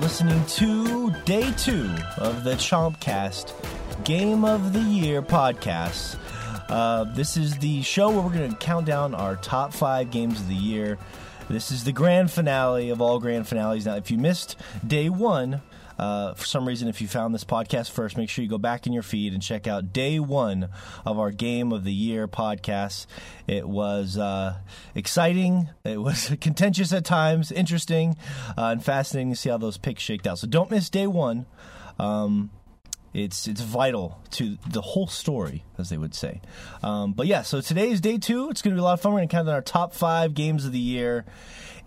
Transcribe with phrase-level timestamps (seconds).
[0.00, 3.52] listening to day two of the Chompcast
[4.04, 6.16] Game of the Year podcast.
[6.68, 10.40] Uh, this is the show where we're going to count down our top five games
[10.40, 10.98] of the year.
[11.50, 13.86] This is the grand finale of all grand finales.
[13.86, 15.62] Now, if you missed day one,
[15.98, 18.86] uh, for some reason, if you found this podcast first, make sure you go back
[18.86, 20.68] in your feed and check out day one
[21.04, 23.06] of our Game of the Year podcast.
[23.46, 24.58] It was uh,
[24.94, 28.16] exciting, it was contentious at times, interesting,
[28.56, 30.38] uh, and fascinating to see how those picks shaked out.
[30.38, 31.46] So don't miss day one.
[31.98, 32.50] Um,
[33.14, 36.40] it's it's vital to the whole story, as they would say.
[36.82, 38.50] Um, but yeah, so today is day two.
[38.50, 39.12] It's going to be a lot of fun.
[39.12, 41.24] We're going to count down our top five games of the year.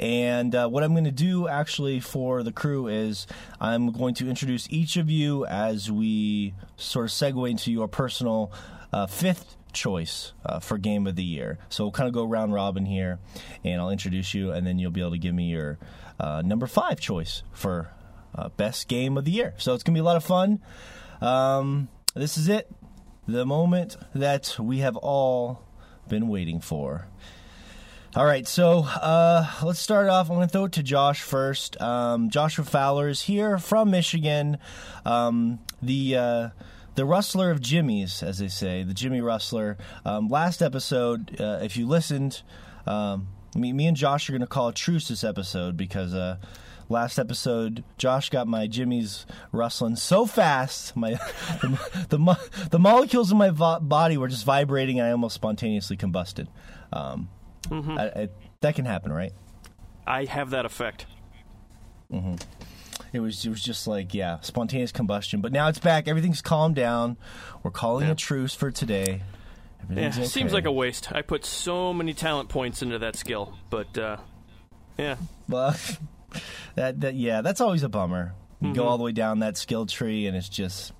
[0.02, 3.28] And uh, what I'm going to do actually for the crew is
[3.60, 8.52] I'm going to introduce each of you as we sort of segue into your personal
[8.92, 11.60] uh, fifth choice uh, for game of the year.
[11.70, 13.20] So we'll kind of go round robin here,
[13.64, 15.78] and I'll introduce you, and then you'll be able to give me your
[16.20, 17.92] uh, number five choice for
[18.36, 19.54] uh, best game of the year.
[19.58, 20.62] So it's going to be a lot of fun.
[21.22, 22.70] Um, this is it,
[23.28, 25.62] the moment that we have all
[26.08, 27.08] been waiting for.
[28.14, 30.30] All right, so uh, let's start off.
[30.30, 31.80] I'm going to throw it to Josh first.
[31.80, 34.58] Um, Joshua Fowler is here from Michigan.
[35.06, 36.50] Um, the uh,
[36.96, 39.78] the rustler of Jimmy's, as they say, the Jimmy Rustler.
[40.04, 42.42] Um, last episode, uh, if you listened,
[42.86, 46.36] um, me, me and Josh are going to call a truce this episode because uh,
[46.90, 51.12] last episode, Josh got my Jimmy's rustling so fast, my
[51.62, 55.96] the, the, the molecules in my vo- body were just vibrating, and I almost spontaneously
[55.96, 56.50] combusted.
[56.92, 57.30] Um,
[57.70, 58.30] I, I,
[58.62, 59.34] that can happen, right?
[60.08, 61.06] I have that effect.
[63.14, 65.42] It was it was just like yeah, spontaneous combustion.
[65.42, 66.08] But now it's back.
[66.08, 67.18] Everything's calmed down.
[67.64, 68.14] We're calling Yeah.
[68.14, 69.22] a truce for today.
[69.90, 71.12] Yeah, Everything's seems like a waste.
[71.12, 74.18] I put so many talent points into that skill, but uh,
[74.98, 75.16] yeah,
[75.50, 75.76] Well,
[76.76, 78.34] that that yeah, that's always a bummer.
[78.62, 78.76] You Mm-hmm.
[78.76, 80.94] go all the way down that skill tree, and it's just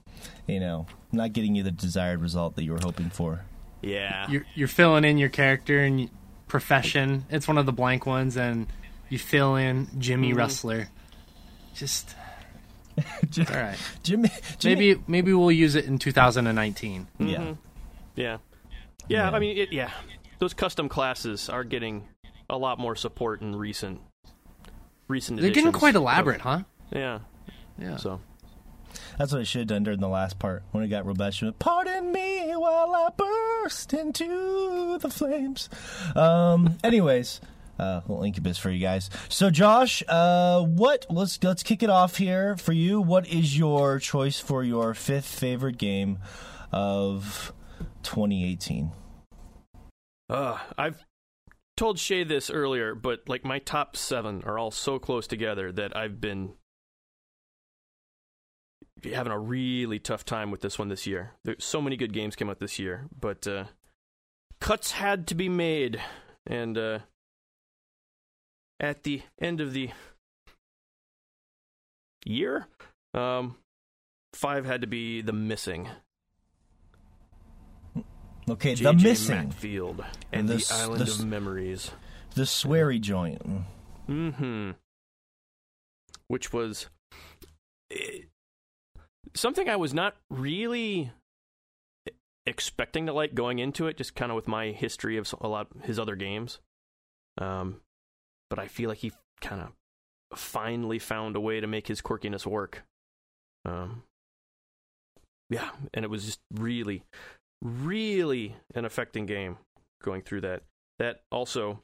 [0.48, 3.46] you know not getting you the desired result that you were hoping for.
[3.82, 4.30] yeah.
[4.30, 6.10] You're you're filling in your character and y-
[6.52, 7.26] profession.
[7.30, 8.68] It's one of the blank ones, and
[9.08, 10.38] you fill in Jimmy mm.
[10.38, 10.90] Rustler.
[11.74, 12.14] Just
[13.30, 13.78] Jim- all right.
[14.04, 14.30] Jimmy,
[14.60, 17.08] Jimmy Maybe maybe we'll use it in 2019.
[17.20, 17.26] yeah.
[17.26, 17.46] Mm-hmm.
[17.48, 17.54] yeah,
[18.16, 18.38] yeah.
[19.08, 19.32] Yeah.
[19.32, 19.92] I mean, it, yeah.
[20.40, 22.04] Those custom classes are getting
[22.50, 24.02] a lot more support in recent,
[25.08, 25.40] recent.
[25.40, 26.64] They're getting quite elaborate, huh?
[26.92, 27.20] Yeah.
[27.80, 27.96] Yeah.
[27.96, 28.20] So
[29.22, 32.12] That's what I should have done during the last part when it got real Pardon
[32.12, 35.70] me while I burst into the flames.
[36.16, 37.40] Um, anyways,
[37.78, 39.12] uh, little incubus for you guys.
[39.30, 41.06] So, Josh, uh, what?
[41.08, 43.00] Let's let's kick it off here for you.
[43.00, 46.18] What is your choice for your fifth favorite game
[46.72, 47.54] of
[48.02, 48.92] 2018?
[50.32, 51.06] Uh, I've
[51.78, 55.96] told Shay this earlier, but like my top seven are all so close together that
[55.96, 56.54] I've been
[59.04, 61.32] having a really tough time with this one this year.
[61.44, 63.66] There's so many good games came out this year, but uh,
[64.60, 66.02] cuts had to be made,
[66.46, 67.00] and uh,
[68.80, 69.90] at the end of the
[72.26, 72.68] year,
[73.14, 73.56] um,
[74.34, 75.88] five had to be the missing.
[78.50, 81.92] Okay, the missing, Macfield and The the, Island the of Memories.
[82.36, 83.42] the sweary joint.
[84.08, 84.72] hmm
[86.28, 86.88] Which was
[87.92, 88.24] eh,
[89.34, 91.12] something I was not really
[92.46, 95.68] expecting to like going into it, just kind of with my history of a lot
[95.76, 96.60] of his other games.
[97.38, 97.82] Um,
[98.50, 99.70] but I feel like he kind of
[100.38, 102.84] finally found a way to make his quirkiness work.
[103.66, 104.04] Um,
[105.50, 107.04] yeah, and it was just really,
[107.62, 109.58] really an affecting game
[110.04, 110.64] going through that.
[111.00, 111.84] That also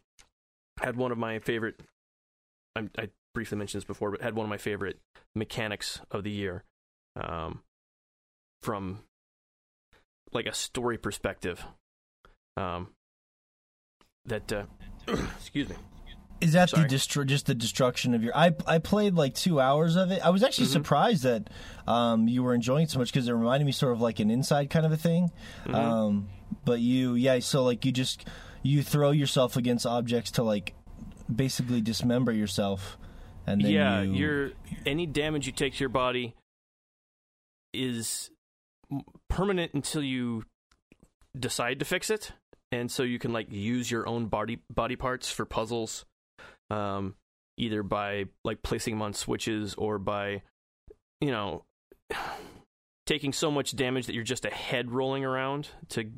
[0.79, 1.81] had one of my favorite.
[2.75, 4.99] I, I briefly mentioned this before, but had one of my favorite
[5.35, 6.63] mechanics of the year,
[7.19, 7.61] um,
[8.61, 8.99] from
[10.33, 11.63] like a story perspective.
[12.55, 12.89] Um,
[14.25, 14.63] that uh,
[15.37, 15.75] excuse me.
[16.39, 16.83] Is that Sorry.
[16.87, 18.35] the just the destruction of your?
[18.37, 20.23] I I played like two hours of it.
[20.23, 20.71] I was actually Mhm.
[20.73, 21.49] surprised that
[21.87, 24.29] um, you were enjoying it so much because it reminded me sort of like an
[24.29, 25.31] inside kind of a thing.
[25.65, 25.73] Mhm.
[25.73, 26.29] Um,
[26.63, 28.25] but you, yeah, so like you just
[28.61, 30.75] you throw yourself against objects to like
[31.33, 32.99] basically dismember yourself,
[33.47, 34.51] and then yeah, you, your
[34.85, 36.35] any damage you take to your body
[37.73, 38.29] is
[39.29, 40.43] permanent until you
[41.37, 42.31] decide to fix it,
[42.71, 46.05] and so you can like use your own body body parts for puzzles,
[46.69, 47.15] um,
[47.57, 50.41] either by like placing them on switches or by,
[51.21, 51.63] you know,
[53.05, 56.11] taking so much damage that you're just a head rolling around to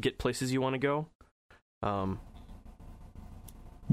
[0.00, 1.06] get places you want to go.
[1.82, 2.20] Um,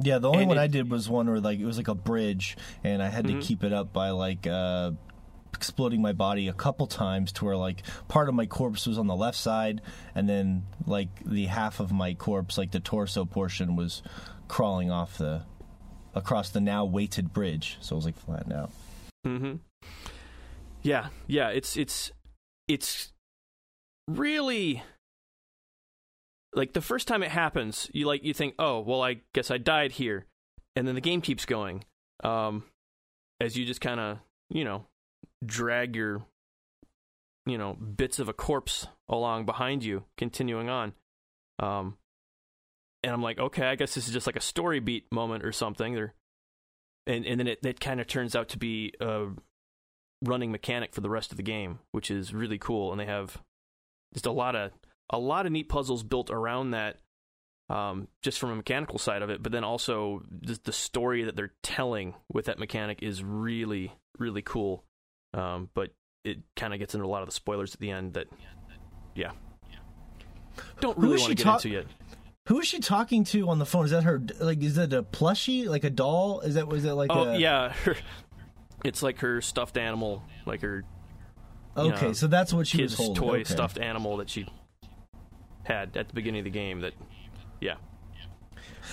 [0.01, 1.95] Yeah, the only one it- I did was one where like it was like a
[1.95, 3.39] bridge, and I had Mm-hmm.
[3.39, 4.92] to keep it up by like uh,
[5.57, 9.07] exploding my body a couple times to where like part of my corpse was on
[9.07, 9.81] the left side,
[10.15, 14.01] and then like the half of my corpse, like the torso portion, was
[14.48, 15.42] crawling off the
[16.13, 18.71] across the now weighted bridge, so it was like flattened out.
[19.25, 19.56] Mm-hmm.
[20.83, 21.50] Yeah, yeah.
[21.50, 22.12] It's it's
[22.68, 23.12] it's
[24.07, 24.83] really
[26.54, 29.57] like the first time it happens, you like you think, oh, well, I guess I
[29.57, 30.25] died here,
[30.75, 31.83] and then the game keeps going,
[32.24, 32.63] um,
[33.42, 34.19] as you just kind of
[34.50, 34.86] you know
[35.45, 36.25] drag your
[37.45, 40.94] you know bits of a corpse along behind you, continuing on.
[41.60, 41.98] Um,
[43.04, 45.51] and I'm like, okay, I guess this is just like a story beat moment or
[45.51, 45.94] something.
[45.94, 46.13] There,
[47.06, 49.28] and and then it, it kind of turns out to be a
[50.24, 52.92] running mechanic for the rest of the game, which is really cool.
[52.92, 53.38] And they have
[54.13, 54.72] just a lot of
[55.10, 56.98] a lot of neat puzzles built around that,
[57.69, 59.42] um, just from a mechanical side of it.
[59.42, 64.42] But then also just the story that they're telling with that mechanic is really really
[64.42, 64.83] cool.
[65.38, 65.92] Um, but
[66.24, 68.28] it kind of gets into a lot of the spoilers at the end that,
[69.16, 69.31] yeah,
[70.80, 71.86] don't really want to get talk- into yet.
[72.48, 73.86] Who is she talking to on the phone?
[73.86, 74.22] Is that her?
[74.39, 75.68] Like, is that a plushie?
[75.68, 76.39] Like a doll?
[76.39, 77.12] Is that was it like?
[77.12, 77.95] Oh a, yeah, her,
[78.86, 80.84] it's like her stuffed animal, like her
[81.78, 83.16] Okay, know, so that's what she was holding.
[83.16, 83.44] toy okay.
[83.44, 84.48] stuffed animal that she
[85.63, 86.81] had at the beginning of the game.
[86.81, 86.94] That
[87.62, 87.75] yeah,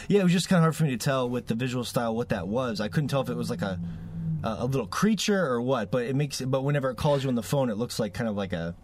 [0.08, 2.14] Yeah, it was just kind of hard for me to tell with the visual style
[2.14, 2.80] what that was.
[2.80, 3.80] I couldn't tell if it was like a
[4.44, 5.90] a, a little creature or what.
[5.90, 6.40] But it makes.
[6.40, 8.74] But whenever it calls you on the phone, it looks like kind of like a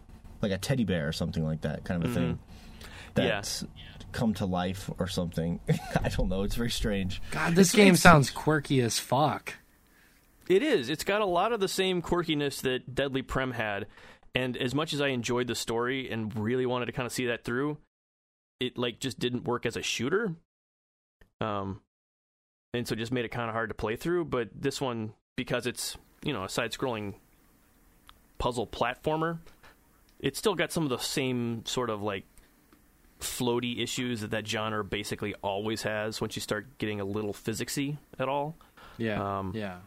[0.42, 2.32] like a teddy bear or something like that kind of a thing.
[2.34, 3.20] Mm-hmm.
[3.20, 3.28] Yeah.
[3.28, 3.64] That's
[4.12, 5.60] come to life or something.
[6.02, 6.42] I don't know.
[6.42, 7.20] It's very strange.
[7.30, 9.54] God, this It's- game it's- sounds quirky as fuck.
[10.48, 10.88] it is.
[10.90, 13.86] It's got a lot of the same quirkiness that Deadly Prem had,
[14.34, 17.26] and as much as I enjoyed the story and really wanted to kind of see
[17.26, 17.78] that through,
[18.58, 20.34] it like just didn't work as a shooter.
[21.40, 21.80] Um,
[22.74, 24.24] and so it just made it kind of hard to play through.
[24.26, 27.14] But this one, because it's you know a side-scrolling
[28.37, 29.38] puzzle platformer,
[30.19, 32.25] it's still got some of the same sort of like
[33.20, 37.96] floaty issues that that genre basically always has once you start getting a little physicsy
[38.19, 38.54] at all.
[38.98, 39.78] Yeah, Um, yeah.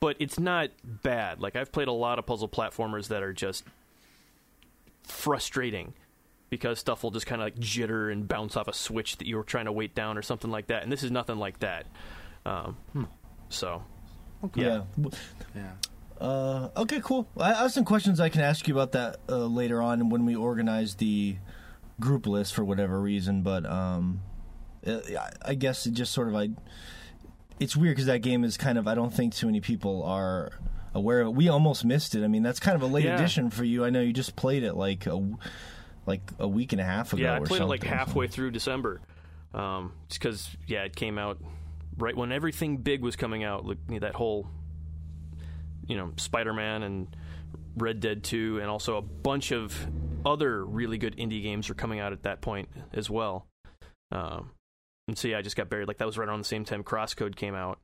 [0.00, 1.40] But it's not bad.
[1.40, 3.64] Like I've played a lot of puzzle platformers that are just
[5.02, 5.94] frustrating
[6.50, 9.36] because stuff will just kind of like jitter and bounce off a switch that you
[9.38, 10.82] were trying to weight down or something like that.
[10.82, 11.86] And this is nothing like that.
[12.44, 12.76] Um,
[13.48, 13.82] So
[14.54, 14.82] Yeah.
[15.54, 15.72] Yeah.
[16.20, 17.26] Uh, okay, cool.
[17.36, 20.24] I, I have some questions I can ask you about that uh, later on when
[20.24, 21.36] we organize the
[22.00, 23.42] group list for whatever reason.
[23.42, 24.20] But um,
[24.86, 26.50] uh, I- I guess it just sort of I.
[27.60, 30.50] It's weird because that game is kind of I don't think too many people are
[30.94, 31.34] aware of it.
[31.34, 32.24] We almost missed it.
[32.24, 33.14] I mean, that's kind of a late Yeah.
[33.16, 33.84] addition for you.
[33.84, 35.20] I know you just played it like a
[36.06, 37.22] like a week and a half ago.
[37.22, 39.00] yeah, I or played it like halfway through December.
[39.52, 41.38] Um, just because yeah, it came out
[41.96, 43.64] right when everything big was coming out.
[43.64, 44.48] Like you know, that whole
[45.86, 47.16] you know Spider-Man and
[47.76, 49.76] Red Dead 2 and also a bunch of
[50.24, 53.46] other really good indie games were coming out at that point as well.
[54.12, 54.50] Um,
[55.08, 55.88] and so yeah, I just got buried.
[55.88, 57.78] Like that was right around the same time Crosscode came out.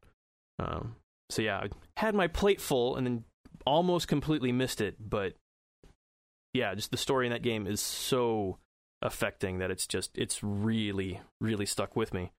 [0.58, 0.96] Um,
[1.28, 3.24] so yeah, I had my plate full and then
[3.66, 4.96] almost completely missed it.
[5.00, 5.34] But
[6.54, 8.58] yeah, just the story in that game is so
[9.02, 12.32] affecting that it's just it's really really stuck with me.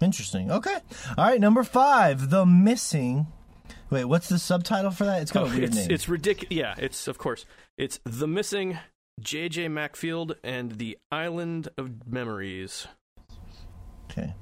[0.00, 0.50] Interesting.
[0.50, 0.76] Okay.
[1.16, 1.40] All right.
[1.40, 3.26] Number five, the missing.
[3.90, 5.22] Wait, what's the subtitle for that?
[5.22, 5.90] It's got a weird Oh, it's name.
[5.90, 6.52] it's ridiculous.
[6.52, 7.44] Yeah, it's of course
[7.78, 8.78] it's the missing
[9.20, 9.68] J.J.
[9.68, 12.86] Macfield and the Island of Memories.
[14.10, 14.34] okay.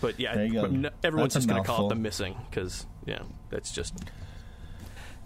[0.00, 0.90] But yeah, There you go.
[1.02, 3.94] everyone's That's just going to call it the missing because yeah, that's just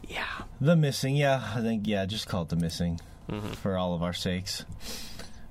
[0.08, 0.24] yeah.
[0.60, 3.00] The missing, yeah, I think yeah, just call it the missing
[3.30, 3.52] Mm-hmm.
[3.54, 4.64] for all of our sakes.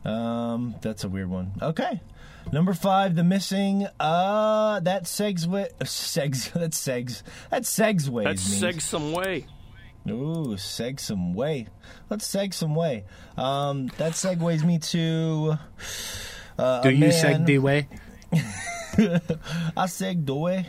[0.05, 1.53] Um, that's a weird one.
[1.61, 2.01] Okay,
[2.51, 3.87] number five, the missing.
[3.99, 8.25] Uh, that segs wi- segs that segs that segs ways.
[8.25, 8.71] That me.
[8.73, 9.45] seg some way.
[10.09, 11.67] Ooh, seg some way.
[12.09, 13.05] Let's seg some way.
[13.37, 15.57] Um, that segues me to.
[16.57, 17.87] Uh, Do a you man- seg the way?
[18.95, 20.67] I seg the way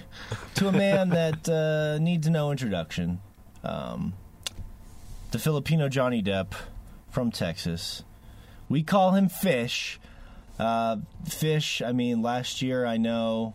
[0.54, 3.20] to a man that uh, needs no introduction.
[3.62, 4.14] Um,
[5.30, 6.52] the Filipino Johnny Depp
[7.10, 8.02] from Texas.
[8.68, 9.98] We call him Fish.
[10.58, 10.96] Uh,
[11.28, 13.54] Fish, I mean, last year I know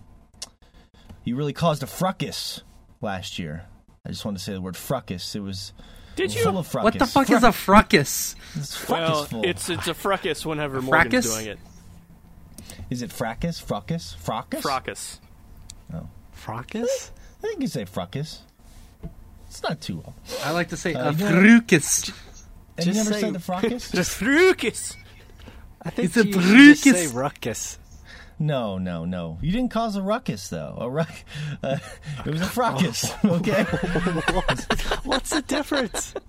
[1.24, 2.62] you really caused a fracas
[3.02, 3.66] last year.
[4.06, 5.36] I just want to say the word fracas.
[5.36, 5.74] It was
[6.16, 6.60] Did full you?
[6.60, 6.84] of fracas.
[6.84, 8.36] What the fuck is a fracas?
[8.56, 9.46] It's Well, fracasful.
[9.46, 11.34] it's it's a fracas whenever Morgan's fracas?
[11.34, 11.60] doing it.
[12.90, 13.60] Is it fracas?
[13.60, 14.14] Fracas?
[14.20, 14.62] Fracas?
[14.62, 15.20] Fracas.
[15.94, 17.12] Oh fracas?
[17.44, 18.42] I think you say fracas.
[19.48, 20.16] It's not too well.
[20.44, 22.12] I like to say Uh, a you know- fracas.
[22.78, 23.92] And you Just never say- say the fracas?
[23.94, 24.96] Just fracas.
[25.84, 27.80] I think It's a you should just say ruckus.
[28.42, 29.38] No, no, no.
[29.42, 30.76] You didn't cause a ruckus though.
[30.80, 31.12] A ruck.
[31.64, 31.78] Uh,
[32.26, 33.12] it was a fracas.
[33.26, 33.64] Okay.
[35.04, 36.14] What's the difference?
[36.14, 36.22] the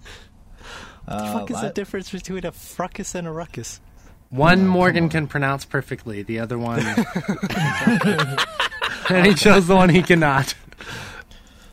[1.15, 3.81] Uh, fuck is I- the difference between a fracas and a ruckus?
[4.31, 6.79] One Morgan can pronounce perfectly, the other one.
[9.09, 10.55] and he chose the one he cannot.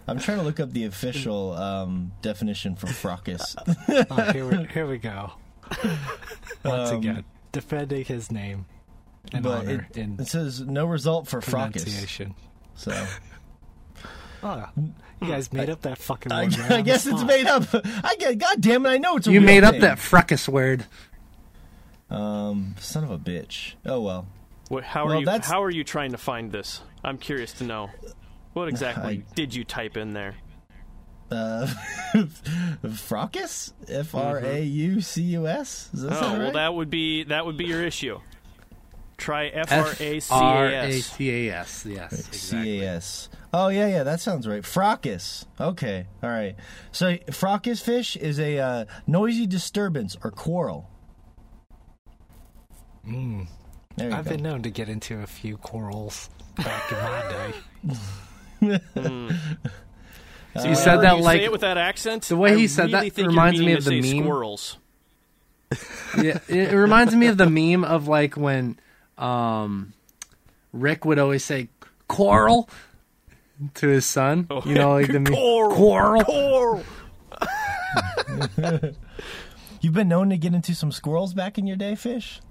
[0.08, 3.56] I'm trying to look up the official um, definition for fracas.
[3.90, 5.34] Oh, here, we, here we go.
[6.64, 8.66] Once Um, again, defending his name
[9.34, 11.84] and but it, in it says no result for fracas.
[11.84, 12.36] pronunciation.
[12.76, 12.92] So
[14.44, 16.58] Oh, you guys made up that fucking I, word.
[16.60, 17.64] right I guess it's made up.
[17.74, 18.38] I get.
[18.38, 18.90] God damn it!
[18.90, 19.82] I know it's a You made up thing.
[19.82, 20.86] that fracas word.
[22.10, 23.74] Um, son of a bitch.
[23.86, 24.28] Oh well.
[24.70, 25.26] What, how Well, are you?
[25.26, 26.82] that's- How are you trying to find this?
[27.04, 27.90] I'm curious to know.
[28.54, 30.36] What exactly I- did you type in there?
[31.30, 31.68] Uh,
[32.96, 33.74] fracas.
[33.90, 35.90] F R A U C U S.
[35.94, 38.20] Is that Oh, sound well, that would be that would be your issue.
[39.18, 41.06] Try F R A C R A A S.
[41.08, 41.86] C A S.
[41.86, 42.14] Yes.
[42.28, 42.38] Exactly.
[42.38, 43.30] C A S.
[43.54, 44.64] Oh yeah, yeah, that sounds right.
[44.64, 45.46] Fracas.
[45.60, 46.56] Okay, all right.
[46.92, 50.90] So fracas fish is a uh, noisy disturbance or quarrel.
[53.08, 53.48] Mm.
[53.96, 54.32] There you I've go.
[54.32, 57.92] been known to get into a few quarrels back in my
[58.62, 58.80] day.
[58.94, 59.30] See,
[60.64, 62.24] You whenever said that you like say it with that accent.
[62.24, 64.24] the way I he said that really think reminds me of the meme.
[64.24, 64.78] Squirrels.
[66.18, 68.80] yeah, it reminds me of the meme of like when
[69.18, 69.94] um,
[70.72, 71.70] Rick would always say
[72.08, 72.70] "Coral"
[73.76, 74.48] to his son.
[74.50, 75.76] Oh, you know, like the meme, Coral.
[75.76, 76.84] "Coral." Coral.
[79.82, 82.42] You've been known to get into some squirrels back in your day, fish.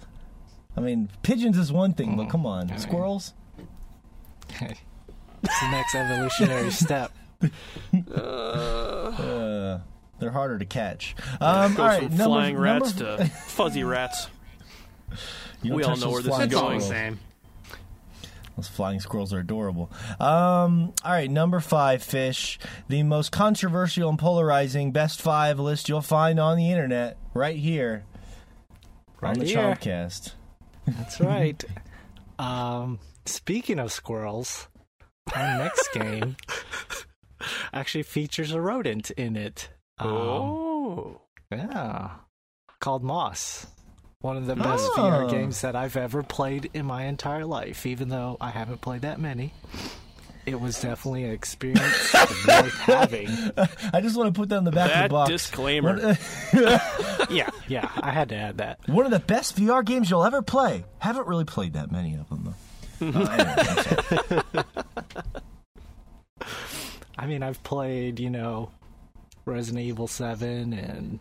[0.76, 3.32] I mean, pigeons is one thing, but come on, squirrels.
[4.50, 4.80] it's
[5.60, 7.12] the next evolutionary step.
[8.14, 9.78] Uh,
[10.18, 11.14] they're harder to catch.
[11.40, 14.28] Um, Goes all right, from number- flying rats number- to fuzzy rats.
[15.62, 16.80] We all know where this is flying It's all the going.
[16.80, 17.20] same.
[18.56, 19.90] Those flying squirrels are adorable.
[20.18, 22.58] Um, all right, number five, fish.
[22.88, 28.04] The most controversial and polarizing best five list you'll find on the internet, right here
[29.22, 29.58] on the here.
[29.58, 30.32] Chompcast.
[30.86, 31.62] That's right.
[32.38, 34.68] Um, speaking of squirrels,
[35.34, 36.36] our next game
[37.72, 39.68] actually features a rodent in it.
[39.98, 41.20] Um, oh.
[41.50, 42.10] Yeah.
[42.80, 43.66] Called Moss.
[44.20, 45.30] One of the best VR Oh.
[45.30, 49.20] games that I've ever played in my entire life, even though I haven't played that
[49.20, 49.52] many.
[50.46, 52.14] It was definitely an experience
[52.46, 53.28] worth having.
[53.92, 55.30] I just want to put that in the back of the box.
[55.30, 55.96] disclaimer.
[55.98, 56.18] One,
[57.30, 58.78] Yeah, yeah, I had to add that.
[58.86, 60.84] one of the best VR games you'll ever play.
[60.98, 62.54] Haven't really played that many of them though.
[63.08, 65.46] Uh, anyway, I'm sorry.
[67.18, 68.70] I mean, I've played, you know,
[69.44, 71.18] Resident Evil 7, and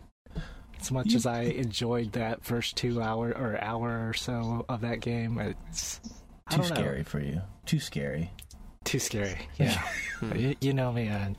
[0.80, 5.00] as much as I enjoyed that first two hour or hour or so of that
[5.00, 6.00] game, it's
[6.50, 6.74] Too don't know.
[6.74, 7.40] scary for you.
[7.64, 8.30] Too scary.
[8.84, 9.38] Too scary.
[9.58, 9.82] Yeah.
[10.34, 11.36] you, you know me, I'm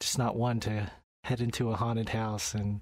[0.00, 0.90] just not one to
[1.24, 2.80] head into a haunted house and,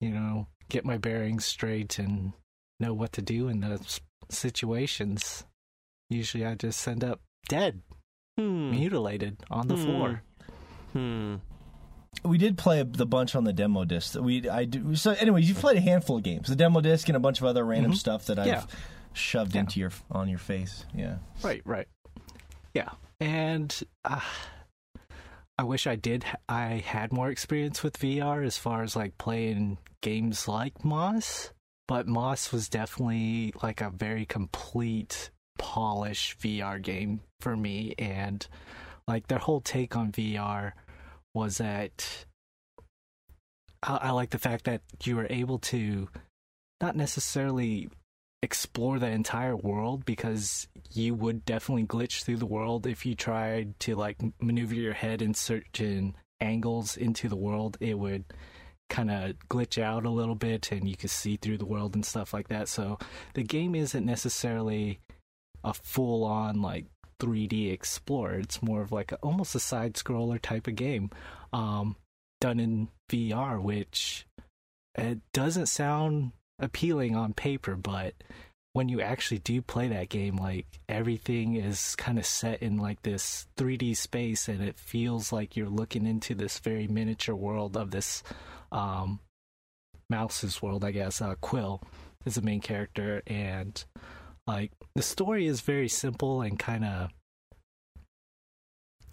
[0.00, 2.32] you know, get my bearings straight and
[2.78, 5.44] know what to do in those situations.
[6.10, 7.80] Usually I just end up dead,
[8.38, 8.70] Hmm.
[8.70, 9.82] mutilated on the Hmm.
[9.84, 10.22] floor.
[10.92, 11.34] Hmm.
[12.24, 14.14] We did play the bunch on the demo disc.
[14.20, 15.12] We I do, so.
[15.12, 17.64] Anyways, you've played a handful of games, the demo disc, and a bunch of other
[17.64, 17.96] random Mhm.
[17.96, 18.64] stuff that I've Yeah.
[19.12, 19.60] shoved Yeah.
[19.62, 20.84] into your on your face.
[20.94, 21.18] Yeah.
[21.42, 21.88] Right, right.
[22.74, 22.90] Yeah.
[23.20, 23.74] And
[24.04, 24.20] uh,
[25.58, 29.78] I wish I did I had more experience with VR as far as like playing
[30.02, 31.52] games like Moss,
[31.88, 38.46] but Moss was definitely like a very complete polished VR game for me and
[39.08, 40.72] like their whole take on VR
[41.34, 42.26] was that
[43.82, 46.08] I, I like the fact that you were able to
[46.80, 47.88] not necessarily
[48.42, 53.78] explore the entire world because you would definitely glitch through the world if you tried
[53.80, 57.76] to like maneuver your head in certain angles into the world.
[57.80, 58.24] It would
[58.88, 62.04] kind of glitch out a little bit and you could see through the world and
[62.04, 62.68] stuff like that.
[62.68, 62.98] So
[63.34, 65.00] the game isn't necessarily
[65.66, 66.86] a full on like
[67.20, 71.10] 3D explorer it's more of like a, almost a side scroller type of game
[71.52, 71.96] um
[72.40, 74.26] done in VR which
[74.96, 78.14] it doesn't sound appealing on paper, but
[78.72, 83.02] when you actually do play that game, like everything is kind of set in like
[83.02, 87.90] this 3D space, and it feels like you're looking into this very miniature world of
[87.90, 88.22] this
[88.72, 89.20] um,
[90.10, 91.20] mouse's world, I guess.
[91.22, 91.82] Uh, Quill
[92.24, 93.82] is the main character, and
[94.46, 97.10] like the story is very simple and kind of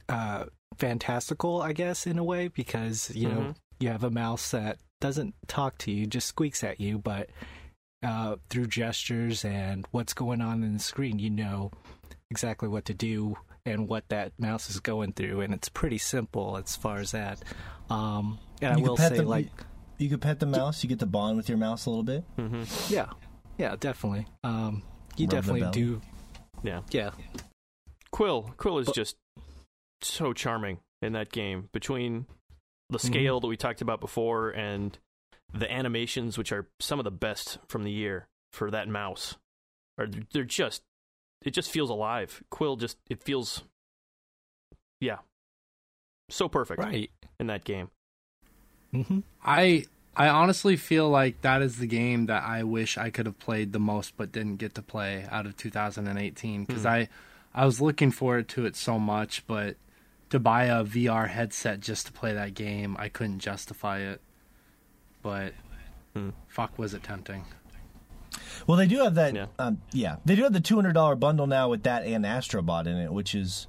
[0.09, 0.45] uh,
[0.77, 3.55] fantastical, I guess, in a way, because you know Mhm.
[3.79, 7.29] you have a mouse that doesn't talk to you, just squeaks at you, but
[8.03, 11.71] uh, through gestures and what's going on in the screen, you know
[12.29, 16.57] exactly what to do and what that mouse is going through, and it's pretty simple
[16.57, 17.41] as far as that.
[17.89, 19.49] Um, and You I will say, the- like,
[19.99, 20.83] You could pet the mouse.
[20.83, 22.23] You get to bond with your mouse a little bit.
[22.35, 23.09] hmm yeah,
[23.57, 24.25] yeah, definitely.
[24.43, 24.83] Um,
[25.17, 26.01] you definitely do,
[26.63, 26.81] Yeah.
[26.91, 27.11] yeah.
[28.11, 28.53] Quill.
[28.57, 29.15] Quill is But- just
[30.01, 31.69] so charming in that game.
[31.71, 32.27] Between
[32.89, 33.07] the Mm-hmm.
[33.07, 34.97] scale that we talked about before and
[35.53, 39.35] the animations, which are some of the best from the year for that mouse,
[39.97, 40.83] are they're just
[41.41, 42.41] it just feels alive.
[42.49, 43.63] Quill just it feels
[45.01, 45.19] yeah.
[46.29, 47.11] So perfect Right.
[47.39, 47.89] in that game.
[48.91, 53.25] hmm I I honestly feel like that is the game that I wish I could
[53.25, 56.87] have played the most but didn't get to play out of 2018 because Hmm.
[56.87, 57.09] I
[57.55, 59.75] I was looking forward to it so much but
[60.29, 64.21] to buy a VR headset just to play that game I couldn't justify it
[65.21, 65.53] but
[66.13, 66.29] Hmm.
[66.47, 67.45] fuck was it tempting
[68.67, 69.33] Well, they do have that.
[69.35, 69.47] Yeah.
[69.59, 72.23] Yeah, um, yeah they do have the two hundred dollar bundle now with that and
[72.25, 73.67] Astrobot in it, which is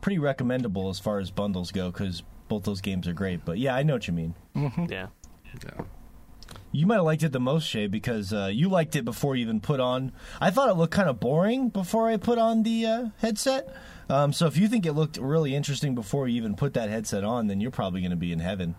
[0.00, 3.44] pretty recommendable as far as bundles go because both those games are great.
[3.44, 4.34] But yeah, I know what you mean.
[4.88, 5.08] Yeah.
[5.64, 5.84] Yeah.
[6.72, 9.42] You might have liked it the most, Shay, because uh, you liked it before you
[9.42, 10.12] even put on.
[10.40, 13.74] I thought it looked kind of boring before I put on the uh, headset.
[14.08, 17.24] Um, so if you think it looked really interesting before you even put that headset
[17.24, 18.74] on, then you're probably going to be in heaven.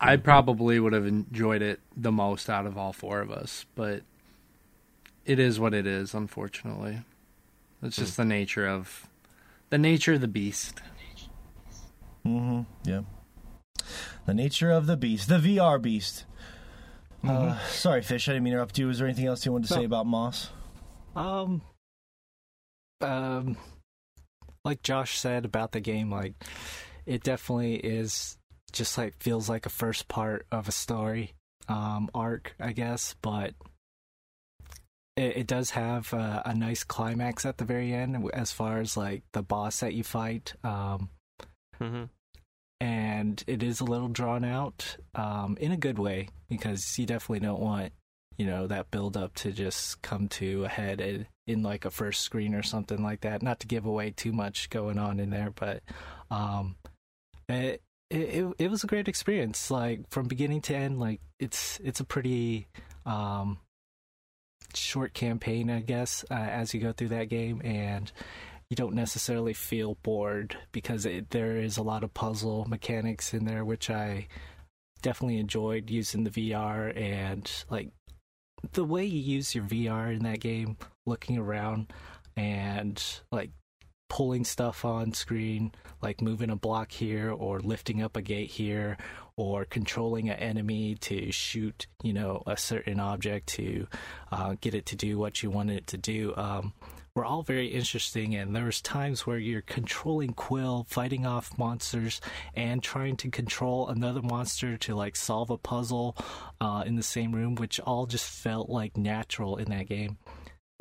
[0.00, 4.02] I probably would have enjoyed it the most out of all four of us, but
[5.24, 7.00] it is what it is, unfortunately.
[7.82, 9.06] It's just the nature of
[9.70, 10.80] the nature of the beast.
[12.26, 12.62] Mm-hmm.
[12.88, 13.02] Yeah.
[14.26, 16.24] The nature of the beast, the VR beast.
[17.26, 18.28] Uh, sorry, Fish.
[18.28, 18.88] I didn't mean to interrupt you.
[18.88, 19.80] Is there anything else you wanted to No.
[19.80, 20.50] say about Moss?
[21.14, 21.60] Um,
[23.00, 23.56] um,
[24.64, 26.34] like Josh said about the game, like
[27.06, 28.38] it definitely is
[28.72, 31.34] just like feels like a first part of a story,
[31.68, 33.54] um, arc, I guess, but
[35.16, 38.96] it, it does have a, a nice climax at the very end as far as
[38.96, 40.54] like the boss that you fight.
[40.62, 41.10] Um,
[41.78, 42.04] hmm
[42.80, 47.46] and it is a little drawn out um, in a good way because you definitely
[47.46, 47.92] don't want
[48.38, 51.90] you know that build up to just come to a head in, in like a
[51.90, 53.42] first screen or something like that.
[53.42, 55.82] Not to give away too much going on in there but
[56.30, 56.76] um
[57.48, 62.00] it it, it was a great experience like from beginning to end like it's it's
[62.00, 62.66] a pretty
[63.06, 63.58] um
[64.74, 68.12] short campaign i guess uh, as you go through that game and
[68.70, 73.44] you don't necessarily feel bored because it, there is a lot of puzzle mechanics in
[73.44, 74.28] there, which I
[75.02, 77.90] definitely enjoyed using the VR and like
[78.72, 81.92] the way you use your VR in that game, looking around
[82.36, 83.02] and
[83.32, 83.50] like
[84.08, 88.96] pulling stuff on screen, like moving a block here or lifting up a gate here
[89.36, 93.86] or controlling an enemy to shoot, you know, a certain object to
[94.30, 96.34] uh, get it to do what you want it to do.
[96.36, 96.72] Um,
[97.16, 102.20] were all very interesting and there was times where you're controlling quill fighting off monsters
[102.54, 106.16] and trying to control another monster to like solve a puzzle
[106.60, 110.18] uh, in the same room which all just felt like natural in that game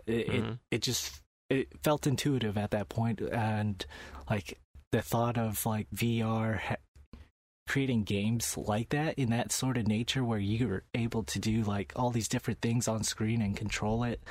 [0.06, 0.52] it, Mhm.
[0.54, 3.86] it, it just it felt intuitive at that point and
[4.30, 4.58] like
[4.92, 6.76] the thought of like vr ha-
[7.68, 11.92] creating games like that in that sort of nature where you're able to do like
[11.96, 14.22] all these different things on screen and control it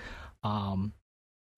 [0.42, 0.92] um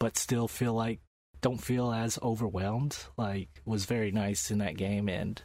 [0.00, 0.98] but still feel like
[1.40, 5.08] don't feel as overwhelmed like was very nice in that game.
[5.08, 5.40] And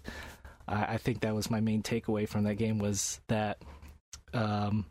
[0.67, 3.61] I, I think that was my main takeaway from that game was that
[4.33, 4.85] um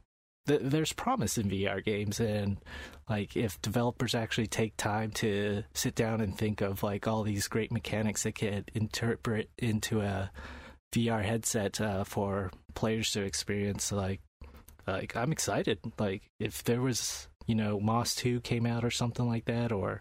[0.47, 2.21] th- there's promise in VR games.
[2.21, 2.59] And
[3.09, 7.49] like if developers actually take time to sit down and think of like all these
[7.49, 10.31] great mechanics that could interpret into a
[10.95, 14.21] VR headset uh, for players to experience like
[14.87, 15.79] like I'm excited.
[15.99, 20.01] Like if there was you know Moss 2 came out or something like that or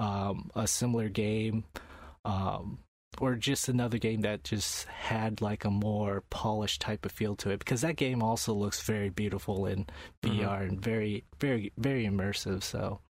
[0.00, 1.64] um, a similar game
[2.24, 2.78] um,
[3.20, 7.50] or just another game that just had like a more polished type of feel to
[7.50, 9.86] it because that game also looks very beautiful in
[10.22, 10.38] Mhm.
[10.40, 13.00] VR and very very very immersive so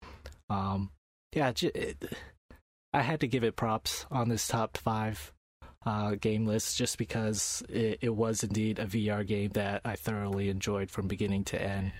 [0.50, 0.90] um
[1.34, 2.14] yeah it,
[2.92, 5.32] I had to give it props on this top 5
[5.86, 10.48] uh, game list just because it, it was indeed a VR game that I thoroughly
[10.48, 11.92] enjoyed from beginning to end.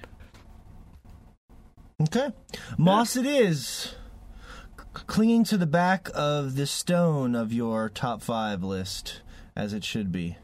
[2.02, 2.30] Okay.
[2.76, 3.94] Moss it is.
[4.92, 9.20] Clinging to the back of the stone of your top five list,
[9.54, 10.36] as it should be.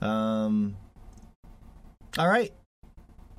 [0.00, 0.76] Um,
[2.18, 2.52] all right.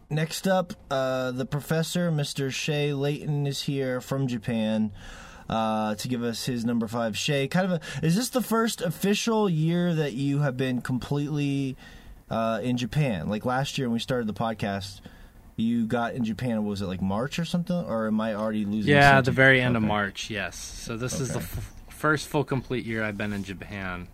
[0.10, 2.52] Next up, uh, the professor, Mr.
[2.52, 4.91] Shay Layton, is here from Japan
[5.50, 7.17] uh, to give us his number five.
[7.17, 11.78] Shay, kind of a, is this the first official year that you have been completely
[12.30, 13.30] uh, in Japan?
[13.30, 15.00] Like last year when we started the podcast,
[15.56, 16.66] you got in Japan.
[16.66, 18.94] Was it like March or something, or am I already losing?
[18.94, 19.84] Yeah, sense the very end of.
[19.84, 20.30] March.
[20.30, 20.56] Yes.
[20.58, 24.08] So this is the f- first full complete year I've been in Japan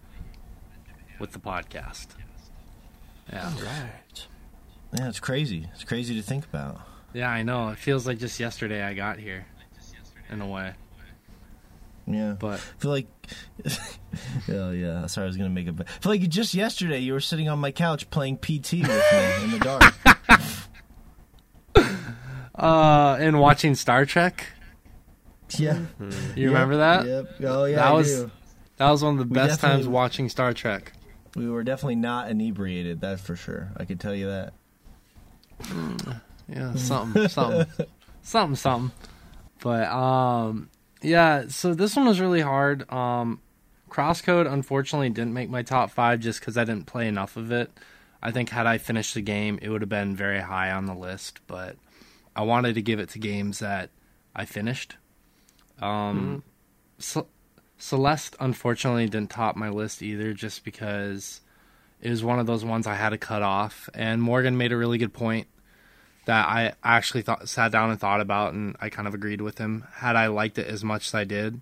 [1.19, 2.08] with the podcast.
[3.32, 3.52] Yeah.
[3.63, 4.28] Right.
[4.97, 5.69] Yeah, it's crazy.
[5.73, 6.80] It's crazy to think about.
[7.13, 7.69] Yeah, I know.
[7.69, 9.45] It feels like just yesterday I got here,
[10.30, 10.73] in a way.
[12.10, 13.08] Yeah, But I feel like.
[14.50, 15.26] oh yeah, sorry.
[15.26, 15.71] I was gonna make a.
[15.78, 19.43] I feel like just yesterday you were sitting on my couch playing PT with me
[19.43, 19.93] in the dark.
[22.58, 24.46] uh, and watching Star Trek,
[25.58, 25.80] Yeah,
[26.36, 27.06] you remember that?
[27.06, 27.28] Yep.
[27.43, 28.32] Oh yeah, That I was- do.
[28.78, 30.93] That was one of the We best times watching Star Trek.
[31.36, 33.02] We were definitely not inebriated.
[33.02, 33.72] That's for sure.
[33.76, 34.54] I could tell you that.
[36.48, 37.65] Yeah, something, something,
[38.22, 38.91] something, something.
[39.62, 40.70] But um,
[41.02, 41.46] yeah.
[41.50, 42.89] So this one was really hard.
[42.91, 43.41] Um,
[43.89, 47.72] Crosscode unfortunately didn't make my top five just because I didn't play enough of it.
[48.22, 50.93] I think had I finished the game, it would have been very high on the
[50.96, 51.39] list.
[51.48, 51.78] But
[52.38, 53.89] I wanted to give it to games that
[54.36, 54.95] I finished.
[55.82, 56.43] Um,
[57.00, 57.17] Ce-
[57.80, 61.41] Celeste unfortunately didn't top my list either, just because
[62.00, 63.89] it was one of those ones I had to cut off.
[63.95, 65.47] And Morgan made a really good point
[66.26, 69.58] that I actually thought sat down and thought about, and I kind of agreed with
[69.58, 69.86] him.
[69.95, 71.62] Had I liked it as much as I did,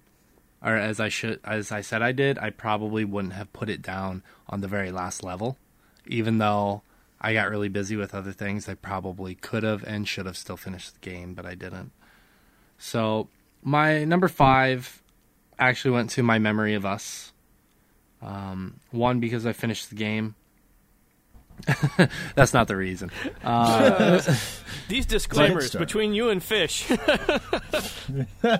[0.62, 3.82] or as I should, as I said I did, I probably wouldn't have put it
[3.82, 5.58] down on the very last level.
[6.06, 6.82] Even though
[7.26, 10.58] I got really busy with other things, I probably could have and should have still
[10.58, 11.92] finished the game, but I didn't.
[12.78, 13.30] So
[13.64, 15.02] my number five
[15.58, 17.34] actually went to my memory of us.
[18.22, 20.36] Um, one because I finished the game.
[22.36, 23.10] That's not the reason.
[23.44, 24.22] Uh,
[24.88, 26.88] These disclaimers between you and Fish.
[26.88, 27.02] Best
[28.44, 28.60] I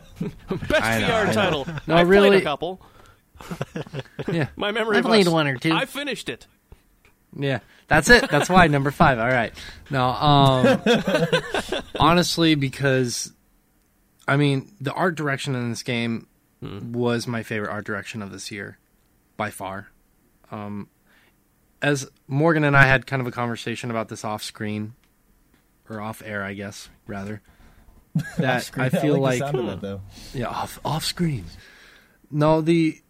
[1.00, 1.68] know, VR title.
[1.86, 2.82] No, I played really- a couple.
[4.32, 4.96] yeah, My memory.
[4.96, 5.34] I of played Us.
[5.34, 5.72] one or two.
[5.72, 6.48] I finished it.
[7.36, 8.30] Yeah, that's it.
[8.30, 9.20] That's why number five.
[9.20, 9.54] All right.
[9.90, 10.82] No, um,
[12.00, 13.32] honestly, because
[14.28, 16.28] I mean, the art direction in this game
[16.62, 18.78] was my favorite art direction of this year,
[19.38, 19.90] by far.
[20.52, 20.90] Um,
[21.82, 24.94] as Morgan and I had kind of a conversation about this off screen,
[25.90, 27.42] or off air, I guess, rather.
[28.38, 30.02] That I feel like, like, the sound of that, though.
[30.34, 31.44] yeah, off off screen.
[32.32, 33.02] No, the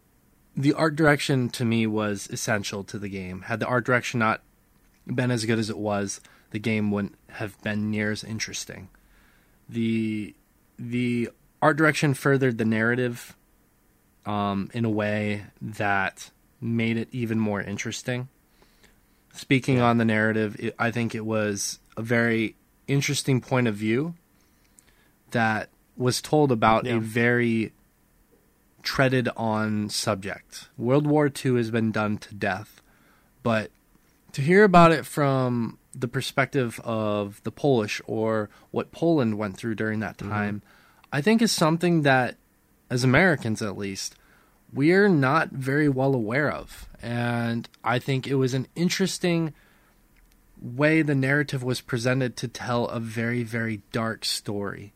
[0.56, 3.42] the art direction to me was essential to the game.
[3.42, 4.42] Had the art direction not
[5.06, 8.88] been as good as it was, the game wouldn't have been near as interesting.
[9.68, 10.34] The
[10.78, 13.36] the art direction furthered the narrative
[14.24, 18.28] um, in a way that made it even more interesting.
[19.34, 22.56] Speaking on the narrative, it, I think it was a very
[22.88, 24.14] interesting point of view
[25.32, 26.96] that was told about Yeah.
[26.96, 27.72] a very
[28.86, 30.68] treaded on subject.
[30.78, 32.80] World War II has been done to death,
[33.42, 33.70] but
[34.32, 39.74] to hear about it from the perspective of the Polish or what Poland went through
[39.74, 40.62] during that time,
[41.12, 42.36] I think is something that,
[42.88, 44.14] as Americans at least,
[44.72, 46.88] we're not very well aware of.
[47.02, 49.52] And I think it was an interesting
[50.62, 54.92] way the narrative was presented to tell a very, very dark story.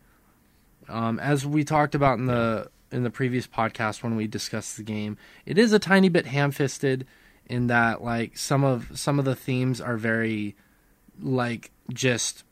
[0.88, 4.82] Um, as we talked about in the in the previous podcast when we discussed the
[4.82, 7.06] game, it is a tiny bit ham-fisted
[7.46, 10.56] in that like some of some of the themes are very
[11.20, 12.44] like just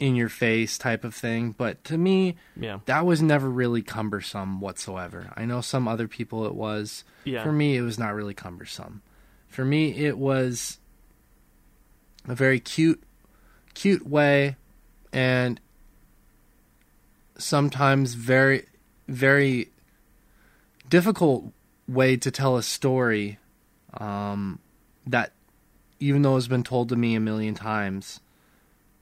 [0.00, 2.80] in your face type of thing, but to me Yeah.
[2.86, 5.32] that was never really cumbersome whatsoever.
[5.36, 7.04] I know some other people it was.
[7.22, 7.42] Yeah.
[7.44, 9.02] For me, it was not really cumbersome.
[9.46, 10.80] For me, it was
[12.26, 13.02] a very cute,
[13.74, 14.56] cute way,
[15.12, 15.60] and
[17.38, 18.66] sometimes very,
[19.08, 19.70] very
[20.88, 21.52] difficult
[21.88, 23.38] way to tell a story
[23.94, 24.58] um,
[25.06, 25.32] that,
[26.00, 28.20] even though it's been told to me a million times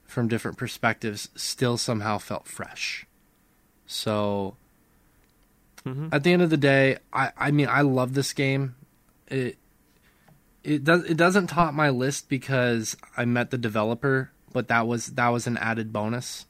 [0.05, 3.05] from different perspectives, still somehow felt fresh.
[3.85, 4.55] So,
[6.11, 8.75] at the end of the day, I, I mean, I love this game.
[9.27, 9.57] It
[10.63, 15.07] it does it doesn't top my list because I met the developer, but that was
[15.07, 16.45] that was an added bonus.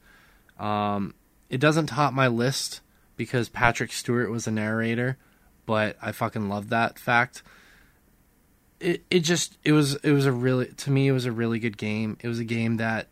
[0.58, 1.14] Um,
[1.50, 2.80] it doesn't top my list
[3.16, 5.18] because Patrick Stewart was a narrator,
[5.66, 7.42] but I fucking love that fact.
[8.80, 11.58] It it just it was it was a really to me it was a really
[11.58, 12.18] good game.
[12.20, 13.08] It was a game that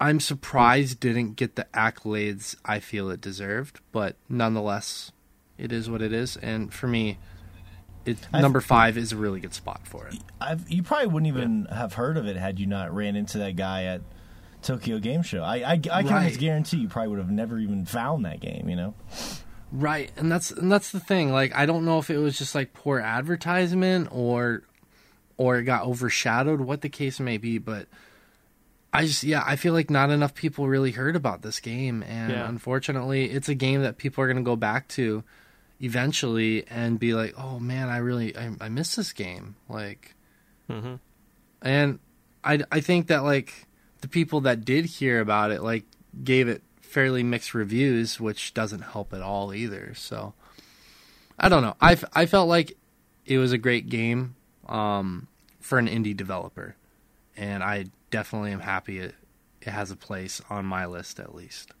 [0.00, 5.12] I'm surprised didn't get the accolades I feel it deserved, but nonetheless,
[5.58, 6.38] it is what it is.
[6.38, 7.18] And for me,
[8.06, 10.16] it number five is a really good spot for it.
[10.40, 13.56] I've, you probably wouldn't even have heard of it had you not ran into that
[13.56, 14.00] guy at
[14.62, 15.42] Tokyo Game Show.
[15.42, 16.12] I I, I can Right.
[16.12, 18.68] almost guarantee you probably would have never even found that game.
[18.68, 18.94] You know,
[19.72, 21.30] Right, and that's and that's the thing.
[21.32, 24.62] Like, I don't know if it was just like poor advertisement or
[25.36, 27.86] or it got overshadowed, what the case may be, but
[28.92, 32.32] I just yeah, I feel like not enough people really heard about this game, and
[32.32, 32.48] Yeah.
[32.48, 35.22] unfortunately, it's a game that people are going to go back to
[35.80, 40.14] eventually and be like, "Oh man, I really I, I miss this game." Like,
[40.68, 40.96] hmm
[41.62, 42.00] and
[42.42, 43.66] I I think that like
[44.00, 45.84] the people that did hear about it like
[46.24, 49.94] gave it fairly mixed reviews, which doesn't help at all either.
[49.94, 50.34] So
[51.38, 51.76] I don't know.
[51.80, 52.76] I I felt like
[53.26, 54.34] it was a great game
[54.68, 55.28] um,
[55.60, 56.76] for an indie developer,
[57.36, 59.14] and I definitely am happy it
[59.60, 61.72] it has a place on my list at least,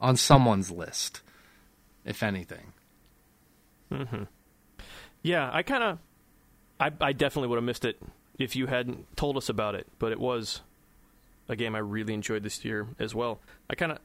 [0.00, 1.22] on someone's list,
[2.04, 2.72] if anything.
[3.90, 4.24] hmm
[5.22, 5.98] Yeah, I kind of,
[6.80, 8.00] I, I definitely would have missed it
[8.38, 9.86] if you hadn't told us about it.
[9.98, 10.62] But it was
[11.48, 13.40] a game I really enjoyed this year as well.
[13.70, 13.98] I kind of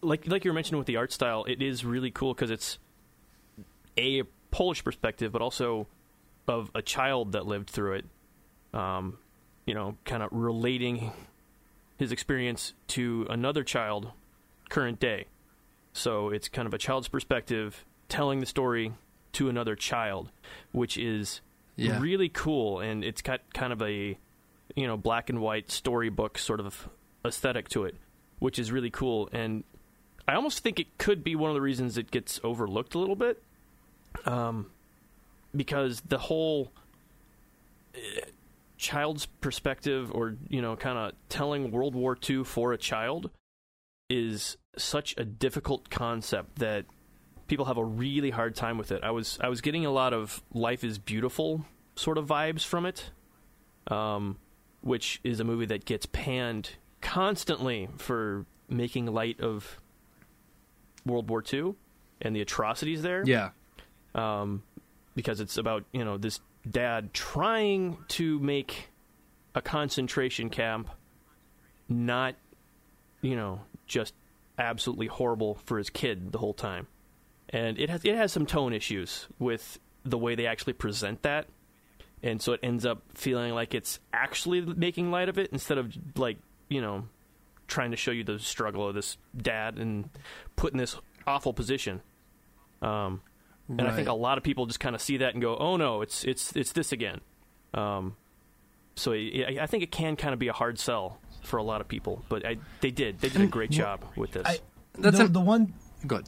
[0.00, 1.44] like like you were mentioning with the art style.
[1.44, 2.78] It is really cool because it's
[3.96, 5.86] a Polish perspective, but also
[6.46, 8.04] of a child that lived through it.
[8.78, 9.18] Um,
[9.66, 11.12] you know, kind of relating
[11.98, 14.12] his experience to another child,
[14.70, 15.26] current day.
[15.92, 18.92] So it's kind of a child's perspective telling the story
[19.32, 20.30] to another child,
[20.72, 21.40] which is
[21.76, 22.00] Yeah.
[22.00, 22.80] really cool.
[22.80, 24.16] And it's got kind of a,
[24.76, 26.88] you know, black and white storybook sort of
[27.24, 27.96] aesthetic to it,
[28.38, 29.28] which is really cool.
[29.32, 29.64] And
[30.26, 33.16] I almost think it could be one of the reasons it gets overlooked a little
[33.16, 33.42] bit.
[34.24, 34.70] Um,
[35.54, 36.72] because the whole
[37.94, 37.98] uh,
[38.76, 43.30] child's perspective or, you know, kind of telling World War II for a child
[44.08, 46.86] is such a difficult concept that
[47.46, 49.02] people have a really hard time with it.
[49.02, 51.64] I was I was getting a lot of Life is Beautiful
[51.96, 53.10] sort of vibes from it,
[53.88, 54.36] um,
[54.80, 59.80] which is a movie that gets panned constantly for making light of
[61.06, 61.74] World War II
[62.20, 63.22] and the atrocities there.
[63.26, 63.50] Yeah.
[64.14, 64.62] um,
[65.14, 68.90] because it's about you know this dad trying to make
[69.54, 70.88] a concentration camp
[71.88, 72.34] not
[73.20, 74.14] you know just
[74.58, 76.86] absolutely horrible for his kid the whole time.
[77.48, 81.46] And it has it has some tone issues with the way they actually present that
[82.22, 85.92] and so it ends up feeling like it's actually making light of it instead of
[86.16, 87.04] like you know
[87.66, 90.08] trying to show you the struggle of this dad and
[90.56, 92.00] put in this awful position
[92.82, 93.20] um,
[93.68, 95.76] and I think a lot of people just kind of see that and go, "Oh
[95.76, 97.20] no, it's it's it's this again."
[97.74, 98.16] Um,
[98.94, 101.82] so I, I think it can kind of be a hard sell for a lot
[101.82, 104.46] of people, but I, they did they did a great job with this.
[104.46, 104.60] I,
[104.94, 105.74] That's the, an- the one
[106.06, 106.26] Good.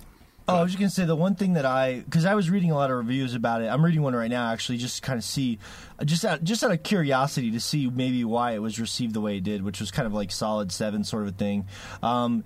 [0.50, 2.70] Oh, I was just gonna say the one thing that I because I was reading
[2.70, 3.66] a lot of reviews about it.
[3.66, 5.58] I'm reading one right now, actually, just kind of see,
[6.04, 9.36] just out, just out of curiosity to see maybe why it was received the way
[9.36, 11.66] it did, which was kind of like solid seven sort of a thing.
[12.02, 12.44] Um,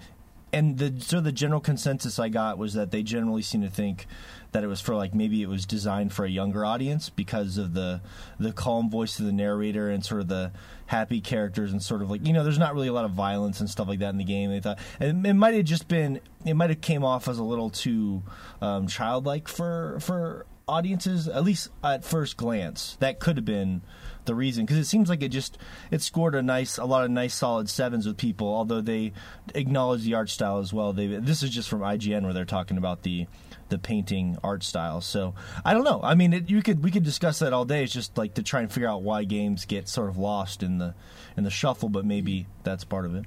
[0.52, 4.06] and the so the general consensus I got was that they generally seem to think
[4.52, 7.74] that it was for like maybe it was designed for a younger audience because of
[7.74, 8.00] the
[8.38, 10.52] the calm voice of the narrator and sort of the
[10.86, 13.60] happy characters and sort of like you know there's not really a lot of violence
[13.60, 14.50] and stuff like that in the game.
[14.50, 17.44] They thought and it might have just been it might have came off as a
[17.44, 18.22] little too
[18.60, 22.96] um, childlike for for audiences at least at first glance.
[23.00, 23.82] That could have been
[24.24, 25.58] the reason because it seems like it just
[25.90, 29.12] it scored a nice a lot of nice solid sevens with people although they
[29.54, 32.78] acknowledge the art style as well they this is just from IGN where they're talking
[32.78, 33.26] about the
[33.74, 35.34] the painting art style so
[35.64, 37.92] I don't know I mean it, you could we could discuss that all day it's
[37.92, 40.94] just like to try and figure out why games get sort of lost in the
[41.36, 43.24] in the shuffle but maybe that's part of it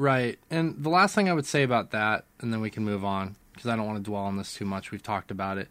[0.00, 0.38] Right.
[0.48, 3.36] And the last thing I would say about that, and then we can move on
[3.52, 4.90] because I don't want to dwell on this too much.
[4.90, 5.68] We've talked about it,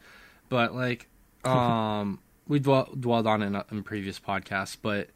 [0.50, 1.08] but like,
[1.44, 4.78] um, we dwell, dwelled on it in, in previous podcasts.
[4.80, 5.10] But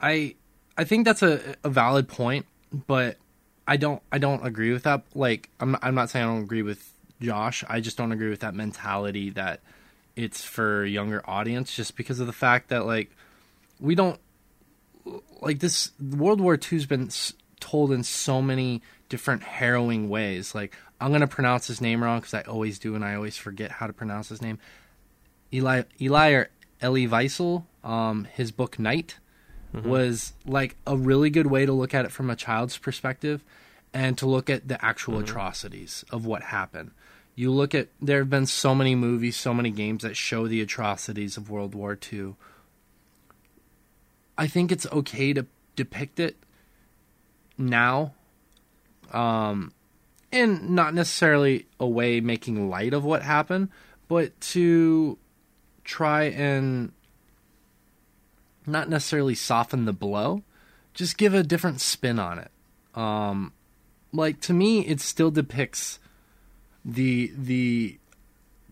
[0.00, 0.34] I,
[0.76, 2.44] I think that's a, a valid point,
[2.88, 3.18] but
[3.72, 5.02] I don't, I don't agree with that.
[5.14, 7.64] Like, I'm, I'm not saying I don't agree with Josh.
[7.68, 9.60] I just don't agree with that mentality that
[10.14, 13.10] it's for a younger audience, just because of the fact that like
[13.80, 14.20] we don't
[15.40, 20.54] like this World War II's been s- told in so many different harrowing ways.
[20.54, 23.70] Like I'm gonna pronounce his name wrong because I always do, and I always forget
[23.70, 24.58] how to pronounce his name.
[25.52, 26.50] Eli Eli or
[26.82, 29.16] Eli Wiesel, um, his book Night
[29.74, 33.42] was like a really good way to look at it from a child's perspective,
[33.94, 36.92] and to look at the actual atrocities of what happened.
[37.34, 40.60] You look at there have been so many movies, so many games that show the
[40.60, 42.34] atrocities of World War II.
[44.36, 46.36] I think it's okay to depict it
[47.56, 48.14] now,
[49.12, 49.72] um,
[50.30, 53.68] and not necessarily a way making light of what happened,
[54.08, 55.18] but to
[55.84, 56.92] try and
[58.66, 60.42] not necessarily soften the blow,
[60.94, 62.50] just give a different spin on it.
[62.94, 63.52] Um,
[64.12, 65.98] like to me, it still depicts
[66.84, 67.98] the the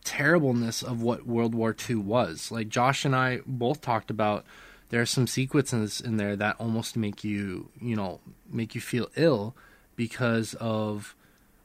[0.04, 2.50] terribleness of what World War II was.
[2.50, 4.44] Like Josh and I both talked about
[4.90, 9.08] there are some sequences in there that almost make you, you know, make you feel
[9.16, 9.54] ill
[9.96, 11.14] because of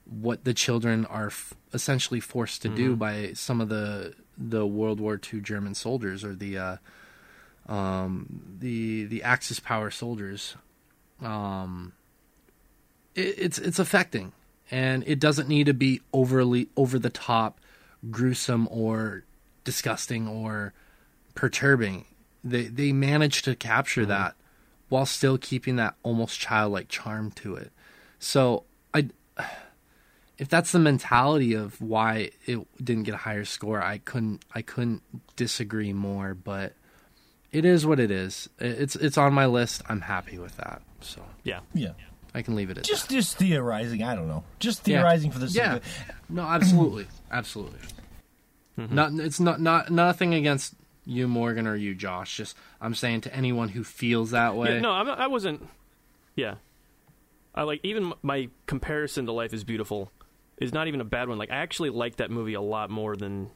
[0.05, 4.99] what the children are f- essentially forced to do by some of the the World
[4.99, 6.77] War II German soldiers or the uh,
[7.67, 10.55] um, the the Axis power soldiers.
[11.21, 11.93] Um,
[13.15, 14.33] it's it's affecting,
[14.69, 17.59] and it doesn't need to be overly over the top,
[18.11, 19.23] gruesome or
[19.63, 20.73] disgusting or
[21.33, 22.05] perturbing.
[22.43, 24.11] They they manage to capture mm-hmm.
[24.11, 24.35] that
[24.89, 27.71] while still keeping that almost childlike charm to it.
[28.19, 29.09] So I
[30.37, 34.61] if that's the mentality of why it didn't get a higher score, I couldn't I
[34.61, 35.01] couldn't
[35.35, 36.33] disagree more.
[36.33, 36.73] But
[37.51, 38.49] it is what it is.
[38.59, 39.81] It's it's on my list.
[39.87, 40.81] I'm happy with that.
[41.01, 41.61] So Yeah.
[41.73, 41.93] Yeah.
[42.35, 43.13] I can leave it at Just that.
[43.15, 44.03] just theorizing.
[44.03, 44.43] I don't know.
[44.59, 44.97] Just Yeah.
[44.99, 45.75] theorizing for the sake Yeah.
[45.75, 46.15] of it.
[46.29, 47.79] No, absolutely, absolutely.
[48.77, 48.93] Mm-hmm.
[48.93, 52.35] Not it's not not nothing against you, Morgan, or you, Josh.
[52.35, 54.73] Just I'm saying to anyone who feels that way.
[54.75, 55.65] Yeah, no, I'm, I wasn't.
[56.35, 56.55] Yeah,
[57.55, 60.11] I like even my comparison to Life is Beautiful
[60.57, 61.37] is not even a bad one.
[61.37, 63.49] Like I actually like that movie a lot more than,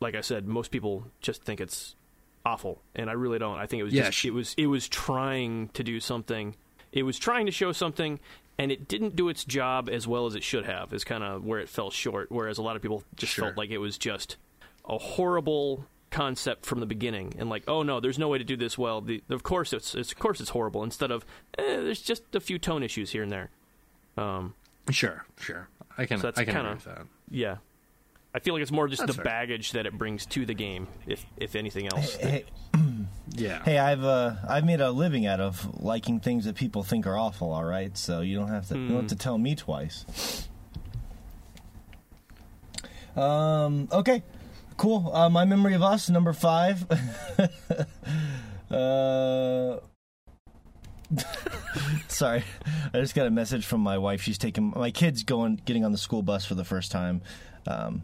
[0.00, 1.94] like I said, most people just think it's
[2.46, 3.58] awful, and I really don't.
[3.58, 6.56] I think it was Yeah, just sh- it was it was trying to do something.
[6.94, 8.20] It was trying to show something,
[8.56, 10.92] and it didn't do its job as well as it should have.
[10.94, 12.30] Is kind of where it fell short.
[12.30, 13.46] Whereas a lot of people just Sure.
[13.46, 14.36] felt like it was just
[14.88, 18.56] a horrible concept from the beginning and like oh no there's no way to do
[18.56, 21.24] this well the, of course it's, it's of course it's horrible instead of
[21.58, 23.50] eh, there's just a few tone issues here and there
[24.16, 24.54] um
[24.90, 25.68] Sure, sure.
[25.98, 27.06] I can So that's I can kinda- agree with that.
[27.32, 27.56] yeah
[28.32, 29.24] i feel like it's more just That's the fair.
[29.24, 32.44] baggage that it brings to the game if if anything else Hey,
[33.36, 33.62] Yeah.
[33.64, 37.18] hey, I've uh, I've made a living out of liking things that people think are
[37.18, 37.52] awful.
[37.52, 40.48] All right, so you don't have to you don't have to tell me twice.
[43.16, 43.88] Um.
[43.92, 44.22] Okay.
[44.76, 45.10] Cool.
[45.14, 46.84] Uh, my memory of us number five.
[48.70, 49.78] uh.
[52.08, 52.44] Sorry,
[52.92, 54.22] I just got a message from my wife.
[54.22, 57.22] She's taking my kids going getting on the school bus for the first time.
[57.66, 58.02] Um,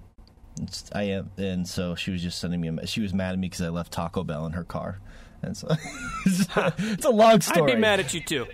[0.94, 2.68] I am, and so she was just sending me.
[2.68, 5.00] A, she was mad at me because I left Taco Bell in her car,
[5.42, 5.68] and so
[6.26, 7.72] it's a long story.
[7.72, 8.46] i'd be mad at you too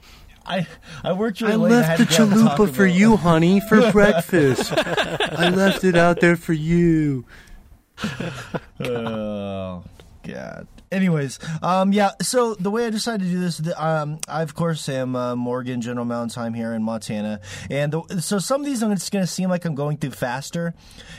[0.46, 0.66] I
[1.02, 1.72] I worked really late.
[1.72, 3.16] and I had to grab Taco Bell.
[3.16, 4.72] honey, for breakfast.
[4.76, 7.24] I left it out there for you.
[8.80, 9.82] oh
[10.22, 14.42] god anyways um yeah so the way i decided to do this the, um i
[14.42, 17.40] of course am uh, morgan general mountain time here in montana.
[17.70, 20.12] And the, so some of these i'm just going to seem like i'm going through
[20.12, 20.74] faster.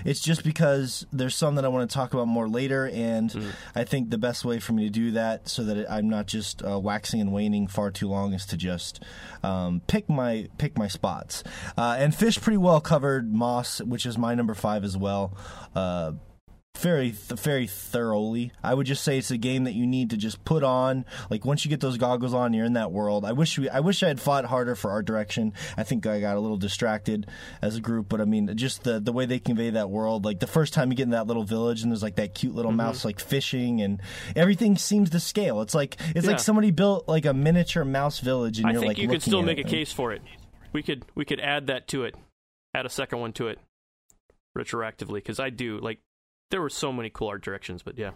[0.06, 3.84] It's just because there's some that i want to talk about more later and i
[3.84, 6.80] think the best way for me to do that so that i'm not just uh,
[6.80, 9.04] waxing and waning far too long is to just
[9.44, 11.44] um, pick my pick my spots.
[11.78, 13.34] Uh, and fish pretty well covered.
[13.34, 15.36] Moss which is my number five as well.
[15.76, 16.14] Uh,
[16.76, 18.52] very very thoroughly.
[18.64, 21.06] I would just say it's a game that you need to just put on.
[21.30, 23.26] Like once you get those goggles on, you're in that world.
[23.26, 25.54] I wish we I wish I had fought harder for art direction.
[25.76, 27.28] I think I got a little distracted
[27.62, 30.24] as a group, but I mean just the the way they convey that world.
[30.26, 32.54] Like the first time you get in that little village and there's like that cute
[32.54, 32.78] little mm-hmm.
[32.78, 34.02] mouse like fishing and
[34.36, 35.62] everything seems to scale.
[35.62, 36.32] It's like it's Yeah.
[36.32, 39.22] like somebody built like a miniature mouse village and i you're think like you could
[39.22, 40.22] still make a case for it
[40.74, 42.16] we could we could add that to it
[42.74, 43.60] add a second one to it
[44.58, 46.00] retroactively because i do like
[46.50, 48.12] there were so many cool art directions but yeah.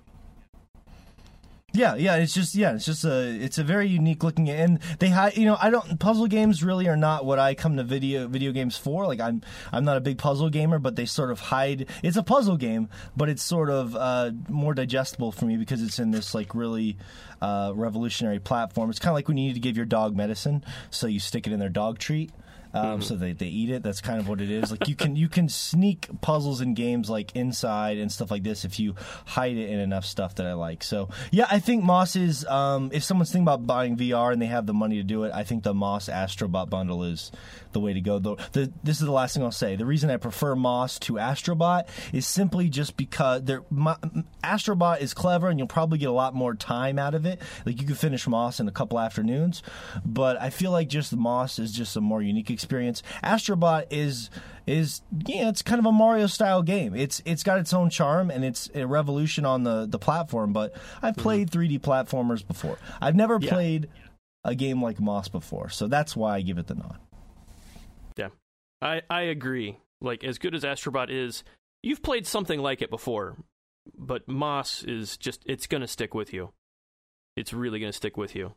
[1.73, 5.07] Yeah, yeah, it's just yeah, it's just a it's a very unique looking and they
[5.07, 8.27] hide you know I don't puzzle games really are not what I come to video
[8.27, 9.41] video games for like I'm
[9.71, 12.89] I'm not a big puzzle gamer but they sort of hide it's a puzzle game
[13.15, 16.97] but it's sort of uh, more digestible for me because it's in this like really
[17.41, 18.89] uh, revolutionary platform.
[18.89, 21.47] It's kind of like when you need to give your dog medicine so you stick
[21.47, 22.31] it in their dog treat
[22.73, 23.83] um, so they, they eat it.
[23.83, 24.71] That's kind of what it is.
[24.71, 28.65] Like you can you can sneak puzzles and games like Inside and stuff like this
[28.65, 28.95] if you
[29.25, 30.83] hide it in enough stuff that I like.
[30.83, 32.45] So yeah, I think Moss is.
[32.45, 35.31] Um, if someone's thinking about buying VR and they have the money to do it,
[35.33, 37.31] I think the Moss Astrobot bundle is
[37.73, 38.19] the way to go.
[38.19, 39.75] The, the this is the last thing I'll say.
[39.75, 43.97] The reason I prefer Moss to Astrobot is simply just because they're, Mo-
[44.43, 47.41] Astrobot is clever and you'll probably get a lot more time out of it.
[47.65, 49.63] Like you could finish Moss in a couple afternoons,
[50.05, 53.03] but I feel like just Moss is just a more unique experience.
[53.23, 54.29] Astrobot is
[54.67, 56.95] is yeah, it's kind of a Mario style game.
[56.95, 60.53] It's it's got its own charm and it's a revolution on the the platform.
[60.53, 61.21] But I've mm-hmm.
[61.21, 62.77] played 3D platformers before.
[63.01, 63.49] I've never Yeah.
[63.49, 63.89] played
[64.43, 66.97] a game like Moss before, so that's why I give it the nod.
[68.81, 69.77] Yeah, I I agree.
[70.01, 71.43] Like as good as Astrobot is,
[71.83, 73.37] you've played something like it before,
[73.97, 76.51] but Moss is just it's gonna stick with you.
[77.35, 78.53] It's really gonna stick with you.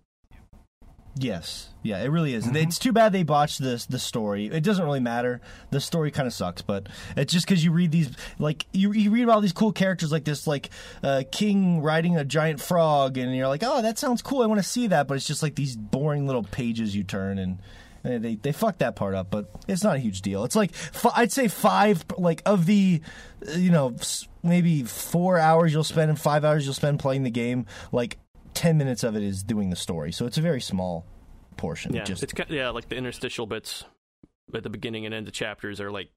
[1.17, 2.49] Yes, yeah, it really is.
[2.49, 4.47] It's too bad they botched this the story.
[4.47, 5.41] It doesn't really matter.
[5.71, 8.11] The story kind of sucks, but it's just because you read these
[8.41, 10.71] like you, you read about all these cool characters like this like
[11.05, 14.43] uh, king riding a giant frog, and you're like, oh, that sounds cool.
[14.43, 17.39] I want to see that, but it's just like these boring little pages you turn
[17.39, 17.59] and.
[18.05, 20.45] And They they fucked that part up, but it's not a huge deal.
[20.45, 23.01] It's like f- I'd say five like of the,
[23.49, 23.97] uh, you know,
[24.43, 27.67] maybe four hours you'll spend and five hours you'll spend playing the game.
[27.93, 28.19] Like
[28.53, 31.07] ten minutes of it is doing the story, so it's a very small
[31.57, 31.95] portion.
[31.95, 33.85] Yeah, just it's kind of, yeah, like the interstitial bits
[34.55, 36.11] at the beginning and end of chapters are like,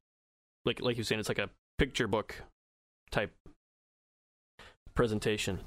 [0.65, 2.43] like like you're saying, it's like a picture book
[3.11, 3.33] type
[4.93, 5.61] presentation.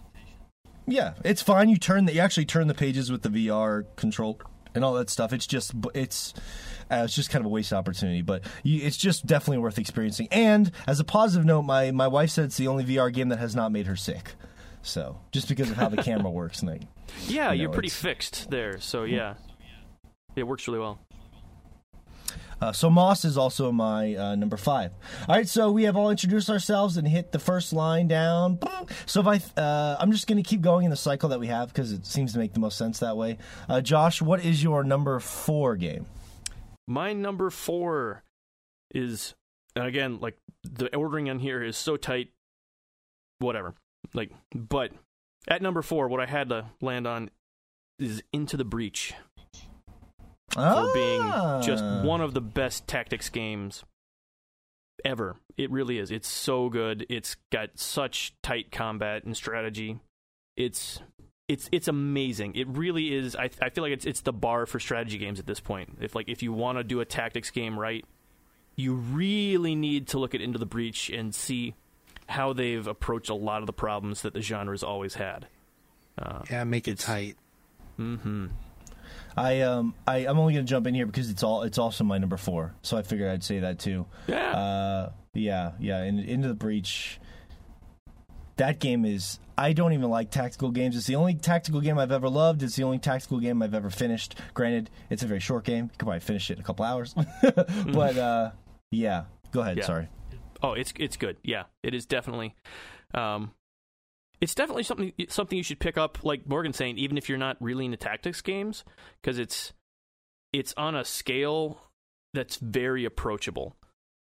[0.86, 1.68] yeah, it's fine.
[1.68, 4.40] You turn the you actually turn the pages with the VR control
[4.74, 5.32] and all that stuff.
[5.32, 6.34] It's just it's
[6.90, 10.28] uh, it's just kind of a waste opportunity, but you, it's just definitely worth experiencing.
[10.30, 13.38] And as a positive note, my my wife said it's the only VR game that
[13.38, 14.32] has not made her sick.
[14.82, 16.80] So just because of how the camera works, and they,
[17.26, 18.80] Yeah, You are know, pretty fixed there.
[18.80, 19.34] So yeah,
[20.36, 20.98] it works really well.
[22.60, 24.92] Uh, so Moss is also my uh, number five.
[25.28, 28.58] All right, so we have all introduced ourselves and hit the first line down.
[29.06, 31.46] So if I, uh, I'm just going to keep going in the cycle that we
[31.46, 33.38] have because it seems to make the most sense that way.
[33.68, 36.06] Uh, Josh, what is your number four game?
[36.86, 38.24] My number four
[38.94, 39.34] is,
[39.74, 42.28] and again, like the ordering on here is so tight.
[43.38, 43.74] Whatever,
[44.12, 44.92] like, but
[45.48, 47.30] at number four, what I had to land on
[47.98, 49.14] is Into the Breach
[50.54, 51.22] for being
[51.62, 52.02] just Ah.
[52.02, 53.84] one of the best tactics games
[55.04, 55.36] ever.
[55.56, 56.10] It really is.
[56.10, 57.06] It's so good.
[57.08, 59.98] It's got such tight combat and strategy.
[60.56, 61.00] It's
[61.48, 62.54] it's it's amazing.
[62.54, 63.34] It really is.
[63.36, 65.98] I I feel like it's it's the bar for strategy games at this point.
[66.00, 68.04] If like if you want to do a tactics game right,
[68.76, 71.74] you really need to look at Into the Breach and see
[72.26, 75.46] how they've approached a lot of the problems that the genre's always had.
[76.16, 77.36] Uh, Yeah, make it It's- tight.
[77.96, 78.46] hmm
[79.40, 82.04] I um I I'm only going to jump in here because it's all it's also
[82.04, 82.74] my number four.
[82.82, 84.04] So I figured I'd say that too.
[84.26, 84.50] Yeah.
[84.50, 86.02] Uh, yeah, yeah.
[86.02, 87.18] And into the breach.
[88.56, 89.38] That game is.
[89.56, 90.96] I don't even like tactical games.
[90.96, 92.62] It's the only tactical game I've ever loved.
[92.62, 94.34] It's the only tactical game I've ever finished.
[94.52, 95.84] Granted, it's a very short game.
[95.84, 97.14] You could probably finish it in a couple hours.
[97.92, 98.50] but uh,
[98.90, 99.78] yeah, go ahead.
[99.78, 99.84] Yeah.
[99.84, 100.08] Sorry.
[100.62, 101.38] Oh, it's it's good.
[101.42, 102.54] Yeah, it is definitely.
[103.14, 103.52] Um,
[104.40, 106.18] it's definitely something something you should pick up.
[106.24, 108.84] Like Morgan saying, even if you're not really into tactics games,
[109.20, 109.72] because it's
[110.52, 111.80] it's on a scale
[112.34, 113.76] that's very approachable.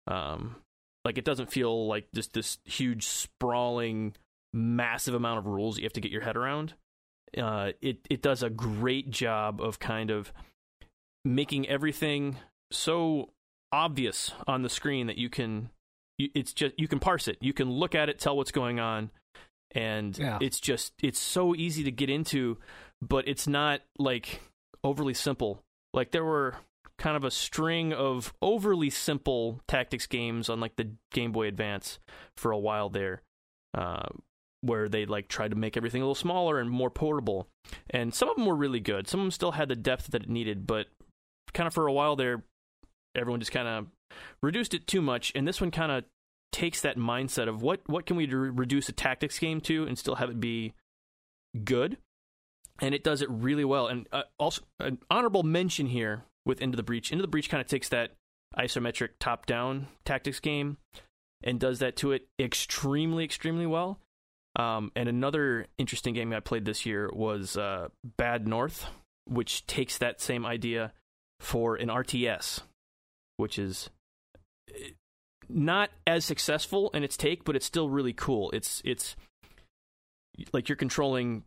[0.06, 0.56] Um,
[1.04, 4.14] like it doesn't feel like just this huge sprawling,
[4.52, 6.74] massive amount of rules you have to get your head around.
[7.36, 10.32] Uh, it it does a great job of kind of
[11.24, 12.36] making everything
[12.72, 13.30] so
[13.72, 15.70] obvious on the screen that you can
[16.18, 19.10] it's just you can parse it you can look at it tell what's going on
[19.72, 20.38] and Yeah.
[20.40, 22.58] it's just it's so easy to get into
[23.02, 24.40] but it's not like
[24.84, 25.62] overly simple.
[25.94, 26.56] Like there were
[26.98, 31.98] kind of a string of overly simple tactics games on like the game boy advance
[32.36, 33.22] for a while there
[33.72, 34.06] uh,
[34.60, 37.48] where they like tried to make everything a little smaller and more portable.
[37.88, 39.08] And some of them were really good.
[39.08, 40.86] Some of them still had the depth that it needed but
[41.54, 42.42] kind of for a while there
[43.16, 43.86] everyone just kind of
[44.42, 46.04] reduced it too much and this one kind of
[46.52, 49.98] takes that mindset of what what can we do, reduce a tactics game to and
[49.98, 50.74] still have it be
[51.64, 51.96] good.
[52.80, 53.88] And it does it really well.
[53.88, 57.12] And uh, also an honorable mention here with into the breach.
[57.12, 58.12] Into the breach kind of takes that
[58.58, 60.78] isometric top down tactics game
[61.42, 64.00] and does that to it extremely extremely well.
[64.56, 68.86] Um, and another interesting game i played this year was uh, bad north
[69.24, 70.92] which takes that same idea
[71.38, 72.62] for an rts
[73.36, 73.90] which is
[75.54, 78.50] not as successful in its take, but it's still really cool.
[78.52, 79.16] It's it's
[80.52, 81.44] like you're controlling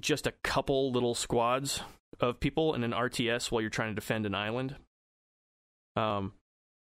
[0.00, 1.80] just a couple little squads
[2.20, 4.76] of people in an RTS while you're trying to defend an island.
[5.96, 6.32] Um,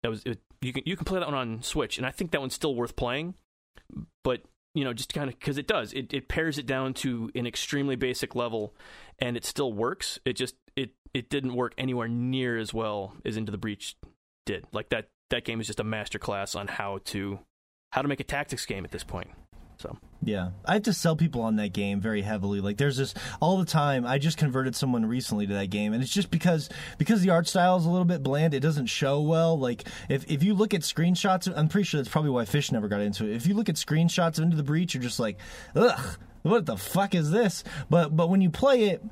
[0.04, 2.32] that was it, you can you can play that one on Switch, and I think
[2.32, 3.36] that one's still worth playing.
[4.24, 4.42] But
[4.74, 7.48] you know, just kind of because it does, it it pares it down to an
[7.48, 8.74] extremely basic level,
[9.20, 10.20] and it still works.
[10.26, 13.96] It just it it didn't work anywhere near as well as Into the Breach
[14.46, 14.66] did.
[14.74, 17.40] Like that that game is just a masterclass on how to
[17.92, 19.30] how to make a tactics game at this point.
[19.78, 22.62] So Yeah, I have to sell people on that game very heavily.
[22.62, 24.06] Like there's this all the time.
[24.06, 27.48] I just converted someone recently to that game, and it's just because because the art
[27.48, 28.54] style is a little bit bland.
[28.54, 29.58] It doesn't show well.
[29.58, 32.88] Like if if you look at screenshots, I'm pretty sure that's probably why Fish never
[32.88, 33.36] got into it.
[33.36, 35.38] If you look at screenshots of Into the Breach, you're just like,
[35.76, 37.64] ugh, what the fuck is this?
[37.90, 39.04] But but when you play it.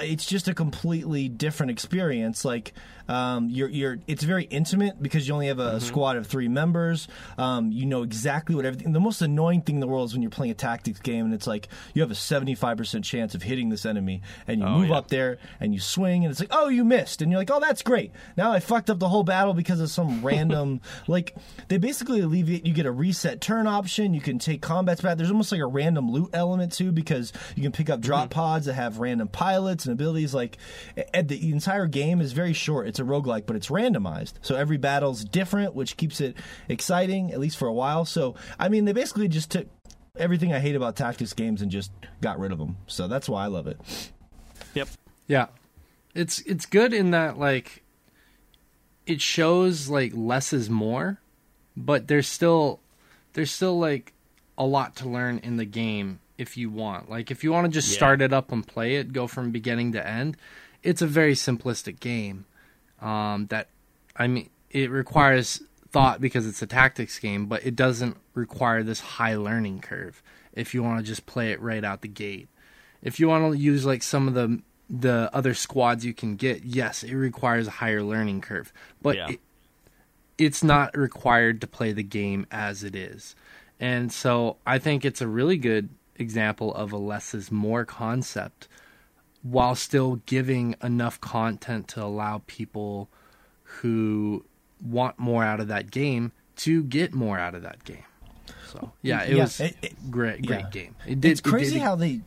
[0.00, 2.44] it's just a completely different experience.
[2.44, 2.72] Like
[3.08, 6.48] um, you're you're it's very intimate because you only have a, a squad of three
[6.48, 7.08] members.
[7.38, 8.92] Um, you know exactly what everything.
[8.92, 11.34] The most annoying thing in the world is when you're playing a tactics game and
[11.34, 14.78] it's like you have a 75 percent chance of hitting this enemy, and you Oh,
[14.78, 14.96] move yeah.
[14.98, 17.60] up there and you swing, and it's like oh you missed, and you're like oh
[17.60, 18.12] that's great.
[18.36, 21.34] Now I fucked up the whole battle because of some random like
[21.68, 22.66] they basically alleviate.
[22.66, 24.14] You get a reset turn option.
[24.14, 25.16] You can take combats back.
[25.16, 28.66] There's almost like a random loot element too because you can pick up drop pods
[28.66, 30.34] that have random pilots and abilities.
[30.34, 30.58] Like
[30.96, 32.86] the entire game is very short.
[32.86, 34.34] It's a roguelike, but it's randomized.
[34.42, 36.36] So every battle's different, which keeps it
[36.68, 38.04] exciting at least for a while.
[38.04, 39.66] So I mean, they basically just took
[40.16, 42.76] everything I hate about tactics games and just got rid of them.
[42.86, 43.78] So that's why I love it.
[44.74, 44.88] Yep.
[45.26, 45.46] Yeah.
[46.14, 47.84] It's it's good in that like
[49.06, 51.20] it shows like less is more,
[51.76, 52.80] but there's still
[53.34, 54.12] there's still like
[54.56, 57.08] a lot to learn in the game if you want.
[57.08, 57.96] Like if you want to just Yeah.
[57.96, 60.36] start it up and play it, go from beginning to end,
[60.82, 62.44] it's a very simplistic game.
[63.00, 63.68] Um that
[64.16, 69.00] I mean it requires thought because it's a tactics game, but it doesn't require this
[69.00, 70.22] high learning curve
[70.52, 72.48] if you want to just play it right out the gate
[73.02, 76.64] if you want to use like some of the the other squads you can get,
[76.64, 78.72] yes, it requires a higher learning curve,
[79.02, 79.28] but Yeah.
[79.32, 79.40] it,
[80.38, 83.36] it's not required to play the game as it is.
[83.78, 88.66] And so I think it's a really good example of a less is more concept
[89.42, 93.08] while still giving enough content to allow people
[93.62, 94.44] who
[94.82, 98.02] want more out of that game to get more out of that game.
[98.72, 100.70] So yeah, it Yeah, was it- it- great, great yeah.
[100.70, 100.96] game.
[101.06, 102.20] It did, it's crazy it did, how they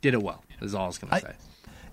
[0.00, 0.42] did it well.
[0.60, 1.34] Is all I was gonna I- say.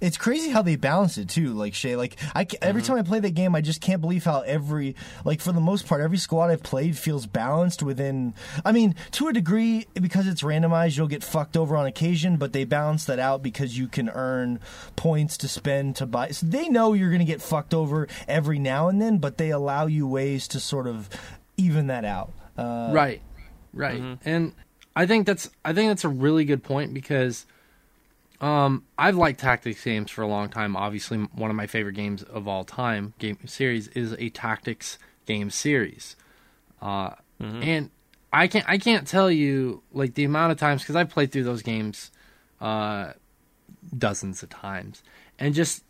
[0.04, 1.54] It's crazy how they balance it too.
[1.54, 4.26] Like Shay, like I ca- every time I play that game, I just can't believe
[4.26, 8.34] how every like for the most part, every squad I've played feels balanced within.
[8.66, 12.52] I mean, to a degree, because it's randomized, you'll get fucked over on occasion, but
[12.52, 14.60] they balance that out because you can earn
[14.98, 16.32] points to spend to buy.
[16.32, 19.52] So they know you're going to get fucked over every now and then, but they
[19.52, 21.10] allow you ways to sort of
[21.56, 22.34] even that out.
[22.58, 23.22] Uh, right
[23.74, 24.54] right and
[24.96, 27.48] i think that's i think that's a really good point because
[28.44, 30.76] um i've liked tactics games for a long time.
[30.76, 35.50] Obviously one of my favorite games of all time game series is a tactics game
[35.50, 36.16] series.
[36.82, 37.90] Uh and
[38.32, 41.44] i can't i can't tell you like the amount of times because i've played through
[41.44, 42.12] those games
[42.62, 43.12] uh
[43.98, 45.04] dozens of times.
[45.40, 45.84] And just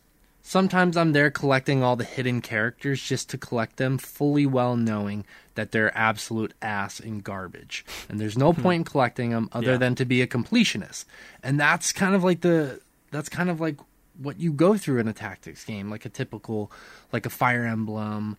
[0.46, 5.24] Sometimes I'm there collecting all the hidden characters just to collect them, fully well knowing
[5.54, 7.82] that they're absolute ass and garbage.
[8.10, 8.60] And there's no hmm.
[8.60, 9.78] point in collecting them other Yeah.
[9.78, 11.06] than to be a completionist.
[11.42, 12.80] And that's kind of like the
[13.10, 13.78] that's kind of like
[14.18, 16.70] what you go through in a tactics game, like a typical
[17.10, 18.36] like a Fire Emblem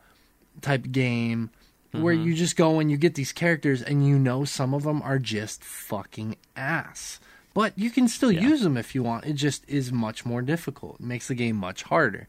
[0.62, 1.50] type game
[1.92, 2.28] where mm-hmm.
[2.28, 5.18] you just go and you get these characters and you know some of them are
[5.18, 7.20] just fucking ass.
[7.56, 9.26] But you can still use them if you want.
[9.26, 11.00] It just is much more difficult.
[11.00, 12.28] It makes the game much harder.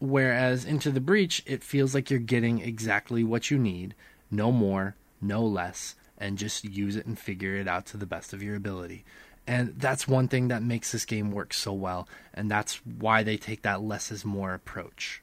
[0.00, 3.94] Whereas Into the Breach, it feels like you're getting exactly what you need,
[4.30, 8.34] no more, no less, and just use it and figure it out to the best
[8.34, 9.04] of your ability.
[9.46, 13.36] And that's one thing that makes this game work so well, and that's why they
[13.36, 15.22] take that less is more approach.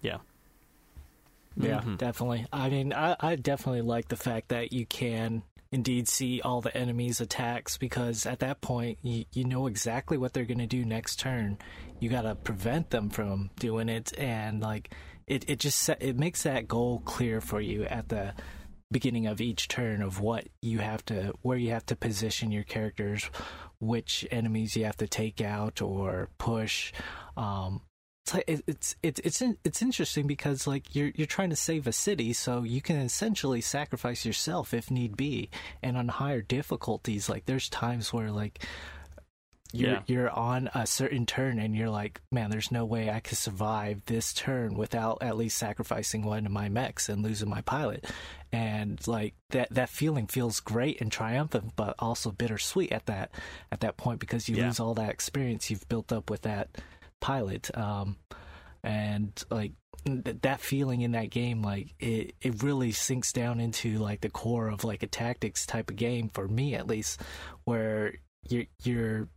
[0.00, 0.18] Yeah.
[1.56, 1.98] Yeah, Mhm.
[1.98, 2.46] definitely.
[2.52, 6.76] I mean, I, I definitely like the fact that you can indeed see all the
[6.76, 10.84] enemies' attacks because at that point you, you know exactly what they're going to do
[10.84, 11.58] next turn.
[12.00, 14.94] You got to prevent them from doing it, and like
[15.26, 18.34] it, it just set, it makes that goal clear for you at the
[18.90, 22.64] beginning of each turn of what you have to where you have to position your
[22.64, 23.30] characters,
[23.80, 26.92] which enemies you have to take out or push.
[27.36, 27.82] Um,
[28.28, 31.92] it's like it's it's it's it's interesting because like you're you're trying to save a
[31.92, 35.50] city, so you can essentially sacrifice yourself if need be.
[35.82, 38.64] And on higher difficulties, like there's times where like
[39.72, 40.02] you're Yeah.
[40.06, 44.02] you're on a certain turn and you're like, man, there's no way I could survive
[44.06, 48.06] this turn without at least sacrificing one of my mechs and losing my pilot.
[48.50, 53.30] And like that that feeling feels great and triumphant, but also bittersweet at that
[53.70, 54.66] at that point because you Yeah.
[54.66, 56.68] lose all that experience you've built up with that
[57.20, 57.76] pilot.
[57.76, 58.16] Um,
[58.82, 59.72] and like
[60.04, 64.30] th- that feeling in that game, like it, it really sinks down into like the
[64.30, 67.20] core of like a tactics type of game for me at least,
[67.64, 68.14] where
[68.48, 69.28] you're you're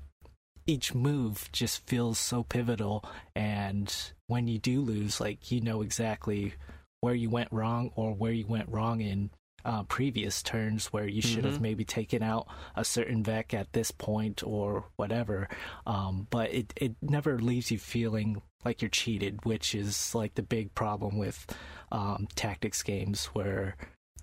[0.68, 3.04] each move just feels so pivotal
[3.36, 6.54] and when you do lose like you know exactly
[7.02, 9.30] where you went wrong or where you went wrong in
[9.66, 11.62] uh, previous turns where you should have Mhm.
[11.62, 15.48] maybe taken out a certain Vek at this point or whatever
[15.86, 20.44] um, but it, it never leaves you feeling like you're cheated which is like the
[20.44, 21.46] big problem with
[21.92, 23.76] um, tactics games where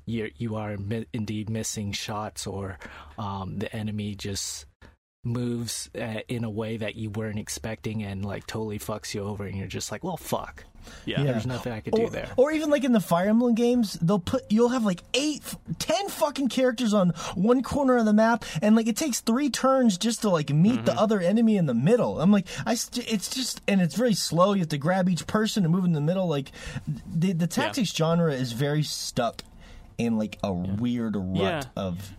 [0.07, 2.79] you you are mi- indeed missing shots or
[3.19, 4.65] um, the enemy just
[5.25, 9.45] moves uh, in a way that you weren't expecting and like totally fucks you over
[9.45, 10.65] and you're just like well fuck
[11.05, 11.21] Yeah.
[11.23, 11.33] Yeah.
[11.33, 13.95] there's nothing i could or, do there or even like in the Fire Emblem games,
[13.95, 15.43] they'll put you'll have like eight,
[15.79, 19.99] ten fucking characters on one corner of the map, and like it takes three turns
[19.99, 22.21] just to like meet the other enemy in the middle.
[22.21, 24.53] I'm like, I st- it's just and it's very slow.
[24.55, 26.27] You have to grab each person and move in the middle.
[26.29, 26.53] Like
[27.07, 29.43] the the tactics genre is very stuck
[29.99, 31.63] in like a weird rut Yeah.
[31.77, 32.13] of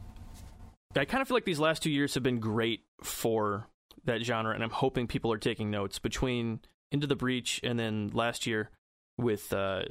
[0.96, 3.68] I kind of feel like these last two years have been great for
[4.06, 6.60] that genre, and I'm hoping people are taking notes between
[6.92, 8.70] Into the Breach and then last year
[9.18, 9.84] with uh,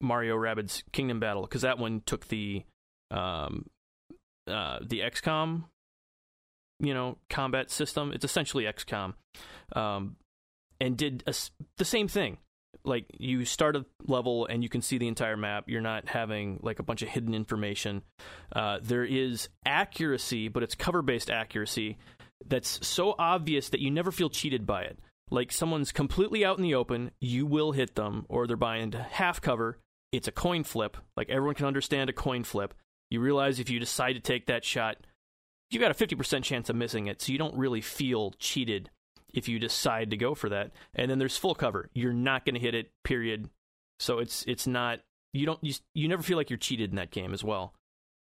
[0.00, 2.64] Mario Rabbids Kingdom Battle, because that one took the
[3.10, 3.66] um,
[4.46, 5.64] uh, the XCOM,
[6.80, 8.12] you know, combat system.
[8.12, 9.14] It's essentially XCOM,
[9.74, 10.16] um,
[10.80, 11.34] and did a
[11.78, 12.38] the same thing.
[12.84, 15.64] Like you start a level and you can see the entire map.
[15.66, 18.02] You're not having like a bunch of hidden information.
[18.54, 21.96] Uh, there is accuracy, but it's cover based accuracy
[22.48, 24.98] that's so obvious that you never feel cheated by it.
[25.30, 29.02] Like someone's completely out in the open, you will hit them, or they're buying to
[29.02, 29.78] half cover.
[30.12, 30.96] It's a coin flip.
[31.16, 32.74] Like everyone can understand a coin flip.
[33.10, 34.98] You realize if you decide to take that shot,
[35.70, 38.90] you've got a 50% chance of missing it, so you don't really feel cheated
[39.34, 40.70] if you decide to go for that.
[40.94, 41.90] And then there's full cover.
[41.92, 43.50] You're not going to hit it, period.
[43.98, 45.00] So it's it's not
[45.32, 47.74] you don't you, you never feel like you're cheated in that game as well.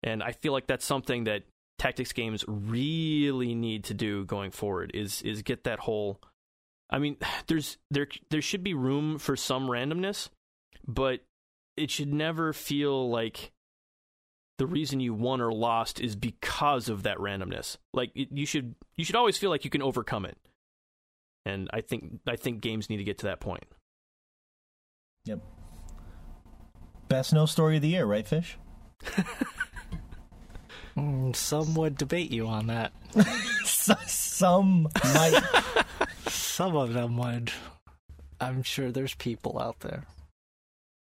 [0.03, 1.43] And I feel like that's something that
[1.79, 6.21] tactics games really need to do going forward is is get that whole
[6.91, 7.17] I mean,
[7.47, 10.29] there's there there should be room for some randomness,
[10.87, 11.21] but
[11.77, 13.53] it should never feel like
[14.59, 17.77] the reason you won or lost is because of that randomness.
[17.93, 20.39] Like it, you should you should always feel like you can overcome it.
[21.45, 23.65] And I think I think games need to get to that point.
[25.25, 25.41] yep.
[27.09, 28.57] Best no story of the year, right, Fish?
[30.97, 32.93] Mm, some would debate you on that
[33.65, 35.41] Some might.
[36.29, 37.53] some of them would
[38.41, 40.05] i'm sure there's people out there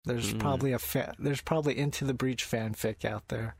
[0.05, 0.39] there's Mm.
[0.39, 3.55] probably a fa- there's probably into the breach fanfic out there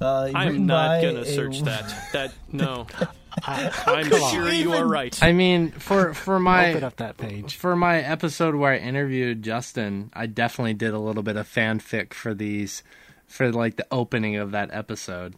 [0.00, 1.92] Uh, I'm not gonna a- search that.
[2.12, 2.86] That no.
[3.42, 5.16] I, I'm sure you are right.
[5.22, 9.42] I mean, for for open my up that page for my episode where I interviewed
[9.42, 12.82] Justin, I definitely did a little bit of fanfic for these
[13.28, 15.34] for like the opening of that episode.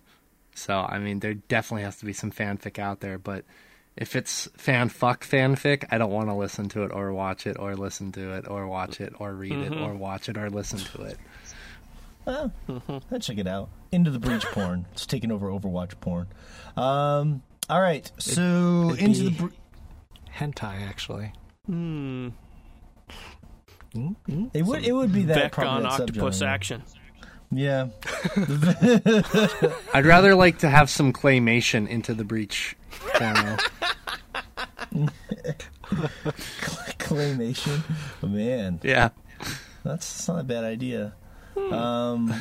[0.54, 3.44] So I mean, there definitely has to be some fanfic out there, but
[3.96, 7.58] if it's fan fuck fanfic, I don't want to listen to it or watch it
[7.58, 10.78] or listen to it or watch it or read it or watch it or listen
[10.78, 11.18] to it.
[12.24, 12.52] Well,
[13.10, 13.68] let's check it out.
[13.92, 14.86] Into the breach porn.
[14.92, 16.28] It's taking over Overwatch porn.
[16.76, 19.48] Um, all right, so it'd into the be- bre-
[20.36, 21.32] hentai actually
[21.66, 22.28] Hmm.
[24.54, 26.46] it would it would be that Beck on octopus subgenre.
[26.46, 26.82] action.
[27.52, 27.88] Yeah,
[29.92, 32.76] I'd rather like to have some claymation into the breach
[36.98, 37.82] claymation.
[38.22, 39.10] Man, yeah.
[39.38, 41.12] that's, that's not a bad idea.
[41.56, 42.32] Um,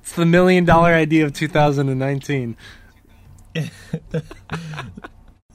[0.00, 2.56] It's the million dollar idea of 2019.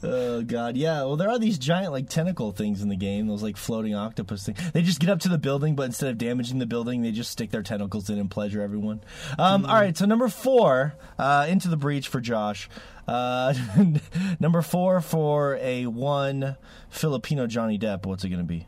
[0.04, 1.02] oh god, yeah.
[1.04, 3.26] Well, there are these giant like tentacle things in the game.
[3.26, 4.58] Those like floating octopus things.
[4.72, 7.30] They just get up to the building, but instead of damaging the building, they just
[7.30, 9.00] stick their tentacles in and pleasure everyone.
[9.38, 12.68] Um, all right, so number four, uh, into the breach for Josh.
[13.06, 13.54] Uh,
[14.40, 16.56] number four for a one
[16.90, 18.06] Filipino Johnny Depp.
[18.06, 18.66] What's it going to be?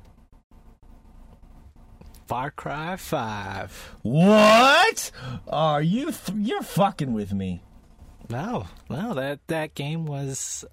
[2.27, 5.11] far cry 5 What?
[5.49, 6.11] Are you?
[6.11, 7.63] Th- you're fucking with me.
[8.29, 10.65] No, no, that that game was.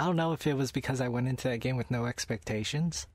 [0.00, 3.06] I don't know if it was because I went into that game with no expectations,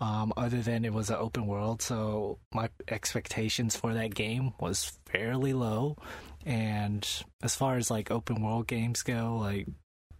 [0.00, 1.82] um, other than it was an open world.
[1.82, 5.98] So my expectations for that game was fairly low.
[6.46, 7.06] And
[7.42, 9.68] as far as like open world games go, like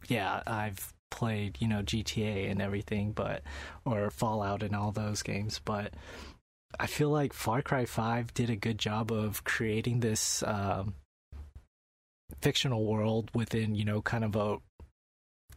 [0.09, 3.43] yeah, I've played you know GTA and everything, but
[3.87, 5.95] or Fallout and all those games, but.
[6.79, 10.95] I feel like Far Cry 5 did a good job of creating this um,
[12.41, 14.59] fictional world within you know kind of a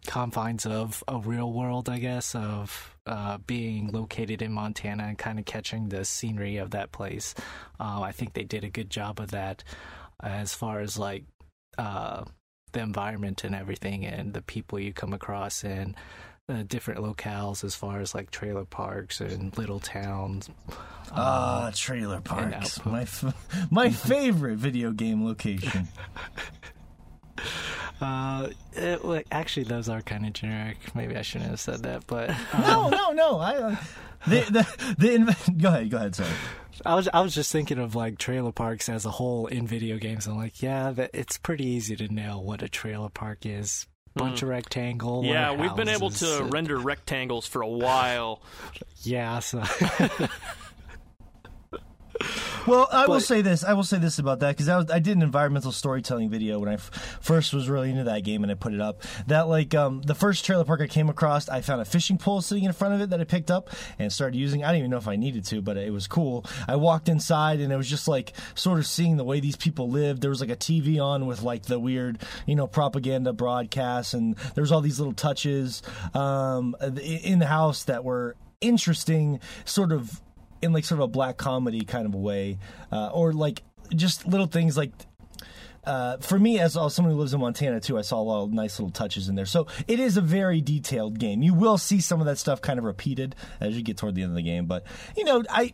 [0.06, 5.39] confines of a real world i guess of uh, being located in montana and kind
[5.39, 7.34] of catching the scenery of that place
[7.80, 9.64] uh, i think they did a good job of that
[10.22, 11.24] as far as like
[11.78, 12.24] uh,
[12.72, 15.95] the environment and everything and the people you come across and
[16.49, 20.49] uh, different locales as far as like trailer parks and little towns
[21.16, 22.84] Ah, trailer parks.
[22.86, 25.88] My f- my favorite video game location.
[28.01, 30.77] Uh, it, well, actually, those are kind of generic.
[30.95, 33.39] Maybe I shouldn't have said that, but um, no, no, no.
[33.39, 33.75] I uh,
[34.27, 36.15] the the, the inv- go ahead, go ahead.
[36.15, 36.29] Sorry.
[36.86, 39.97] I was I was just thinking of like trailer parks as a whole in video
[39.97, 40.27] games.
[40.27, 44.43] I'm like, yeah, that, it's pretty easy to nail what a trailer park is bunch
[44.43, 45.23] of rectangle.
[45.25, 48.41] Yeah, we've been able to and- render rectangles for a while.
[49.05, 49.61] Yeah, so
[52.65, 53.63] Well, I will say this.
[53.63, 56.69] I will say this about that because I, I did an environmental storytelling video when
[56.69, 59.01] I f- first was really into that game and I put it up.
[59.28, 62.41] That like um, the first trailer park I came across, I found a fishing pole
[62.41, 63.69] sitting in front of it that I picked up
[63.99, 64.63] and started using.
[64.63, 66.45] I didn't even know if I needed to, but it was cool.
[66.67, 69.89] I walked inside and it was just like sort of seeing the way these people
[69.89, 70.21] lived.
[70.21, 74.36] There was like a TV on with like the weird, you know, propaganda broadcasts, and
[74.55, 75.82] there was all these little touches
[76.13, 80.21] um, in the house that were interesting, sort of
[80.64, 82.57] in like sort of a black comedy kind of a way,
[82.91, 83.64] uh, or like
[83.95, 84.91] just little things like.
[85.86, 88.43] Uh, for me, as uh, someone who lives in Montana too, I saw a lot
[88.45, 89.45] of nice little touches in there.
[89.45, 91.43] So it is a very detailed game.
[91.43, 94.22] You will see some of that stuff kind of repeated as you get toward the
[94.24, 94.66] end of the game.
[94.66, 94.86] But
[95.18, 95.74] you know, I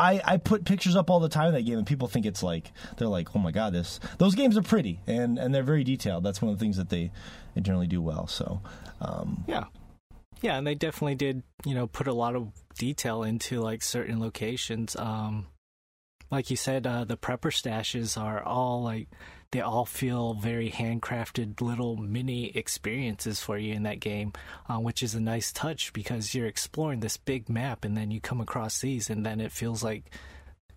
[0.00, 2.42] I, I put pictures up all the time in that game, and people think it's
[2.42, 5.84] like they're like, oh my god, this those games are pretty and and they're very
[5.84, 6.24] detailed.
[6.24, 7.12] That's one of the things that they,
[7.54, 8.26] they generally do well.
[8.26, 8.62] So
[9.00, 9.64] um, yeah,
[10.40, 11.42] yeah, and they definitely did.
[11.64, 14.96] You know, put a lot of detail into like certain locations.
[14.96, 15.46] Um,
[16.30, 19.08] like you said, uh, the prepper stashes are all like
[19.52, 24.32] they all feel very handcrafted little mini experiences for you in that game,
[24.68, 28.20] uh, which is a nice touch because you're exploring this big map and then you
[28.20, 30.14] come across these and then it feels like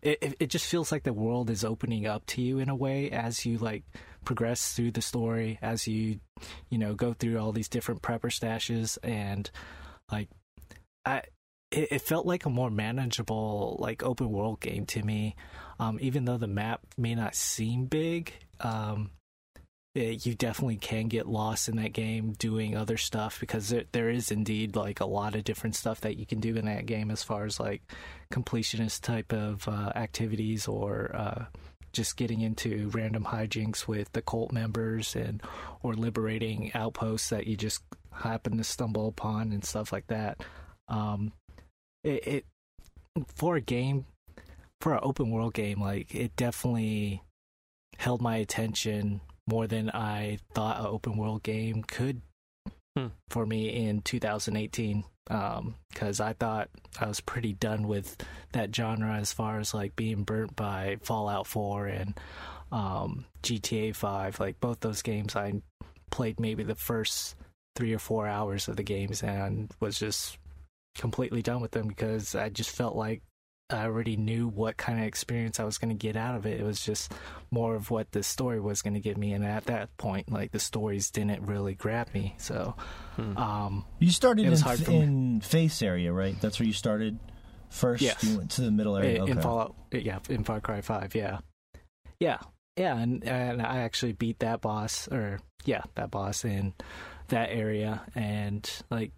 [0.01, 3.11] it, it- just feels like the world is opening up to you in a way
[3.11, 3.83] as you like
[4.23, 6.19] progress through the story as you
[6.69, 9.51] you know go through all these different prepper stashes and
[10.11, 10.29] like
[11.05, 11.21] i
[11.73, 15.35] it, it felt like a more manageable like open world game to me.
[15.79, 19.09] Um even though the map may not seem big um
[19.95, 24.09] it, you definitely can get lost in that game doing other stuff because there, there
[24.09, 27.11] is indeed like a lot of different stuff that you can do in that game
[27.11, 27.83] as far as like
[28.31, 31.45] completionist type of uh, activities or uh,
[31.93, 35.41] just getting into random hijinks with the cult members and
[35.81, 37.81] or liberating outposts that you just
[38.11, 40.43] happen to stumble upon and stuff like that.
[40.87, 41.31] Um,
[42.03, 42.45] it, it
[43.35, 44.05] for a game
[44.81, 47.21] for an open world game, like it definitely
[47.97, 52.21] held my attention more than I thought an open world game could
[52.97, 53.07] Hmm.
[53.29, 56.69] for me in 2018 because I thought
[56.99, 58.17] I was pretty done with
[58.51, 62.19] that genre as far as like being burnt by Fallout 4 and
[62.71, 64.39] um, GTA 5.
[64.39, 65.61] Like both those games, I
[66.11, 67.35] played maybe the first
[67.75, 70.37] three or four hours of the games and was just
[70.95, 73.21] completely done with them because I just felt like
[73.73, 76.59] I already knew what kind of experience I was going to get out of it.
[76.59, 77.11] It was just
[77.51, 80.51] more of what the story was going to give me, and at that point, like
[80.51, 82.35] the stories didn't really grab me.
[82.37, 82.75] So,
[83.17, 86.39] um, you started in, hard for in face area, right?
[86.39, 87.19] That's where you started
[87.69, 88.01] first.
[88.01, 88.23] Yes.
[88.23, 89.15] You went to the middle area.
[89.15, 89.31] in, okay.
[89.31, 91.39] in Fallout, yeah, in Far Cry Five, yeah,
[92.19, 92.37] yeah,
[92.77, 96.73] yeah, and and I actually beat that boss, or yeah, that boss in
[97.29, 99.11] that area, and like,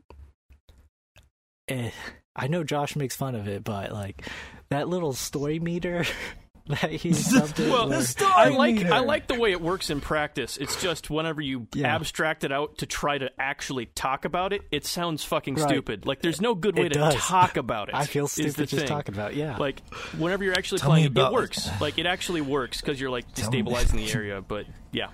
[1.68, 1.92] eh,
[2.36, 4.28] I know Josh makes fun of it, but like
[4.70, 6.06] that little story meter
[6.68, 7.70] that he subbed it.
[7.72, 8.94] Well, The where- story I like meter.
[8.94, 10.58] I like the way it works in practice.
[10.58, 11.96] It's just whenever you Yeah.
[11.96, 15.70] abstract it out to try to actually talk about it, it sounds fucking Right.
[15.70, 16.06] stupid.
[16.08, 17.16] Like there's no good way It to does.
[17.16, 17.96] talk about it.
[17.96, 18.88] I feel is stupid the just thing.
[18.88, 19.32] talking about.
[19.32, 19.82] it, Yeah, Like
[20.18, 21.70] whenever you're actually Tell playing me it, it works.
[21.80, 24.42] Like it actually works because you're like Tell me- destabilizing the area.
[24.42, 25.10] But yeah,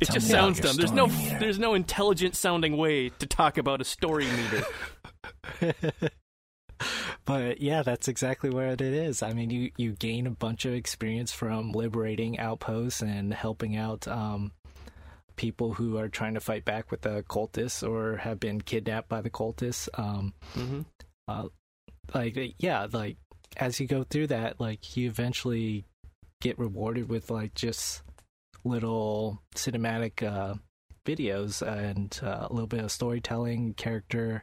[0.00, 0.76] it Tell just sounds dumb.
[0.76, 1.38] There's no meter.
[1.38, 4.64] there's no intelligent sounding way to talk about a story meter.
[7.26, 9.22] But yeah, that's exactly where it is.
[9.22, 14.08] I mean, you you gain a bunch of experience from liberating outposts and helping out
[14.08, 14.52] um,
[15.36, 19.20] people who are trying to fight back with the cultists or have been kidnapped by
[19.20, 19.88] the cultists.
[19.94, 20.80] Um, hmm
[21.28, 21.48] uh,
[22.14, 23.16] like yeah, like
[23.56, 25.84] as you go through that, like you eventually
[26.40, 28.02] get rewarded with like just
[28.64, 30.54] little cinematic uh,
[31.04, 34.42] videos and uh, a little bit of storytelling, character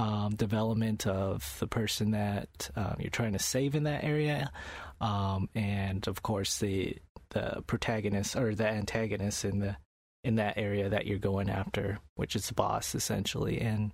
[0.00, 4.50] um, development of the person that um, you're trying to save in that area,
[4.98, 6.96] um, and of course the
[7.30, 9.76] the protagonist or the antagonist in the
[10.24, 13.92] in that area that you're going after, which is the boss essentially, and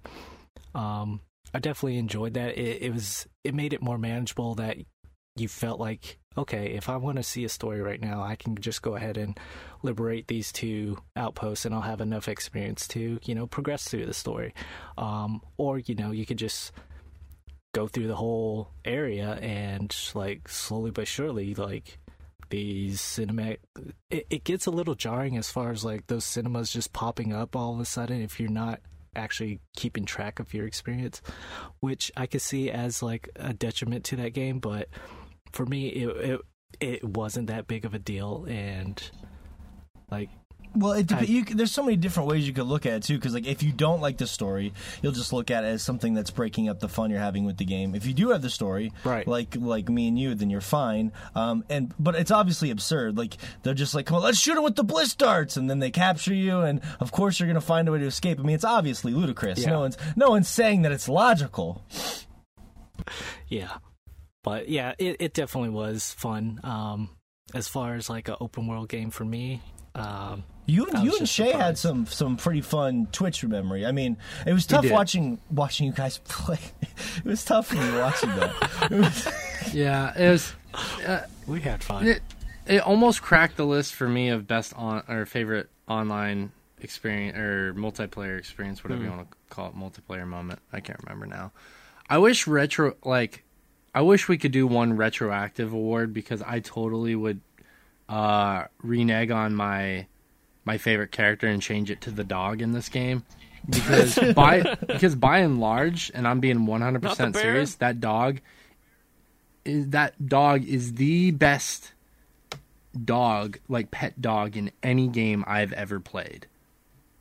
[0.76, 1.20] um,
[1.52, 2.57] I definitely enjoyed that.
[2.57, 4.76] It, it was it made it more manageable that
[5.34, 8.57] you felt like okay, if I want to see a story right now, I can
[8.57, 9.39] just go ahead and
[9.82, 14.14] liberate these two outposts, and I'll have enough experience to you know progress through the
[14.14, 14.55] story.
[14.99, 16.72] Um, or you know you could just
[17.76, 21.99] go through the whole area and like slowly but surely like
[22.49, 23.59] these cinematic
[24.09, 27.55] it, it gets a little jarring as far as like those cinemas just popping up
[27.55, 28.80] all of a sudden if you're not
[29.14, 31.20] actually keeping track of your experience
[31.80, 34.89] which i could see as like a detriment to that game but
[35.57, 36.40] for me it it,
[36.80, 39.11] it wasn't that big of a deal and
[40.11, 40.28] like
[40.74, 43.16] Well, it I- you, there's so many different ways you could look at it too.
[43.16, 46.12] Because like, if you don't like the story, you'll just look at it as something
[46.12, 47.94] that's breaking up the fun you're having with the game.
[47.94, 49.26] If you do have the story, Right.
[49.26, 51.12] like like me and you, then you're fine.
[51.34, 53.16] Um, and but it's obviously absurd.
[53.16, 55.78] Like they're just like, come on, let's shoot him with the bliss darts, and then
[55.78, 58.38] they capture you, and of course you're gonna find a way to escape.
[58.38, 59.61] I mean, it's obviously ludicrous.
[59.61, 59.70] Yeah.
[59.70, 61.82] No one's no one's saying that it's logical.
[63.48, 63.78] Yeah,
[64.47, 66.61] but yeah, it, it definitely was fun.
[66.62, 67.11] Um,
[67.53, 69.61] as far as like an open world game for me,
[69.97, 73.84] um, You I you and just Shay had some some pretty fun Twitch memory.
[73.84, 74.16] I mean,
[74.47, 74.92] it was tough did.
[74.92, 76.59] watching watching you guys play.
[76.80, 78.88] it was tough for me watching that.
[78.90, 79.28] It was-
[79.74, 80.53] Yeah, it was.
[81.49, 82.07] we had fun.
[82.07, 82.22] It,
[82.66, 87.74] it almost cracked the list for me of best on or favorite online experience or
[87.74, 90.61] multiplayer experience, whatever you want to call it, multiplayer moment.
[90.72, 91.51] I can't remember now.
[92.09, 93.42] I wish retro like
[93.97, 97.40] I wish we could do one retroactive award because I totally would
[98.11, 100.07] uh renege on my
[100.66, 103.24] my favorite character and change it to the dog in this game.
[103.66, 108.40] Because by because by and large, and I'm being 100 percent serious, that dog
[109.64, 111.94] is that dog is the best
[113.03, 116.47] dog, like pet dog in any game I've ever played.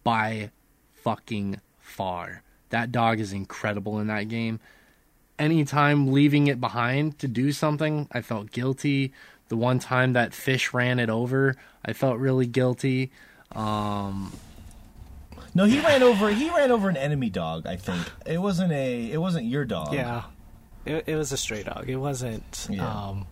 [0.03, 0.51] By
[0.91, 2.43] fucking far.
[2.69, 4.59] That dog is incredible in that game.
[5.37, 9.11] Anytime leaving it behind to do something, I felt guilty.
[9.49, 11.55] The one time that fish ran it over,
[11.85, 13.11] I felt really guilty.
[13.51, 14.31] Um,
[15.53, 17.65] no, he ran over he ran over an enemy dog.
[17.67, 19.93] I think it wasn't a it wasn't your dog.
[19.93, 20.23] Yeah,
[20.85, 21.89] it, it was a stray dog.
[21.89, 22.67] It wasn't.
[22.69, 22.87] Yeah.
[22.89, 23.27] Um,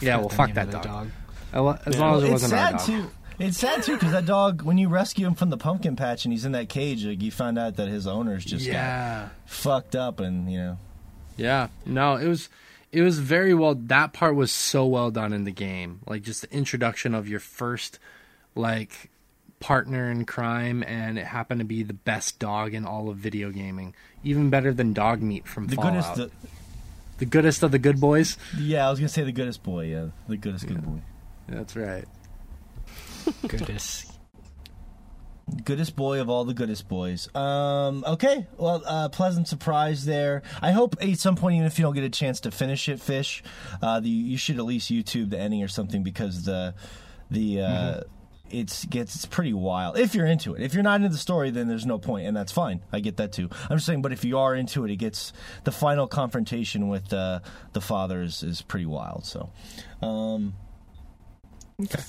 [0.00, 1.08] Yeah, well, fuck that of the dog.
[1.52, 2.86] I lo- as long as it it's wasn't our sad dog.
[2.86, 3.10] too.
[3.38, 6.32] It's sad too because that dog, when you rescue him from the pumpkin patch and
[6.32, 9.28] he's in that cage, like you find out that his owners just got Yeah.
[9.46, 10.78] fucked up, and you know,
[11.38, 12.48] Yeah, no, it was
[12.92, 13.74] it was very well.
[13.74, 16.00] That part was so well done in the game.
[16.06, 17.98] Like just the introduction of your first
[18.54, 19.10] like
[19.60, 23.50] partner in crime, and it happened to be the best dog in all of video
[23.50, 26.16] gaming, even better than Dogmeat from the Fallout.
[26.16, 26.16] goodest.
[26.16, 26.48] The,
[27.18, 28.36] the goodest of the good boys.
[28.58, 29.86] yeah, I was gonna say the goodest boy.
[29.86, 31.00] Yeah, the goodest good boy.
[31.48, 32.04] That's right.
[33.46, 34.07] goodness.
[35.64, 37.34] Goodest boy of all the goodest boys.
[37.34, 40.42] Um, okay, well, uh, pleasant surprise there.
[40.62, 43.00] I hope at some point, even if you don't get a chance to finish it,
[43.00, 43.42] fish,
[43.82, 46.74] uh, the, you should at least YouTube the ending or something because the
[47.30, 48.00] the uh,
[48.50, 49.98] it's gets it's pretty wild.
[49.98, 52.36] If you're into it, if you're not into the story, then there's no point, and
[52.36, 52.80] that's fine.
[52.92, 53.48] I get that too.
[53.68, 55.32] I'm just saying, but if you are into it, it gets
[55.64, 57.40] the final confrontation with uh,
[57.72, 59.24] the father is, is pretty wild.
[59.24, 59.50] So,
[60.02, 60.54] um,
[61.78, 62.04] it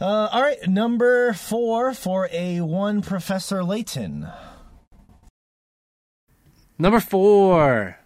[0.00, 4.28] uh, all right, number four for a one Professor Layton.
[6.78, 7.98] Number four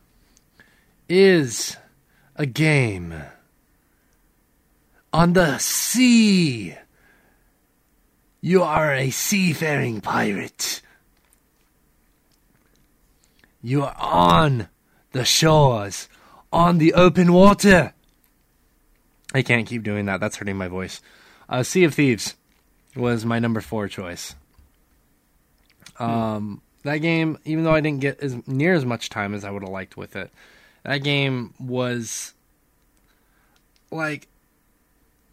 [1.09, 1.77] is
[2.37, 3.15] a game
[5.13, 6.77] on the sea.
[8.41, 10.81] You are a seafaring pirate.
[13.63, 14.69] You are on
[15.13, 16.09] the shores,
[16.53, 17.93] on the open water.
[19.35, 20.21] I can't keep doing that.
[20.21, 21.01] That's hurting my voice.
[21.53, 22.35] Uh, sea of Thieves
[22.97, 24.35] was my number four choice.
[25.99, 29.51] Um, that game, even though I didn't get as near as much time as I
[29.51, 30.31] would have liked with it,
[30.85, 32.33] that game was
[33.91, 34.29] like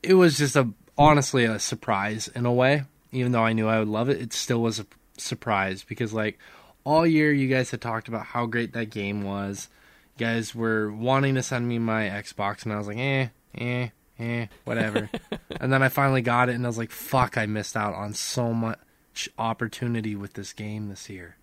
[0.03, 2.84] it was just a honestly a surprise in a way.
[3.13, 4.86] Even though I knew I would love it, it still was a
[5.17, 6.38] surprise because like
[6.84, 9.70] all year you guys had talked about how great that game was.
[10.17, 13.88] You guys were wanting to send me my Xbox, and I was like, eh, eh,
[14.20, 15.09] eh, whatever.
[15.59, 18.13] and then I finally got it, and I was like, fuck, I missed out on
[18.13, 21.38] so much opportunity with this game this year.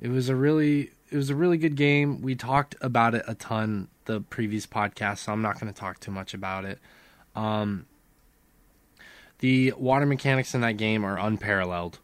[0.00, 2.20] It was a really it was a really good game.
[2.22, 6.00] We talked about it a ton the previous podcast, so I'm not going to talk
[6.00, 6.78] too much about it.
[7.34, 7.86] Um,
[9.38, 12.00] the water mechanics in that game are unparalleled.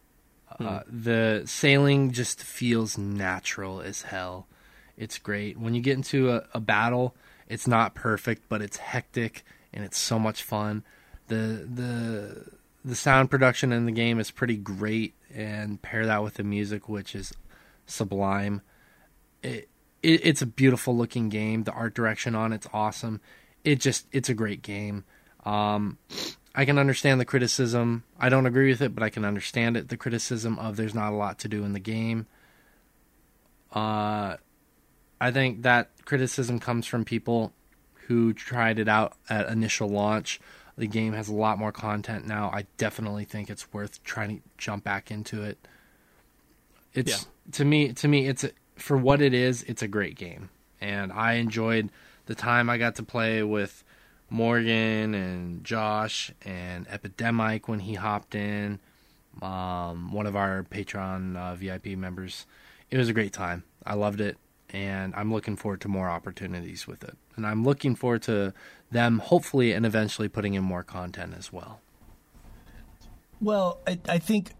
[0.59, 4.47] Uh, the sailing just feels natural as hell.
[4.97, 5.59] It's great.
[5.59, 7.14] When you get into a, a battle,
[7.49, 9.43] it's not perfect, but it's hectic
[9.73, 10.85] and it's so much fun.
[11.29, 12.45] The the
[12.85, 16.89] the sound production in the game is pretty great, and pair that with the music,
[16.89, 17.33] which is
[17.87, 18.62] sublime.
[19.43, 19.68] It,
[20.03, 21.64] it it's a beautiful looking game.
[21.64, 23.21] The art direction on it's awesome.
[23.64, 25.05] It just it's a great game.
[25.45, 25.99] Um,
[26.55, 28.05] I can understand the criticism.
[28.18, 29.89] I don't agree with it, but I can understand it.
[29.89, 32.27] The criticism of there's not a lot to do in the game.
[33.73, 34.37] Uh,
[35.21, 37.53] I think that criticism comes from people
[38.11, 40.41] who tried it out at initial launch.
[40.77, 42.51] The game has a lot more content now.
[42.53, 45.65] I definitely think it's worth trying to jump back into it.
[46.93, 50.51] It's to me to me it's a, for what it is, it's a great game.
[50.81, 51.93] And I enjoyed
[52.27, 53.85] the time I got to play with
[54.29, 58.81] Morgan and Josh and Epidemic when he hopped in.
[59.41, 62.45] Um, one of our Patreon uh, VIP members.
[62.91, 63.63] It was a great time.
[63.87, 64.37] I loved it,
[64.73, 67.16] and I'm looking forward to more opportunities with it.
[67.37, 68.53] And I'm looking forward to
[68.91, 71.81] them hopefully and eventually putting in more content as well.
[73.41, 74.53] Well, I, I think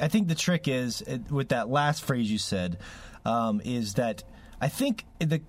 [0.00, 2.78] I think the trick is with that last phrase you said
[3.24, 4.22] um, is that
[4.60, 5.40] I think the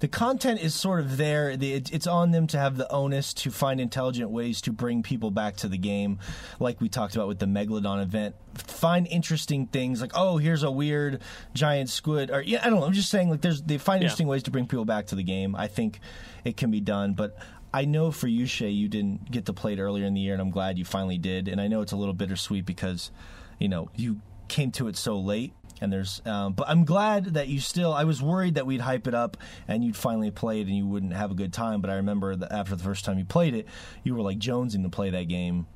[0.00, 1.56] the content is sort of there.
[1.56, 5.02] The, it, it's on them to have the onus to find intelligent ways to bring
[5.02, 6.18] people back to the game,
[6.58, 8.36] like we talked about with the Megalodon event.
[8.54, 11.20] Find interesting things like, oh, here's a weird
[11.52, 12.86] giant squid, or yeah, I don't know.
[12.86, 14.06] I'm just saying like there's they find Yeah.
[14.06, 15.54] interesting ways to bring people back to the game.
[15.54, 16.00] I think
[16.44, 17.36] it can be done, but.
[17.70, 20.32] I know for you, Shay, you didn't get to play it earlier in the year,
[20.32, 21.48] and I'm glad you finally did.
[21.48, 23.10] And I know it's a little bittersweet because,
[23.58, 27.48] you know, you came to it so late and there's um, but i'm glad that
[27.48, 30.66] you still i was worried that we'd hype it up and you'd finally play it
[30.66, 31.80] and you wouldn't have a good time.
[31.80, 33.66] But i remember that after the first time you played it
[34.02, 35.66] you were like jonesing to play that game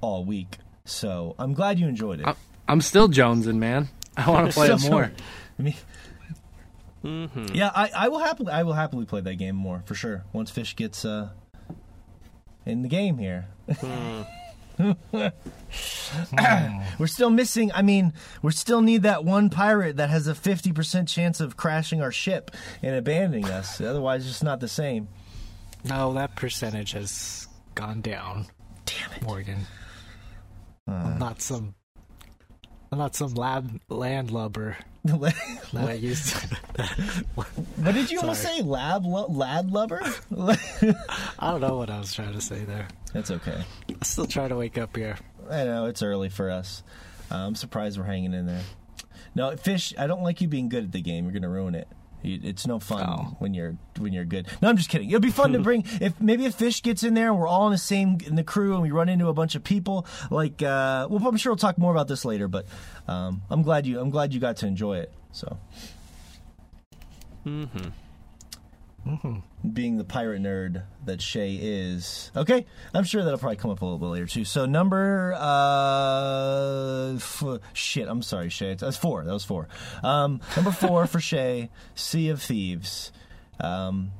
[0.00, 0.58] all week.
[0.84, 2.26] So i'm glad you enjoyed it.
[2.26, 2.36] I'm,
[2.68, 3.88] I'm still jonesing, man.
[4.16, 5.12] I want to play it more.
[5.58, 5.74] I mean,
[7.52, 10.50] yeah I, I will happily i will happily play that game more for sure once
[10.50, 11.30] fish gets uh
[12.64, 13.46] in the game here
[16.98, 18.12] we're still missing i mean
[18.42, 22.50] we still need that one pirate that has a 50% chance of crashing our ship
[22.82, 25.08] and abandoning us otherwise it's just not the same
[25.84, 28.46] No, that percentage has gone down.
[28.86, 29.66] damn it Morgan.
[30.86, 31.74] I'm not some.
[32.90, 34.76] I'm not some lab landlubber
[35.10, 35.34] what
[35.72, 36.36] that I used.
[36.36, 40.00] To, did you almost say lab lo- lad lover
[40.38, 42.86] I don't know what I was trying to say there.
[43.12, 45.16] that's okay I'm still trying to wake up here.
[45.50, 46.84] I know it's early for us.
[47.30, 48.62] Uh, I'm surprised we're hanging in there.
[49.34, 49.92] No, fish.
[49.98, 51.24] I don't like you being good at the game.
[51.24, 51.88] You're gonna ruin it.
[52.22, 53.36] You- It's no fun Oh.
[53.40, 54.46] when you're when you're good.
[54.62, 55.08] No, I'm just kidding.
[55.08, 57.66] It'll be fun to bring if maybe a fish gets in there and we're all
[57.66, 60.06] in the same in the crew and we run into a bunch of people.
[60.30, 62.48] Like, uh, well, I'm sure we'll talk more about this later.
[62.48, 62.66] But
[63.08, 65.12] um, I'm glad you I'm glad you got to enjoy it.
[65.32, 65.58] So,
[67.46, 69.38] Mm-hmm.
[69.70, 72.30] Being the pirate nerd that Shay is.
[72.36, 74.44] Okay, I'm sure that'll probably come up a little bit later too.
[74.44, 78.74] So number uh f- shit, I'm sorry, Shay.
[78.74, 79.24] That's four.
[79.24, 79.68] That was four.
[80.02, 83.12] Um, number four for Shay, Sea of Thieves.
[83.60, 84.12] Um,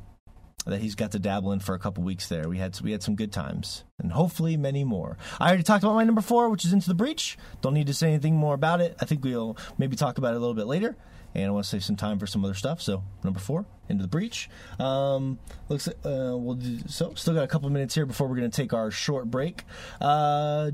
[0.66, 2.48] that he's got to dabble in for a couple weeks there.
[2.48, 5.16] We had we had some good times, and hopefully many more.
[5.40, 7.36] I already talked about my number four, which is Into the Breach.
[7.62, 8.96] Don't need to say anything more about it.
[9.00, 10.96] I think we'll maybe talk about it a little bit later.
[11.34, 12.82] And I want to save some time for some other stuff.
[12.82, 14.50] So number four, Into the Breach.
[14.78, 18.36] Um, looks like, uh, we'll do, so still got a couple minutes here before we're
[18.36, 19.64] going to take our short break.
[20.00, 20.72] Uh,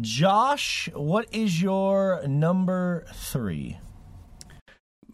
[0.00, 3.78] Josh, what is your number three?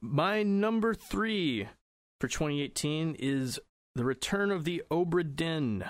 [0.01, 1.69] My number three
[2.21, 3.61] for 2018 is
[3.95, 5.85] The Return of the Obra Dinn,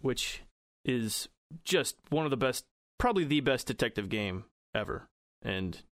[0.00, 0.42] which
[0.84, 1.28] is
[1.64, 2.64] just one of the best,
[2.98, 5.08] probably the best detective game ever,
[5.42, 5.82] and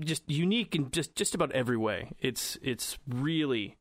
[0.00, 2.10] just unique in just just about every way.
[2.18, 3.76] It's it's really,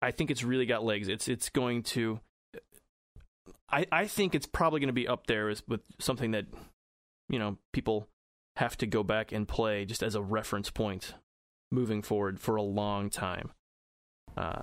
[0.00, 1.08] I think it's really got legs.
[1.08, 2.20] It's it's going to.
[3.70, 6.46] I, I think it's probably going to be up there as with something that
[7.28, 8.08] you know people
[8.56, 11.14] have to go back and play just as a reference point
[11.70, 13.50] moving forward for a long time.
[14.36, 14.62] Uh,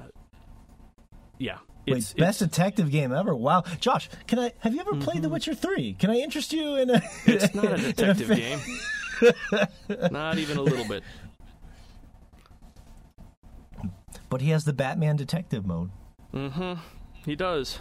[1.39, 1.57] yeah,
[1.87, 3.35] Wait, it's, best it's, detective game ever.
[3.35, 5.93] Wow, Josh, can I have you ever played The Witcher Three?
[5.93, 7.01] Can I interest you in a?
[7.25, 8.59] it's not a detective fa- game,
[10.11, 11.03] not even a little bit.
[14.29, 15.89] But he has the Batman detective mode.
[16.33, 16.79] Mm-hmm.
[17.25, 17.79] He does.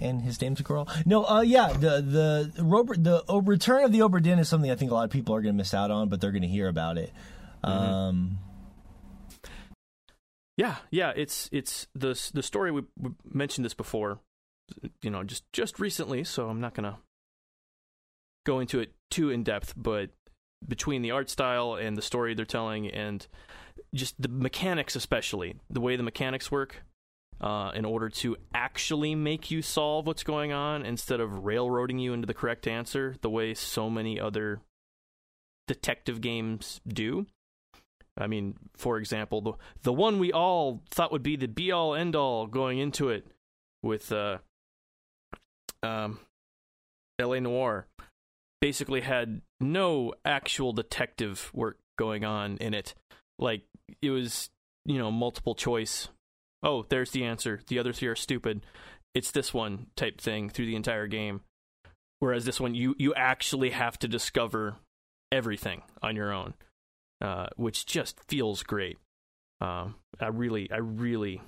[0.00, 0.88] and his name's a girl.
[1.04, 2.00] No, uh, yeah, the
[2.56, 5.04] the Robert the o- return of the Obra Dinn is something I think a lot
[5.04, 7.12] of people are going to miss out on, but they're going to hear about it.
[7.62, 8.38] Um,
[10.56, 11.12] Yeah, yeah.
[11.14, 14.20] It's it's the the story we, we mentioned this before,
[15.02, 16.24] you know, just just recently.
[16.24, 16.96] So I'm not gonna
[18.44, 20.10] go into it too in depth, but
[20.66, 23.26] between the art style and the story they're telling, and
[23.94, 26.82] just the mechanics, especially the way the mechanics work,
[27.40, 32.12] uh, in order to actually make you solve what's going on instead of railroading you
[32.12, 34.60] into the correct answer, the way so many other
[35.66, 37.26] detective games do.
[38.18, 41.94] I mean, for example, the the one we all thought would be the be all
[41.94, 43.26] end all going into it
[43.82, 44.38] with uh
[45.82, 46.18] um
[47.20, 47.86] LA Noire
[48.60, 52.94] basically had no actual detective work going on in it.
[53.38, 53.62] Like
[54.02, 54.50] it was,
[54.84, 56.08] you know, multiple choice.
[56.62, 57.60] Oh, there's the answer.
[57.68, 58.64] The other three are stupid.
[59.14, 61.40] It's this one type thing through the entire game.
[62.20, 64.76] Whereas this one you you actually have to discover
[65.32, 66.54] everything on your own.
[67.20, 68.98] uh, which just feels great.
[69.60, 71.42] Um, I really, I really,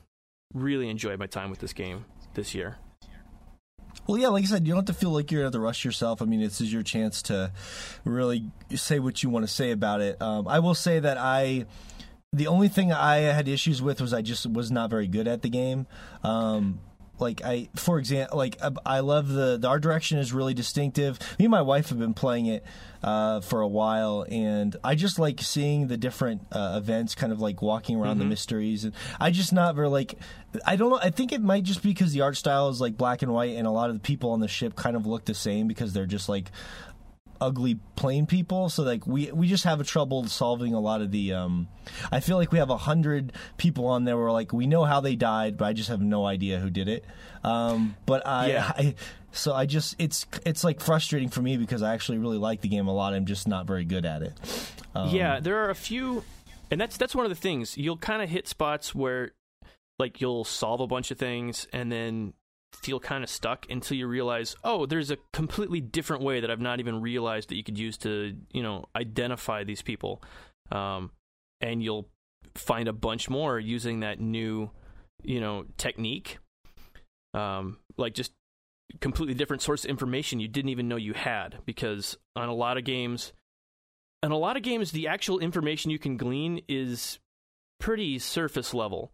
[0.52, 2.04] really enjoyed my time with this game
[2.34, 2.76] this year.
[4.07, 5.84] Well, yeah, like I said, you don't have to feel like you're at the rush
[5.84, 6.20] yourself.
[6.20, 7.53] I mean, this is your chance to
[8.05, 10.20] really say what you want to say about it.
[10.20, 11.66] Um, I will say that I,
[12.32, 15.43] the only thing I had issues with was I just was not very good at
[15.43, 15.86] the game.
[16.24, 16.80] Um,
[17.22, 21.18] like I, for example, like I love the, the art direction is really distinctive.
[21.38, 22.64] Me and my wife have been playing it
[23.02, 27.40] uh, for a while, and I just like seeing the different uh, events, kind of
[27.40, 28.20] like walking around mm-hmm.
[28.20, 28.84] the mysteries.
[28.84, 30.18] And I just not very like.
[30.66, 30.98] I don't know.
[31.02, 33.56] I think it might just be because the art style is like black and white,
[33.56, 35.94] and a lot of the people on the ship kind of look the same because
[35.94, 36.50] they're just like
[37.40, 38.68] ugly plain people.
[38.68, 41.68] So like we we just have a trouble solving a lot of the um
[42.10, 45.00] i feel like we have a hundred people on there where like we know how
[45.00, 47.04] they died but i just have no idea who did it.
[47.42, 48.72] Um but i, yeah.
[48.76, 48.94] I
[49.32, 52.68] so i just it's it's like frustrating for me because i actually really like the
[52.68, 53.14] game a lot.
[53.14, 54.32] I'm just not very good at it.
[54.94, 56.22] Um, yeah there are a few
[56.70, 57.76] and that's that's one of the things.
[57.76, 59.32] You'll kind of hit spots where
[59.98, 62.32] like you'll solve a bunch of things and then
[62.72, 66.60] feel kind of stuck until you realize, oh, there's a completely different way that I've
[66.60, 70.22] not even realized that you could use to, you know, identify these people.
[70.70, 71.10] Um,
[71.60, 72.08] and you'll
[72.54, 74.70] find a bunch more using that new,
[75.22, 76.38] you know, technique.
[77.34, 78.32] Um, like just
[79.00, 82.76] completely different source of information you didn't even know you had because on a lot
[82.76, 83.32] of games,
[84.22, 87.18] on a lot of games, the actual information you can glean is
[87.80, 89.12] pretty surface level.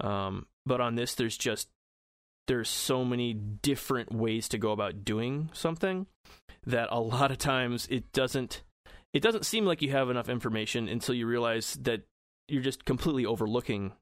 [0.00, 1.68] Um, but on this, there's just
[2.48, 6.06] there's so many different ways to go about doing something
[6.66, 8.62] that a lot of times it doesn't
[9.12, 12.02] it doesn't seem like you have enough information until you realize that
[12.48, 13.92] you're just completely overlooking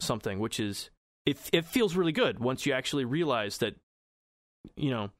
[0.00, 0.90] something which is
[1.24, 3.74] it it feels really good once you actually realize that
[4.76, 5.10] you know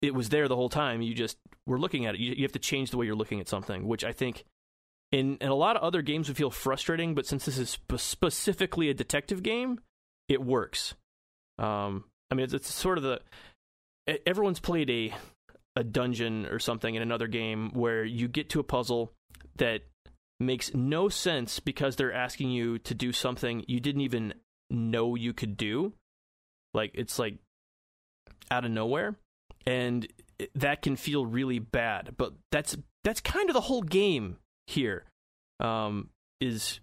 [0.00, 1.02] it was there the whole time.
[1.02, 2.20] You just were looking at it.
[2.20, 4.44] You, you have to change the way you're looking at something which i think
[5.10, 7.96] in, in a lot of other games would feel frustrating but since this is spe-
[7.96, 9.80] specifically a detective game
[10.28, 10.94] it works
[11.58, 13.20] um, I mean, it's, it's sort of the
[14.26, 15.14] everyone's played a
[15.76, 19.12] a dungeon or something in another game where you get to a puzzle
[19.56, 19.82] that
[20.40, 24.34] makes no sense because they're asking you to do something you didn't even
[24.70, 25.92] know you could do.
[26.74, 27.38] Like it's like
[28.50, 29.16] out of nowhere,
[29.66, 30.06] and
[30.54, 32.14] that can feel really bad.
[32.16, 34.36] But that's that's kind of the whole game
[34.66, 35.04] here.
[35.60, 36.80] Um, is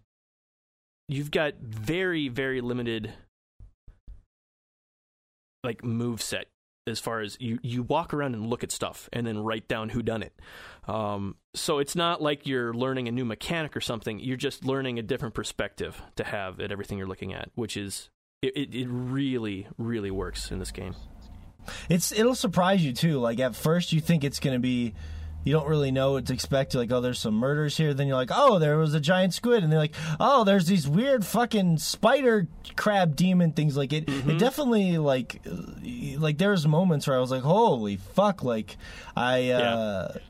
[1.07, 3.13] you've got very very limited
[5.65, 6.47] like move set
[6.87, 9.89] as far as you you walk around and look at stuff and then write down
[9.89, 10.39] who done it.
[10.87, 14.19] Um, so it's not like you're learning a new mechanic or something.
[14.19, 18.09] You're just learning a different perspective to have at everything you're looking at, which is
[18.41, 20.95] it, it, it really really works in this game.
[21.89, 23.19] It's it'll surprise you too.
[23.19, 24.93] Like at first you think it's going to be
[25.45, 26.73] you don't really know what to expect.
[26.73, 27.93] You're like, oh, there's some murders here.
[27.93, 30.87] Then you're like, oh, there was a giant squid, and they're like, oh, there's these
[30.87, 33.77] weird fucking spider crab demon things.
[33.77, 34.31] Like it, mm-hmm.
[34.31, 35.39] it definitely like,
[36.17, 38.75] like there's moments where I was like, holy fuck, like
[39.15, 39.51] I.
[39.51, 40.21] Uh, yeah.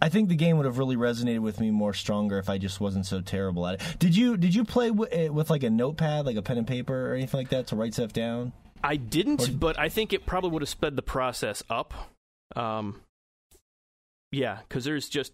[0.00, 2.80] I think the game would have really resonated with me more stronger if I just
[2.80, 3.98] wasn't so terrible at it.
[4.00, 6.66] Did you did you play w- eh, with like a notepad, like a pen and
[6.66, 8.52] paper or anything like that to write stuff down?
[8.82, 11.94] I didn't, or, but I think it probably would have sped the process up.
[12.56, 13.02] Um,
[14.32, 15.32] yeah, because there's just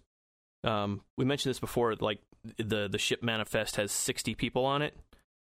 [0.63, 1.95] um, we mentioned this before.
[1.95, 2.19] Like
[2.57, 4.95] the the ship manifest has sixty people on it,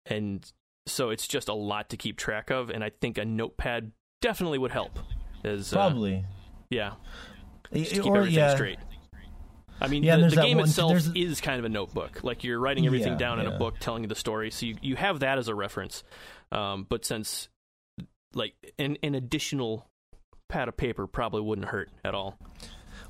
[0.05, 0.45] and
[0.87, 2.69] so it's just a lot to keep track of.
[2.69, 3.91] And I think a notepad
[4.21, 4.99] definitely would help.
[5.43, 6.25] As uh, probably,
[6.69, 6.93] yeah,
[7.73, 8.55] just to keep or, everything yeah.
[8.55, 8.79] straight.
[9.81, 12.23] I mean, yeah, the, the game one, itself is kind of a notebook.
[12.23, 14.77] Like you're writing everything yeah, down in a book, telling you the story, so you
[14.81, 16.03] you have that as a reference.
[16.51, 17.49] Um, but since
[18.33, 19.87] like an an additional
[20.49, 22.37] pad of paper probably wouldn't hurt at all.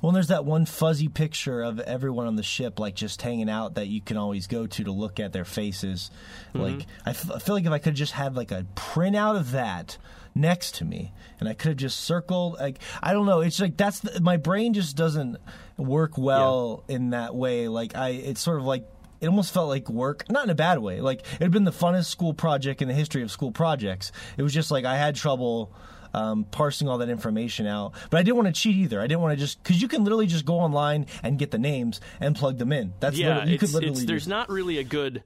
[0.02, 3.74] Well, there's that one fuzzy picture of everyone on the ship, like just hanging out,
[3.74, 6.10] that you can always go to to look at their faces.
[6.48, 6.60] Mm-hmm.
[6.60, 9.52] Like, I, f- I feel like if I could just have like a printout of
[9.52, 9.96] that
[10.34, 12.54] next to me, and I could have just circled.
[12.54, 13.40] Like, I don't know.
[13.40, 15.36] It's like that's the, my brain just doesn't
[15.76, 16.96] work well yeah.
[16.96, 17.68] in that way.
[17.68, 18.84] Like, I it's sort of like
[19.20, 21.00] it almost felt like work, not in a bad way.
[21.00, 24.12] Like it had been the funnest school project in the history of school projects.
[24.36, 25.72] It was just like I had trouble
[26.14, 27.92] um, parsing all that information out.
[28.08, 29.00] But I didn't want to cheat either.
[29.00, 31.58] I didn't want to just because you can literally just go online and get the
[31.58, 32.94] names and plug them in.
[33.00, 33.44] That's yeah.
[33.44, 34.06] you could literally.
[34.06, 35.24] there's not really a good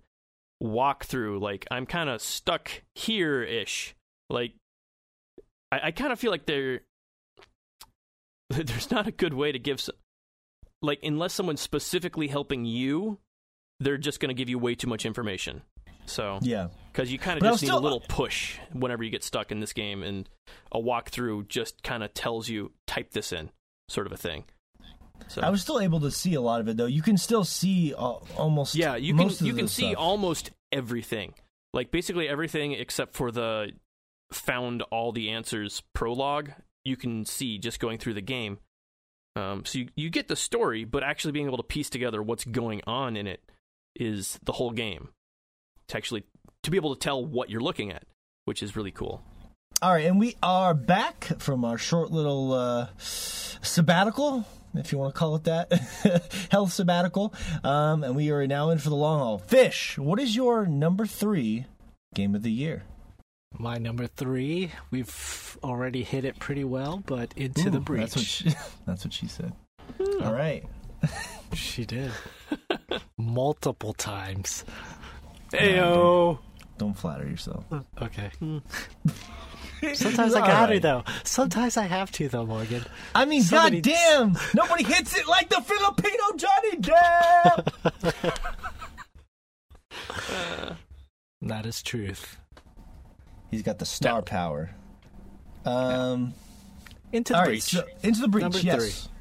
[0.62, 1.40] walkthrough.
[1.40, 3.94] Like I'm kind of stuck here ish.
[4.30, 4.54] Like
[5.70, 6.80] I, I kind of feel like there
[8.50, 9.80] there's not a good way to give.
[9.80, 9.94] Some,
[10.80, 13.18] like unless someone's specifically helping you,
[13.80, 15.62] they're just going to give you way too much information.
[16.08, 19.22] So yeah, because you kind of just need still, a little push whenever you get
[19.22, 20.28] stuck in this game, and
[20.72, 23.50] a walkthrough just kind of tells you type this in,
[23.88, 24.44] sort of a thing.
[25.28, 26.86] So I was still able to see a lot of it though.
[26.86, 29.96] You can still see uh, almost yeah, you can you can see stuff.
[29.98, 31.34] almost everything,
[31.72, 33.72] like basically everything except for the
[34.32, 36.50] found all the answers prologue.
[36.84, 38.58] You can see just going through the game.
[39.36, 42.44] Um, so you, you get the story, but actually being able to piece together what's
[42.44, 43.42] going on in it
[43.94, 45.10] is the whole game.
[45.88, 46.24] To actually
[46.62, 48.04] to be able to tell what you're looking at,
[48.44, 49.22] which is really cool.
[49.80, 54.44] All right, and we are back from our short little uh, sabbatical,
[54.74, 55.72] if you want to call it that,
[56.50, 57.32] health sabbatical,
[57.62, 59.38] um, and we are now in for the long haul.
[59.38, 61.66] Fish, what is your number three
[62.12, 62.82] game of the year?
[63.56, 68.00] My number three, we've already hit it pretty well, but into the Ooh, breach.
[68.00, 68.54] That's what she,
[68.86, 69.52] that's what she said.
[70.22, 70.64] All right.
[71.54, 72.10] She did.
[73.16, 74.64] Multiple times.
[75.52, 76.38] Heyo.
[76.78, 77.64] Don't flatter yourself.
[78.00, 78.30] Okay.
[79.94, 80.82] Sometimes I got to, right.
[80.82, 81.04] though.
[81.24, 82.84] Sometimes I have to, though, Morgan.
[83.14, 88.38] I mean, Somebody- goddamn, nobody hits it like the Filipino Johnny Depp.
[91.42, 92.36] That is truth.
[93.50, 94.70] He's got the star power.
[95.64, 96.34] Um,
[97.12, 97.62] Into the all right, breach.
[97.62, 98.42] so into the breach.
[98.42, 98.76] Number yes.
[99.06, 99.12] three.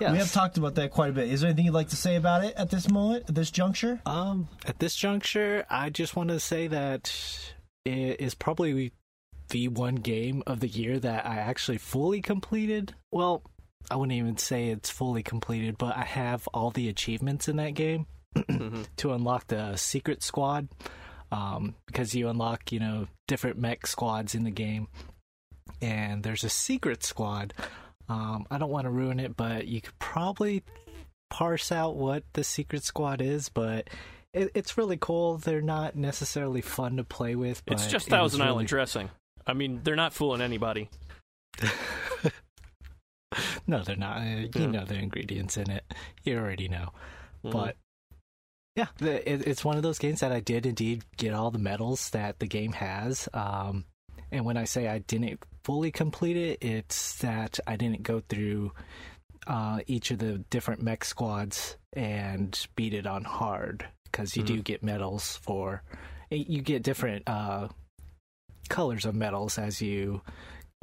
[0.00, 0.12] Yes.
[0.12, 1.28] We have talked about that quite a bit.
[1.28, 4.00] Is there anything you'd like to say about it at this moment, at this juncture?
[4.06, 7.12] Um, at this juncture, I just want to say that
[7.84, 8.92] it is probably
[9.50, 12.94] the one game of the year that I actually fully completed.
[13.12, 13.42] Well,
[13.90, 17.74] I wouldn't even say it's fully completed, but I have all the achievements in that
[17.74, 18.06] game
[18.36, 18.86] Mhm.
[18.96, 20.68] to unlock the secret squad.
[21.32, 24.86] Um, because you unlock, you know, different mech squads in the game,
[25.82, 27.52] and there's a secret squad.
[28.08, 30.62] Um, I don't want to ruin it, but you could probably
[31.30, 33.88] parse out what the secret squad is, but
[34.32, 35.38] it, it's really cool.
[35.38, 37.64] They're not necessarily fun to play with.
[37.64, 39.10] But It's just it Thousand Island really- dressing.
[39.46, 40.88] I mean, they're not fooling anybody.
[43.66, 44.18] No, they're not.
[44.18, 44.66] Uh, You Yeah.
[44.66, 45.84] know the ingredients in it.
[46.22, 46.92] You already know.
[47.44, 47.50] Mhm.
[47.52, 47.76] But
[48.76, 52.38] yeah, it's one of those games that I did indeed get all the medals that
[52.38, 53.28] the game has.
[53.32, 53.86] Um,
[54.30, 58.72] and when I say I didn't fully complete it, it's that I didn't go through
[59.46, 64.62] uh, each of the different mech squads and beat it on hard because you do
[64.62, 65.82] get medals for.
[66.30, 67.68] You get different uh,
[68.68, 70.22] colors of medals as you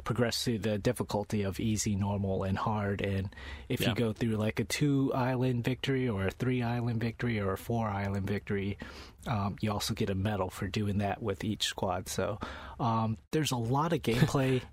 [0.04, 3.00] progress through the difficulty of easy, normal, and hard.
[3.00, 3.34] And
[3.68, 3.90] if Yeah.
[3.90, 7.58] you go through like a two island victory or a three island victory or a
[7.58, 8.78] four island victory,
[9.26, 12.08] um, you also get a medal for doing that with each squad.
[12.08, 12.38] So
[12.80, 14.62] um, there's a lot of gameplay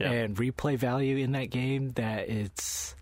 [0.00, 0.10] Yeah.
[0.10, 2.96] and replay value in that game that it's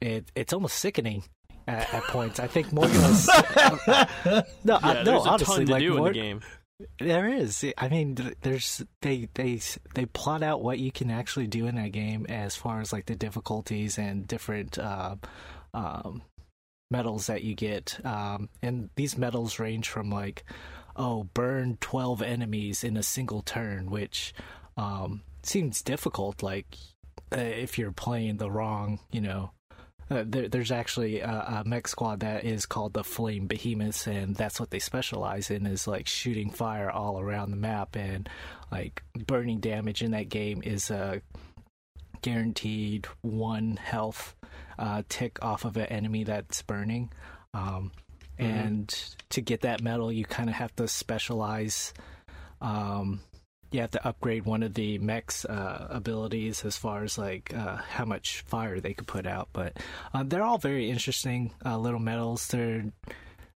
[0.00, 1.24] it it's almost sickening.
[1.66, 3.42] At, at points, I think Morgan was no,
[3.86, 4.42] yeah,
[4.82, 5.04] I, no.
[5.04, 6.40] there's a Honestly, ton to like do
[6.98, 7.64] there is.
[7.78, 9.60] I mean, there's they they
[9.94, 13.06] they plot out what you can actually do in that game as far as like
[13.06, 15.16] the difficulties and different uh,
[15.72, 16.22] um,
[16.90, 17.98] medals that you get.
[18.04, 20.44] Um, and these medals range from like,
[20.96, 24.34] oh, burn twelve enemies in a single turn, which
[24.76, 26.42] um, seems difficult.
[26.42, 26.76] Like
[27.32, 29.52] uh, if you're playing the wrong, you know.
[30.10, 34.36] Uh, there, there's actually a, a mech squad that is called the Flame Behemoths, and
[34.36, 38.28] that's what they specialize in is like shooting fire all around the map, and
[38.70, 41.22] like burning damage in that game is a
[42.22, 44.34] guaranteed one health
[44.78, 47.10] uh, tick off of an enemy that's burning.
[47.52, 47.92] Um,
[48.38, 48.44] Mhm.
[48.66, 51.94] And to get that medal, you kind of have to specialize.
[52.60, 53.20] Um,
[53.74, 57.76] you have to upgrade one of the mech's uh, abilities as far as like uh,
[57.76, 59.48] how much fire they could put out.
[59.52, 59.76] But
[60.14, 62.46] uh, they're all very interesting uh, little medals.
[62.46, 62.84] They're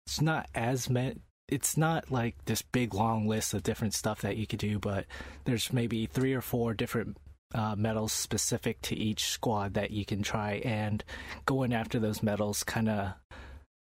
[0.08, 1.18] it's not as met.
[1.48, 5.06] It's not like this big long list of different stuff that you could do, but
[5.46, 7.18] there's maybe three or four different
[7.54, 11.04] uh, medals specific to each squad that you can try, and
[11.46, 13.14] going after those medals kind of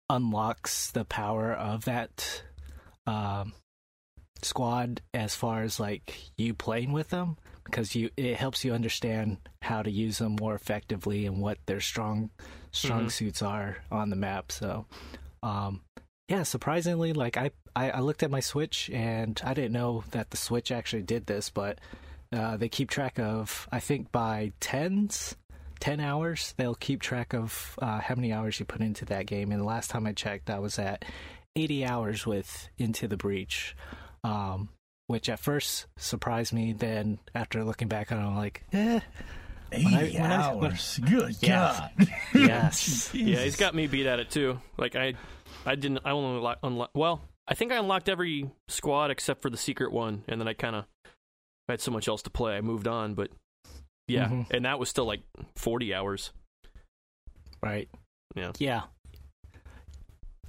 [0.10, 2.44] unlocks the power of that
[3.06, 3.54] um,
[4.46, 7.38] squad as far as like you playing with them?
[7.66, 11.80] Because you it helps you understand how to use them more effectively and what their
[11.80, 12.30] strong
[12.72, 13.12] strong Mhm.
[13.12, 14.86] suits are on the map so
[15.44, 15.82] um
[16.28, 20.32] yeah surprisingly like I, I i looked at my switch and i didn't know that
[20.32, 21.80] the switch actually did this but
[22.32, 25.36] uh, they keep track of i think by tens
[25.80, 29.52] 10 hours they'll keep track of uh, how many hours you put into that game.
[29.52, 31.06] And the last time i checked i was at
[31.56, 33.76] 80 hours with into the breach
[34.24, 34.70] um,
[35.08, 39.00] which at first surprised me then after looking back on it i'm like eh,
[39.72, 41.00] 80 When I- when I- when- hours.
[41.04, 41.90] Good Yeah.
[41.98, 42.08] God.
[42.36, 44.62] yes Yeah, he's got me beat at it too.
[44.78, 45.14] Like I,
[45.66, 46.00] I didn't.
[46.06, 46.60] I only unlock.
[46.64, 50.48] unlock well, I think I unlocked every squad except for the secret one, and then
[50.48, 50.86] I kind of
[51.68, 52.56] had so much else to play.
[52.56, 53.32] I moved on, but
[54.08, 54.52] yeah, Mhm.
[54.52, 55.22] and that was still like
[55.56, 56.32] forty hours.
[57.64, 57.90] Right.
[58.36, 58.52] Yeah.
[58.60, 58.82] Yeah.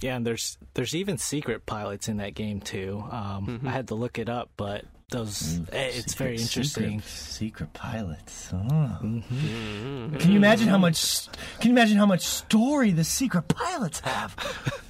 [0.04, 3.02] Yeah, and there's there's even secret pilots in that game too.
[3.10, 3.68] Um, Mhm.
[3.68, 7.00] I had to look it up, but those eh, it's Secret- very interesting.
[7.00, 8.50] Secret, secret pilots.
[8.52, 8.58] Oh.
[8.58, 10.20] hmm Mhm.
[10.20, 11.26] Can you imagine how much?
[11.60, 14.36] Can you imagine how much story the secret pilots have?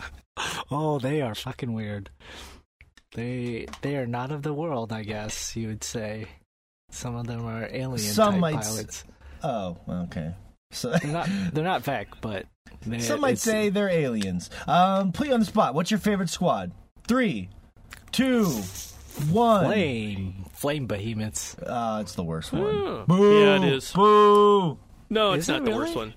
[0.71, 2.11] Oh, they are fucking weird.
[3.15, 6.27] They they are not of the world, I guess you would say.
[6.91, 9.05] Some of them are alien Some type might s- pilots.
[9.45, 10.35] Oh, okay.
[10.73, 12.47] So They're not they're not Vek, but
[12.87, 14.51] they, some might say they're aliens.
[14.67, 15.75] Um, put you on the spot.
[15.75, 16.73] What's your favorite squad?
[17.07, 17.49] Three,
[18.13, 18.47] two,
[19.31, 19.67] one.
[19.67, 21.57] flame flame behemoths.
[21.59, 23.05] Uh, it's the worst one.
[23.07, 23.41] Boo!
[23.41, 23.93] yeah, it is.
[23.93, 24.79] Boo!
[25.11, 25.81] No, it's Is it not the really?
[25.85, 26.15] worst one.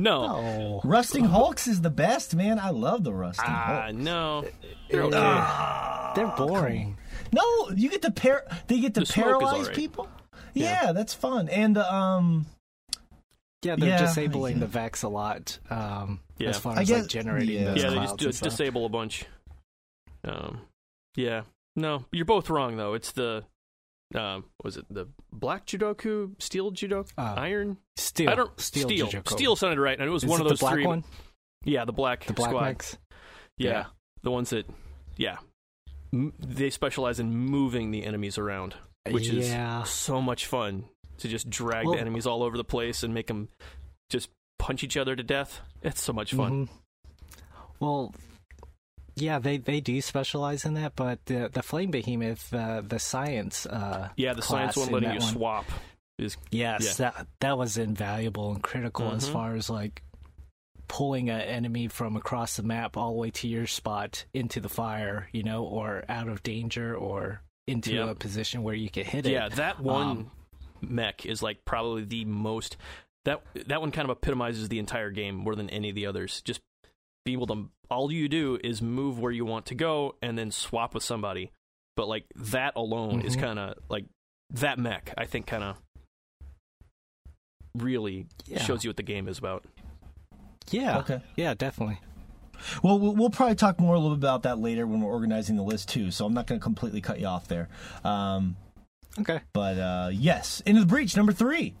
[0.00, 0.22] No.
[0.26, 2.58] Oh, Rusting Hulks is the best, man.
[2.60, 3.94] I love the Rusting Ah, Hulk.
[3.96, 4.44] no.
[4.90, 5.16] They're okay.
[5.18, 6.96] Ah, they're boring.
[7.32, 7.42] No,
[7.74, 8.44] you get to par.
[8.68, 9.74] They get to The paralyze alright.
[9.74, 10.08] people.
[10.54, 10.84] Yeah.
[10.84, 10.92] Yeah.
[10.92, 11.48] that's fun.
[11.48, 12.46] And um,
[13.62, 14.66] Yeah, they're Yeah, disabling yeah.
[14.66, 15.58] the Veks a lot.
[15.70, 16.50] Um, Yeah.
[16.50, 17.64] as far as guess- like generating yeah.
[17.64, 19.24] those yeah, they just, and disable a bunch.
[20.24, 20.60] Um,
[21.16, 21.42] yeah.
[21.76, 22.94] No, you're both wrong though.
[22.94, 23.44] It's the
[24.14, 27.76] um, was it the black Judoka, steel Judoka, Uh, iron?
[27.96, 28.30] Steel.
[28.30, 28.88] I don't Steel.
[28.88, 29.06] steel.
[29.08, 29.28] Jujutsu.
[29.30, 30.86] Steel sounded right, and it was Is one it of those the black three.
[30.86, 31.04] one.
[31.64, 32.62] Yeah, the black The black squad.
[32.64, 32.96] mechs.
[33.58, 33.70] Yeah.
[33.70, 33.84] Yeah.
[34.22, 34.66] the ones that,
[35.16, 35.38] yeah,
[36.12, 38.74] M- they specialize in moving the enemies around,
[39.10, 39.82] which yeah.
[39.82, 40.86] is so much fun
[41.18, 43.48] to just drag Well- the enemies all over the place and make them
[44.10, 45.60] just punch each other to death.
[45.82, 46.66] It's so much fun.
[46.66, 46.68] Mhm.
[47.80, 48.14] Well,
[49.16, 53.66] yeah, they they do specialize in that, but the the flame behemoth, uh, the science,
[53.66, 55.32] uh, Yeah, the science one letting you one.
[55.32, 55.64] swap
[56.18, 59.32] is yes, that that was invaluable and critical as Mhm.
[59.32, 60.02] far as like
[60.88, 64.68] pulling an enemy from across the map all the way to your spot into the
[64.70, 68.10] fire, you know, or out of danger or into Yeah.
[68.10, 69.32] a position where you could hit it.
[69.32, 70.30] Yeah, that one Um,
[70.80, 72.76] mech is like probably the most
[73.24, 76.40] that that one kind of epitomizes the entire game more than any of the others.
[76.42, 76.60] Just
[77.24, 80.50] be able to all you do is move where you want to go and then
[80.50, 81.50] swap with somebody.
[81.96, 83.40] But like that alone is Mhm.
[83.40, 84.04] kind of like
[84.50, 85.12] that mech.
[85.18, 85.76] I think kind of
[87.74, 88.62] really Yeah.
[88.62, 89.64] shows you what the game is about.
[90.70, 90.98] Yeah.
[90.98, 91.20] Okay.
[91.36, 91.98] Yeah, definitely.
[92.82, 95.56] Well, we'll we'll probably talk more a little bit about that later when we're organizing
[95.56, 96.10] the list too.
[96.10, 97.68] So I'm not going to completely cut you off there.
[98.04, 98.56] Um,
[99.20, 99.40] Okay.
[99.52, 101.74] but uh, yes, into the breach number three.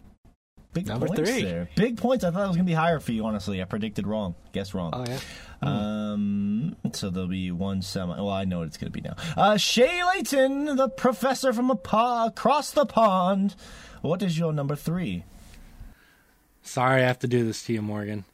[0.74, 1.42] Big Number points three.
[1.42, 1.68] there.
[1.76, 2.24] Big points.
[2.24, 3.24] I thought it was going to be higher for you.
[3.24, 4.34] Honestly, I predicted wrong.
[4.52, 4.92] Guess wrong.
[4.94, 5.18] Oh yeah.
[5.62, 8.14] Um, so there'll be one semi.
[8.16, 9.16] Well, I know what it's going to be now.
[9.34, 13.56] Uh, Shay Layton, the professor from a pa- across the pond.
[14.02, 15.24] What is your number three?
[16.62, 18.24] Sorry I have to do this to you, Morgan.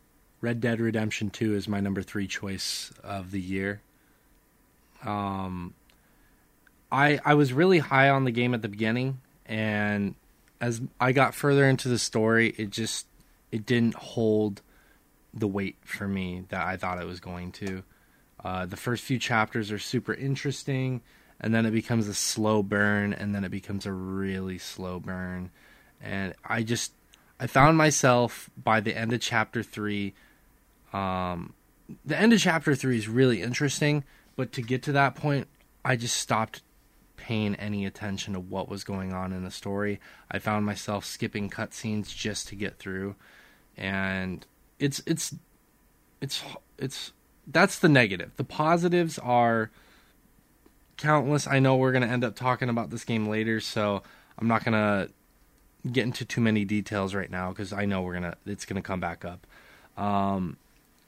[0.40, 3.81] Red Dead Redemption 2 is my number three choice of the year.
[5.05, 5.74] Um,
[6.95, 10.15] I I was really high on the game at the beginning, and
[10.61, 13.09] as I got further into the story, it just
[13.51, 14.62] it didn't hold
[15.35, 17.83] the weight for me that I thought it was going to.
[18.45, 21.01] Uh, the first few chapters are super interesting,
[21.41, 25.51] and then it becomes a slow burn, and then it becomes a really slow burn,
[26.01, 26.93] and I just
[27.41, 30.15] I found myself by the end of chapter three.
[30.93, 31.55] Um,
[32.05, 34.05] the end of chapter three is really interesting,
[34.37, 35.49] but to get to that point,
[35.85, 36.62] I just stopped
[37.24, 39.98] paying any attention to what was going on in the story.
[40.30, 43.16] I found myself skipping cutscenes just to get through,
[43.76, 44.44] and
[44.78, 45.34] it's it's
[46.20, 46.44] it's
[46.78, 47.12] it's
[47.46, 48.32] that's the negative.
[48.36, 49.70] The positives are
[50.98, 51.46] countless.
[51.46, 54.02] I know we're going to end up talking about this game later, so
[54.38, 55.10] I'm not going to
[55.90, 59.01] get into too many details right now because I know we're gonna it's gonna come
[59.01, 59.46] back up.
[59.96, 60.56] Um,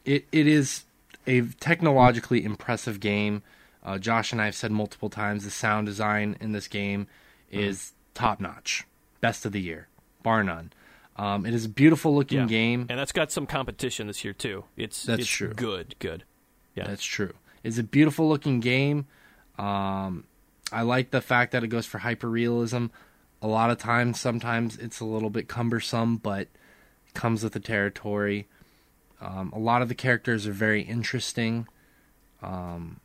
[0.04, 0.84] it it is
[1.26, 3.42] a technologically impressive game.
[3.86, 7.06] Uh, Josh and I have said multiple times the sound design in this game
[7.50, 8.84] is top notch,
[9.20, 9.86] best of the year,
[10.24, 10.72] bar none.
[11.14, 12.46] Um, it is a beautiful looking Yeah.
[12.46, 12.86] game.
[12.90, 14.64] And that's got some competition this year too.
[14.76, 15.54] It's That's it's true.
[15.54, 16.24] good, good.
[16.74, 16.84] Yeah.
[16.88, 17.32] That's true.
[17.62, 19.06] It's a beautiful looking game.
[19.56, 20.24] Um,
[20.72, 22.86] I like the fact that it goes for hyper realism.
[23.40, 26.48] A lot of times, sometimes it's a little bit cumbersome, but
[27.14, 28.46] comes with the territory.
[29.20, 31.66] Um, a lot of the characters are very interesting.
[32.42, 33.00] Um,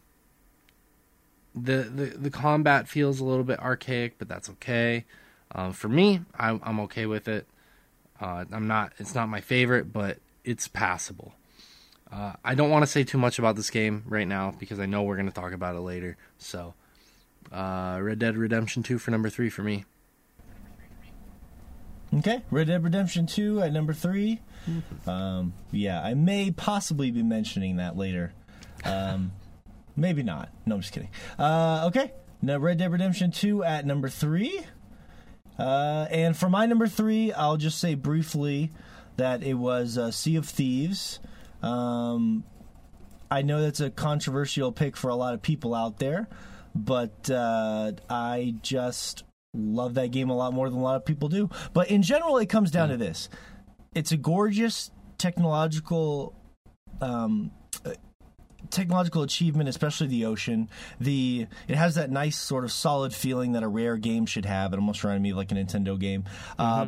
[1.55, 5.05] the, the the combat feels a little bit archaic, but that's okay.
[5.53, 7.47] Um, for me, I'm, I'm okay with it.
[8.19, 8.93] Uh, I'm not.
[8.99, 11.33] It's not my favorite, but it's passable.
[12.11, 14.85] Uh, I don't want to say too much about this game right now because I
[14.85, 16.17] know we're going to talk about it later.
[16.37, 16.73] So,
[17.51, 19.85] uh, Red Dead Redemption 2 for number three for me.
[22.13, 24.39] Okay, Red Dead Redemption 2 at number 3.
[25.07, 28.33] Um, yeah, I may possibly be mentioning that later.
[28.83, 29.31] Um,
[29.95, 30.49] maybe not.
[30.65, 31.09] No, I'm just kidding.
[31.37, 34.61] Uh, okay, now Red Dead Redemption 2 at number 3.
[35.59, 38.71] Uh, and for my number 3, I'll just say briefly
[39.17, 41.19] that it was uh, Sea of Thieves.
[41.61, 42.43] Um,
[43.29, 46.27] I know that's a controversial pick for a lot of people out there,
[46.75, 49.23] but uh, I just
[49.53, 51.49] love that game a lot more than a lot of people do.
[51.73, 53.29] But in general, it comes down to this:
[53.95, 56.35] it's a gorgeous technological.
[56.99, 57.51] Um,
[57.85, 57.91] uh,
[58.71, 60.69] technological achievement, especially the ocean.
[60.99, 64.73] The it has that nice sort of solid feeling that a rare game should have.
[64.73, 66.25] It almost reminded me of like a Nintendo game.
[66.57, 66.87] Uh,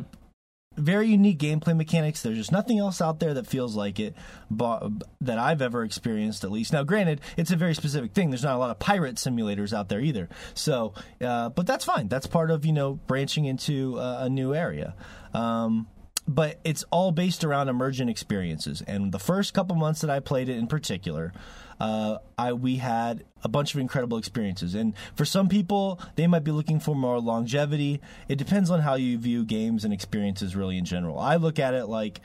[0.76, 2.22] very unique gameplay mechanics.
[2.22, 4.14] There's just nothing else out there that feels like it,
[4.50, 4.88] but,
[5.20, 6.72] that I've ever experienced at least.
[6.72, 8.30] Now, granted, it's a very specific thing.
[8.30, 10.28] There's not a lot of pirate simulators out there either.
[10.54, 12.08] So, uh, but that's fine.
[12.08, 14.94] That's part of you know branching into uh, a new area.
[15.32, 15.86] Um,
[16.26, 18.82] but it's all based around emergent experiences.
[18.86, 21.32] And the first couple months that I played it in particular,
[21.80, 24.74] uh, I we had a bunch of incredible experiences.
[24.74, 28.00] And for some people, they might be looking for more longevity.
[28.28, 31.18] It depends on how you view games and experiences, really in general.
[31.18, 32.20] I look at it like.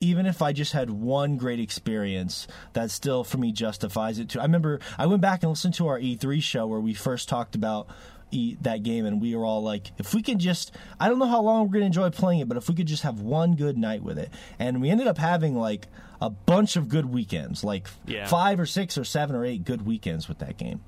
[0.00, 4.38] Even if I just had one great experience, that still for me justifies it too.
[4.38, 7.54] I remember I went back and listened to our E3 show where we first talked
[7.54, 7.86] about
[8.34, 11.26] e- that game, and we were all like, if we could just, I don't know
[11.26, 13.54] how long we're going to enjoy playing it, but if we could just have one
[13.56, 14.30] good night with it.
[14.58, 15.86] And we ended up having like
[16.20, 18.26] a bunch of good weekends, like Yeah.
[18.26, 20.80] five or six or seven or eight good weekends with that game.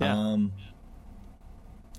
[0.00, 0.16] Yeah.
[0.16, 0.52] Um,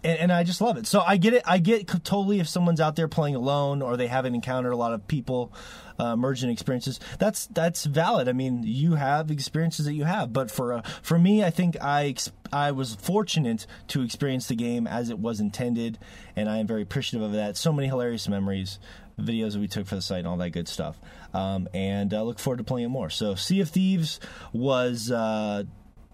[0.03, 0.87] and, and I just love it.
[0.87, 1.43] So I get it.
[1.45, 4.93] I get totally if someone's out there playing alone or they haven't encountered a lot
[4.93, 5.53] of people,
[5.99, 6.99] uh, emergent experiences.
[7.19, 8.27] That's that's valid.
[8.27, 11.77] I mean, you have experiences that you have, but for uh, for me, I think
[11.81, 12.15] I
[12.51, 15.99] I was fortunate to experience the game as it was intended,
[16.35, 17.57] and I am very appreciative of that.
[17.57, 18.79] So many hilarious memories.
[19.19, 20.99] Videos that we took for the site and all that good stuff,
[21.35, 23.11] um, and uh, look forward to playing more.
[23.11, 24.19] So, Sea of Thieves
[24.53, 25.65] was uh,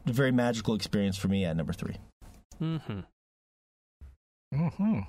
[0.05, 1.95] a very magical experience for me at number three.
[2.61, 2.99] Mm-hmm.
[4.53, 4.99] Hmm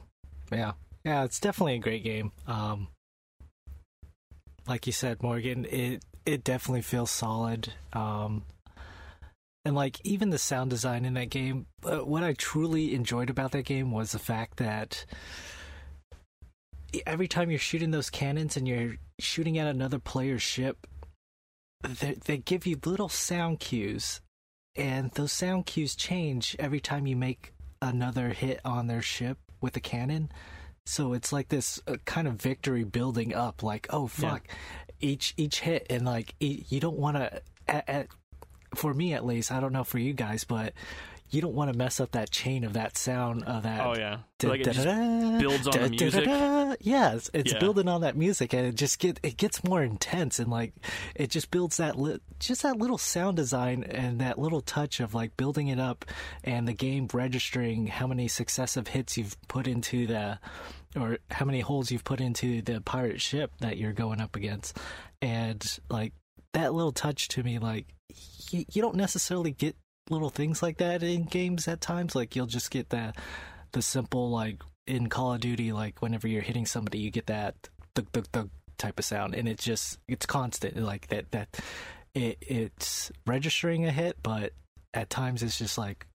[0.52, 0.72] Yeah,
[1.04, 2.32] yeah, it's definitely a great game.
[2.46, 2.88] Um,
[4.66, 7.72] like you said, Morgan, it it definitely feels solid.
[7.92, 8.44] Um,
[9.64, 13.52] and like even the sound design in that game, uh, what I truly enjoyed about
[13.52, 15.04] that game was the fact that
[17.06, 20.86] every time you're shooting those cannons and you're shooting at another player's ship,
[21.82, 24.20] they, they give you little sound cues,
[24.76, 29.76] and those sound cues change every time you make another hit on their ship with
[29.76, 30.30] a cannon.
[30.86, 33.62] So it's like this uh, kind of victory building up.
[33.62, 34.46] Like, oh fuck,
[35.00, 38.06] each each hit, and like e- you don't want to.
[38.74, 40.74] For me, at least, I don't know for you guys, but
[41.30, 43.80] you don't want to mess up that chain of that sound of that.
[43.86, 44.18] Oh yeah.
[44.38, 46.26] da- like it da- da- builds on the music.
[46.80, 47.58] Yeah, it's, it's Yeah.
[47.58, 50.72] building on that music, and it just get it gets more intense, and like
[51.14, 55.14] it just builds that li- just that little sound design and that little touch of
[55.14, 56.04] like building it up,
[56.44, 60.38] and the game registering how many successive hits you've put into the,
[60.96, 64.76] or how many holes you've put into the pirate ship that you're going up against,
[65.22, 66.12] and like
[66.52, 67.86] that little touch to me, like
[68.50, 69.76] you, you don't necessarily get
[70.10, 72.14] little things like that in games at times.
[72.14, 73.16] Like you'll just get that
[73.72, 77.54] the simple like in Call of Duty, like whenever you're hitting somebody, you get that
[77.94, 80.76] thug thug thug type of sound, and it's just it's constant.
[80.76, 81.60] Like that that
[82.14, 84.52] it it's registering a hit, but
[84.92, 86.06] at times it's just like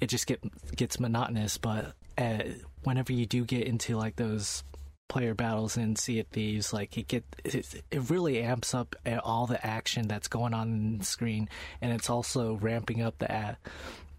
[0.00, 0.42] it just get
[0.76, 1.58] gets monotonous.
[1.58, 2.42] But uh,
[2.82, 4.64] whenever you do get into like those
[5.08, 9.18] player battles in Sea of Thieves, like it get it, it really amps up uh,
[9.22, 11.48] all the action that's going on in the screen,
[11.80, 13.54] and it's also ramping up the uh,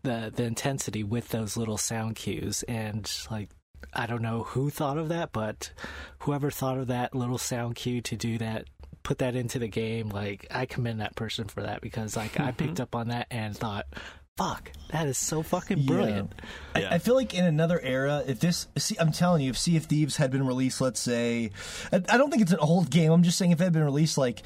[0.03, 2.63] the the intensity with those little sound cues.
[2.63, 3.49] And like
[3.93, 5.71] I don't know who thought of that, but
[6.19, 8.65] whoever thought of that little sound cue to do that.
[9.01, 10.09] Put that into the game.
[10.09, 13.57] Like I commend that person for that because like I picked up on that and
[13.57, 13.85] thought,
[14.37, 16.33] "Fuck, that is so fucking brilliant."
[16.75, 16.93] I, Yeah.
[16.93, 19.85] I feel like in another era, if this, see, I'm telling you, if Sea of
[19.85, 21.51] Thieves had been released, let's say,
[21.91, 23.11] I, I don't think it's an old game.
[23.11, 24.43] I'm just saying if it had been released like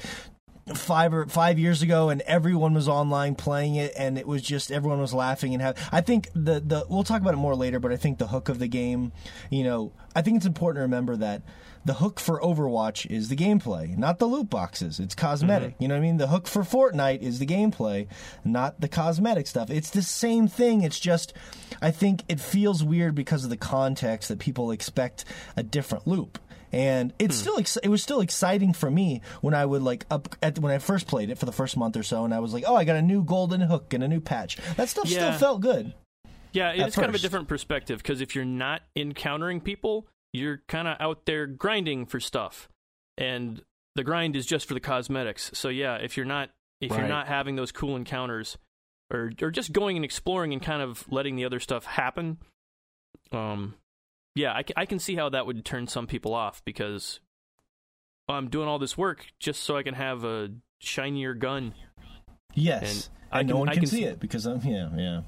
[0.74, 4.70] five or five years ago, and everyone was online playing it, and it was just
[4.70, 5.88] everyone was laughing and have.
[5.92, 8.48] I think the the we'll talk about it more later, but I think the hook
[8.48, 9.12] of the game,
[9.50, 11.42] you know, I think it's important to remember that.
[11.88, 15.00] The hook for Overwatch is the gameplay, not the loot boxes.
[15.00, 15.74] It's cosmetic.
[15.78, 16.18] You know what I mean?
[16.18, 18.08] The hook for Fortnite is the gameplay,
[18.44, 19.70] not the cosmetic stuff.
[19.70, 20.82] It's the same thing.
[20.82, 21.32] It's just,
[21.80, 25.24] I think it feels weird because of the context that people expect
[25.56, 26.38] a different loop.
[26.72, 27.40] And it's Hmm.
[27.42, 30.70] still ex- it was still exciting for me when I would like up at when
[30.70, 32.76] I first played it for the first month or so, and I was like, oh,
[32.76, 34.58] I got a new golden hook and a new patch.
[34.76, 35.34] That stuff Yeah.
[35.36, 35.94] still felt good.
[36.52, 40.86] Yeah, it's kind of a different perspective because if you're not encountering people, you're kind
[40.88, 42.68] of out there grinding for stuff,
[43.16, 43.62] and
[43.94, 45.50] the grind is just for the cosmetics.
[45.54, 46.50] So yeah, if you're not
[46.80, 48.56] if you're not having those cool encounters,
[49.12, 52.38] or or just going and exploring and kind of letting the other stuff happen,
[53.32, 53.74] um,
[54.34, 57.20] yeah, I, I can see how that would turn some people off because
[58.28, 61.74] I'm doing all this work just so I can have a shinier gun.
[62.54, 64.60] Yes, And I and no can- one I can, can see s- it because I'm
[64.60, 65.20] yeah yeah.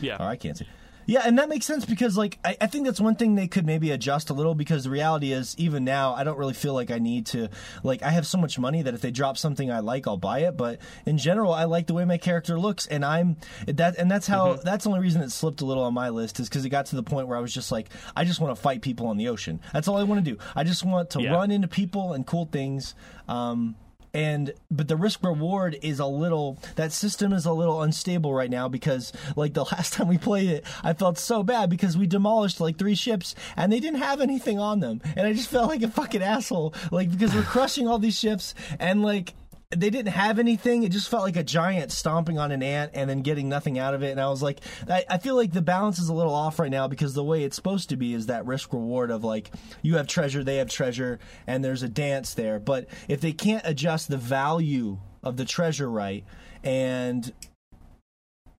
[0.00, 0.16] Yeah.
[0.22, 0.66] Or I can't see.
[1.10, 3.66] Yeah, and that makes sense because like I, I think that's one thing they could
[3.66, 6.92] maybe adjust a little because the reality is even now I don't really feel like
[6.92, 7.48] I need to
[7.82, 10.40] like I have so much money that if they drop something I like I'll buy
[10.40, 10.56] it.
[10.56, 14.28] But in general I like the way my character looks and I'm that and that's
[14.28, 16.68] how that's the only reason it slipped a little on my list is because it
[16.68, 19.08] got to the point where I was just like I just want to fight people
[19.08, 19.58] on the ocean.
[19.72, 20.38] That's all I want to do.
[20.54, 21.32] I just want to Yeah.
[21.32, 22.94] run into people and cool things
[23.28, 23.74] um
[24.12, 28.50] and but the risk reward is a little that system is a little unstable right
[28.50, 32.06] now because like the last time we played it i felt so bad because we
[32.06, 35.00] demolished like three ships and they didn't have anything on them.
[35.16, 38.54] And i just felt like a fucking asshole like because we're crushing all these ships
[38.78, 39.34] and like
[39.70, 40.82] they didn't have anything.
[40.82, 43.94] It just felt like a giant stomping on an ant and then getting nothing out
[43.94, 44.10] of it.
[44.10, 46.70] And I was like, I, I feel like the balance is a little off right
[46.70, 49.50] now because the way it's supposed to be is that risk reward of like
[49.82, 52.58] you have treasure, they have treasure, and there's a dance there.
[52.58, 56.24] But if they can't adjust the value of the treasure right,
[56.64, 57.32] and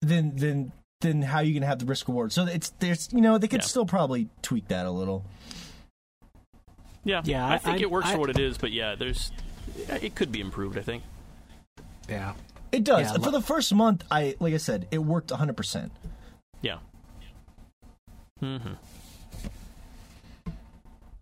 [0.02, 0.72] then then
[1.02, 2.32] then how are you gonna have the risk reward?
[2.32, 3.68] So it's there's you know they could Yeah.
[3.68, 5.26] still probably tweak that a little.
[7.04, 7.22] Yeah.
[7.26, 9.32] Yeah, I I- think I- it works I- for what it is, but yeah, there's
[9.90, 10.78] it could be improved.
[10.78, 11.04] I think.
[12.10, 12.34] Yeah.
[12.72, 14.04] It does Yeah, for lo- the first month.
[14.10, 15.58] I like I said, it worked 100.
[15.58, 15.92] percent
[16.62, 16.78] Yeah.
[18.42, 18.74] Mm-hmm.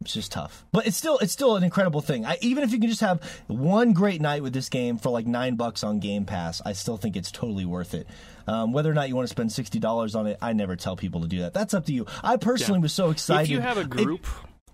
[0.01, 2.25] It's just tough, but it's still it's still an incredible thing.
[2.25, 5.27] I, even if you can just have one great night with this game for like
[5.27, 8.07] nine bucks on Game Pass, I still think it's totally worth it.
[8.47, 10.95] Um, whether or not you want to spend sixty dollars on it, I never tell
[10.95, 11.53] people to do that.
[11.53, 12.05] That's up to you.
[12.23, 12.83] I personally Yeah.
[12.83, 13.43] was so excited.
[13.43, 14.19] If you have a It-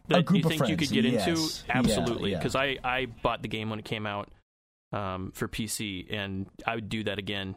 [0.08, 1.64] that group you of think you could get into, yes.
[1.68, 2.32] Yeah, absolutely.
[2.32, 2.38] yeah.
[2.38, 4.30] Because I I bought the game when it came out
[4.94, 7.56] um, for PC, and I would do that again.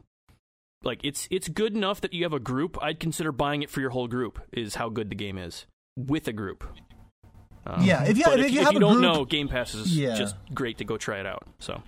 [0.82, 2.78] Like it's it's good enough that you have a group.
[2.80, 4.38] I'd consider buying it for your whole group.
[4.52, 5.66] Is how good the game is
[5.96, 6.64] with a group.
[7.66, 9.96] Um, Yeah, if you- but if you if you don't group- know, Game Pass is
[9.96, 10.14] Yeah.
[10.14, 11.46] just great to go try it out.
[11.58, 11.82] So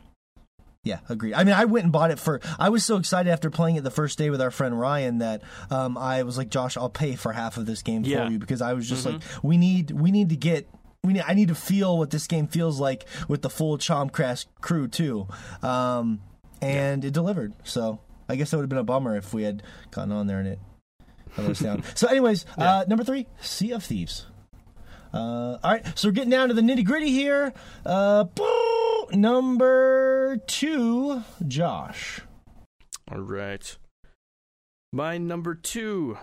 [0.82, 1.34] Yeah, agree.
[1.34, 2.40] I mean, I went and bought it for.
[2.58, 5.42] I was so excited after playing it the first day with our friend Ryan that
[5.70, 8.24] um, I was like, "Josh, I'll pay for half of this game Yeah.
[8.24, 10.68] for you," because I was just like, "We need, we need to get."
[11.02, 14.46] We need, I need to feel what this game feels like with the full Chompcast
[14.60, 15.28] crew too,
[15.62, 16.20] um,
[16.60, 17.54] and it delivered.
[17.64, 19.62] So I guess that would have been a bummer if we had
[19.92, 20.58] gotten on there and it
[21.38, 21.82] let us down.
[21.94, 24.26] So, anyways, uh, number three, Sea of Thieves.
[25.14, 27.54] Uh, all right, so we're getting down to the nitty gritty here.
[27.86, 28.24] Uh,
[29.12, 32.20] number two, Josh.
[33.10, 33.76] all right,
[34.92, 36.18] my number two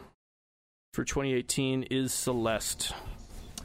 [0.93, 2.93] for 2018 is Celeste.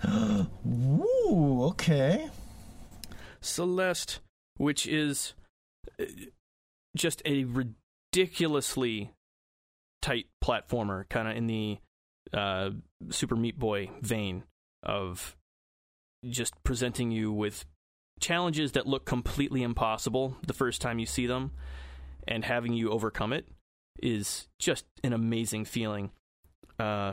[0.07, 2.29] Ooh, okay.
[3.41, 4.21] Celeste,
[4.57, 5.35] which is
[6.01, 6.05] uh,
[6.97, 9.13] just a ridiculously
[10.01, 11.79] tight platformer, kind of in the
[12.33, 12.71] uh,
[13.11, 14.45] Super Meat Boy vein
[14.83, 15.37] of
[16.29, 17.65] just presenting you with
[18.23, 21.51] challenges that look completely impossible the first time you see them
[22.27, 23.47] and having you overcome it
[24.03, 26.11] is just an amazing feeling.
[26.79, 27.13] Uh,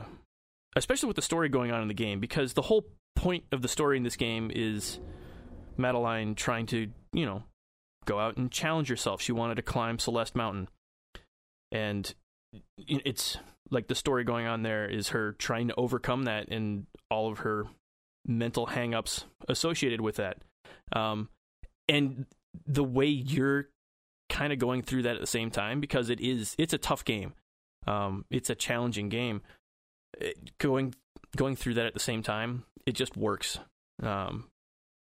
[0.76, 3.68] especially with the story going on in the game, because the whole point of the
[3.68, 4.98] story in this game is
[5.76, 7.42] Madeline trying to, you know,
[8.06, 9.20] go out and challenge herself.
[9.20, 10.68] She wanted to climb Celeste Mountain.
[11.72, 12.12] And
[12.78, 13.36] it's
[13.70, 17.40] like the story going on there is her trying to overcome that and all of
[17.40, 17.66] her
[18.26, 20.38] mental hangups associated with that.
[20.92, 21.28] Um,
[21.88, 22.26] and
[22.66, 23.68] the way you're
[24.28, 27.04] kind of going through that at the same time because it is it's a tough
[27.04, 27.34] game.
[27.86, 29.42] Um, it's a challenging game.
[30.18, 30.94] It, going
[31.36, 33.58] going through that at the same time, it just works.
[34.02, 34.48] Um,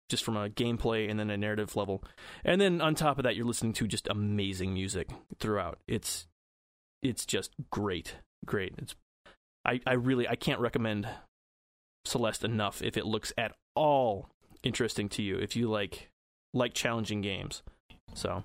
[0.10, 2.04] just from a gameplay and then a narrative level.
[2.44, 5.10] And then on top of that, you're listening to just amazing music
[5.40, 5.80] throughout.
[5.88, 6.28] It's
[7.02, 8.74] it's just great, great.
[8.78, 8.96] It's
[9.66, 11.08] I I really I can't recommend
[12.06, 14.30] Celeste enough if it looks at all
[14.66, 15.38] interesting to you.
[15.38, 16.10] If you like
[16.54, 17.62] like challenging games,
[18.14, 18.44] so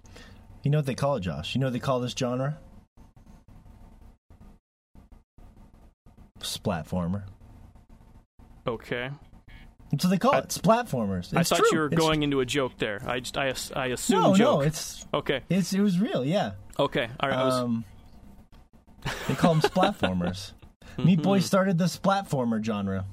[0.63, 1.55] You know what they call it, Josh?
[1.55, 2.59] You know what they call this genre?
[6.41, 7.25] Splatformer.
[8.67, 9.11] okay.
[9.99, 10.49] So they call I- it.
[10.49, 11.37] Splatformers.
[11.37, 11.69] I It's thought true.
[11.73, 13.03] you were It's- going into a joke there.
[13.07, 14.61] I just I I assume No, joke.
[14.61, 16.25] no, it's okay, it's it was real.
[16.25, 16.53] Yeah.
[16.79, 17.39] okay, all right.
[17.39, 17.85] I was, Um,
[19.29, 20.53] they call them splatformers.
[21.05, 23.05] Meat Boy started the splatformer genre.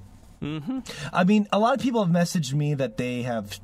[0.42, 0.80] Mm-hmm.
[1.14, 3.60] I mean, a lot of people have messaged me that they have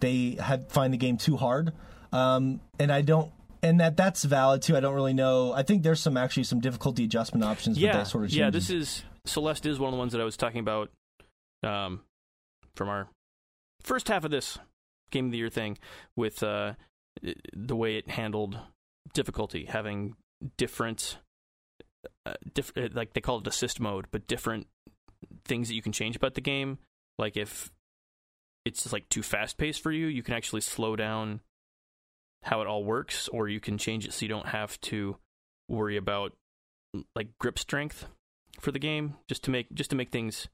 [0.00, 1.72] they had find the game too hard,
[2.12, 3.30] um, and I don't.
[3.62, 4.76] And that that's valid too.
[4.76, 5.52] I don't really know.
[5.52, 7.78] I think there's some actually some difficulty adjustment options.
[7.78, 8.44] yeah, with that sort of yeah.
[8.44, 8.68] changes.
[8.68, 10.90] This is Celeste is one of the ones that I was talking about
[11.62, 12.00] um,
[12.76, 13.08] from our
[13.82, 14.58] first half of this
[15.10, 15.78] game of the year thing
[16.16, 16.74] with uh,
[17.54, 18.58] the way it handled
[19.12, 20.14] difficulty, having
[20.56, 21.18] different,
[22.26, 24.66] uh, diff- uh, like they call it assist mode, but different
[25.46, 26.78] things that you can change about the game.
[27.18, 27.70] Like if
[28.64, 31.40] it's just like too fast paced for you, you can actually slow down
[32.42, 35.16] how it all works, or you can change it so you don't have to
[35.68, 36.32] worry about
[37.14, 38.06] like grip strength
[38.60, 40.48] for the game, just to make just to make things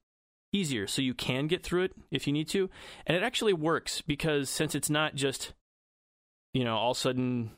[0.52, 2.70] easier, so you can get through it if you need to.
[3.06, 5.54] And it actually works because since it's not just
[6.52, 7.52] you know all of a sudden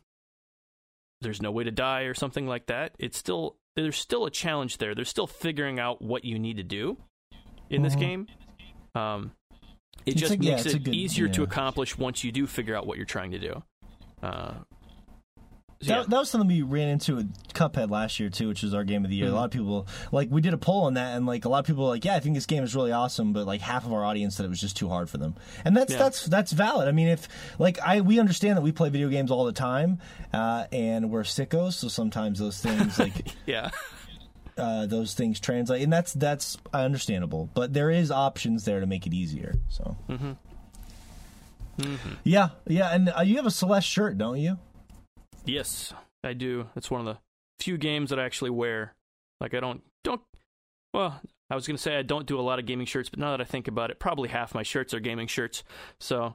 [1.20, 4.78] there's no way to die or something like that, it's still there's still a challenge
[4.78, 4.94] there.
[4.94, 6.98] There's still figuring out what you need to do
[7.72, 8.00] in this Mhm.
[8.00, 8.26] game.
[8.94, 9.32] Um,
[10.04, 12.76] it It's just a- makes a it good- easier to accomplish once you do figure
[12.76, 13.62] out what you're trying to do.
[14.22, 14.54] Uh,
[15.80, 16.04] so That, yeah.
[16.08, 19.04] that was something we ran into with Cuphead last year too, which was our game
[19.04, 19.28] of the year.
[19.28, 19.32] Mhm.
[19.32, 21.58] A lot of people like we did a poll on that, and like a lot
[21.60, 23.84] of people were like, yeah, I think this game is really awesome, but like half
[23.84, 25.34] of our audience said it was just too hard for them,
[25.64, 25.98] and that's Yeah.
[25.98, 26.86] that's that's valid.
[26.88, 27.28] I mean, if
[27.58, 29.98] like I we understand that we play video games all the time,
[30.32, 33.70] uh, and we're sickos, so sometimes those things like yeah.
[34.58, 37.48] Uh, those things translate, and that's that's understandable.
[37.54, 39.54] But there is options there to make it easier.
[39.68, 39.96] So
[41.78, 42.12] Mm-hmm.
[42.24, 44.58] yeah, yeah, and uh, you have a Celeste shirt, don't you?
[45.44, 45.92] Yes,
[46.22, 46.68] I do.
[46.76, 47.18] It's one of the
[47.60, 48.94] few games that I actually wear.
[49.40, 50.20] Like I don't don't.
[50.92, 51.20] Well,
[51.50, 53.40] I was gonna say I don't do a lot of gaming shirts, but now that
[53.40, 55.64] I think about it, probably half my shirts are gaming shirts.
[55.98, 56.34] So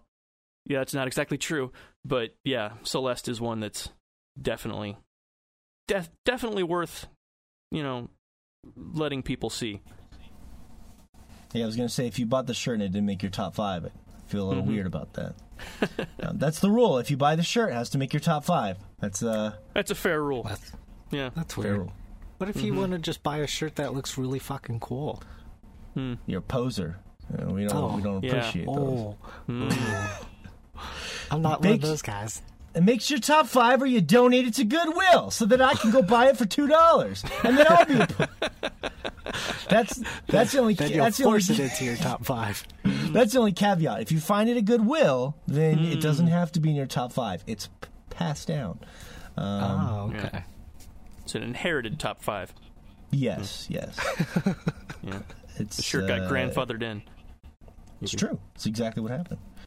[0.65, 1.71] yeah, that's not exactly true.
[2.03, 3.89] But yeah, Celeste is one that's
[4.41, 4.97] definitely,
[5.87, 7.07] def- definitely worth,
[7.71, 8.09] you know,
[8.75, 9.81] letting people see.
[11.53, 13.31] Yeah, I was gonna say if you bought the shirt and it didn't make your
[13.31, 13.89] top five, I
[14.29, 14.67] feel a little Mhm.
[14.67, 15.35] weird about that.
[16.21, 16.97] Um, that's the rule.
[16.97, 18.77] If you buy the shirt, it has to make your top five.
[18.99, 20.43] That's uh, That's a fair rule.
[20.43, 20.71] That's,
[21.11, 21.29] Yeah.
[21.35, 21.77] that's fair weird.
[21.79, 21.93] rule.
[22.37, 25.23] What if you want to just buy a shirt that looks really fucking cool?
[25.95, 26.15] Hmm.
[26.27, 26.99] You're a poser.
[27.31, 28.31] You know, we don't Oh, we don't yeah.
[28.35, 28.75] appreciate those.
[28.77, 29.17] Oh,
[29.47, 30.25] Mm.
[31.31, 32.41] I'm not one Big- of those guys.
[32.75, 35.89] It makes your top five, or you donate it to Goodwill so that I can
[35.91, 37.95] go buy it for two dollars, and then I'll be.
[37.95, 38.29] A
[39.69, 42.63] that's that's the only Then you'll that's the only force it into your top five.
[42.83, 44.01] that's the only caveat.
[44.01, 45.99] If you find it at Goodwill, then it Hmm.
[46.01, 47.43] doesn't have to be in your top five.
[47.47, 48.79] It's p- passed down.
[49.35, 50.25] Um, oh, yeah.
[50.25, 50.43] okay.
[51.23, 52.53] It's an inherited top five.
[53.11, 53.97] Yes, yes.
[55.03, 55.19] Yeah.
[55.57, 57.01] It's The shirt got uh, grandfathered in.
[58.01, 58.39] It's true.
[58.55, 59.39] It's exactly what happened.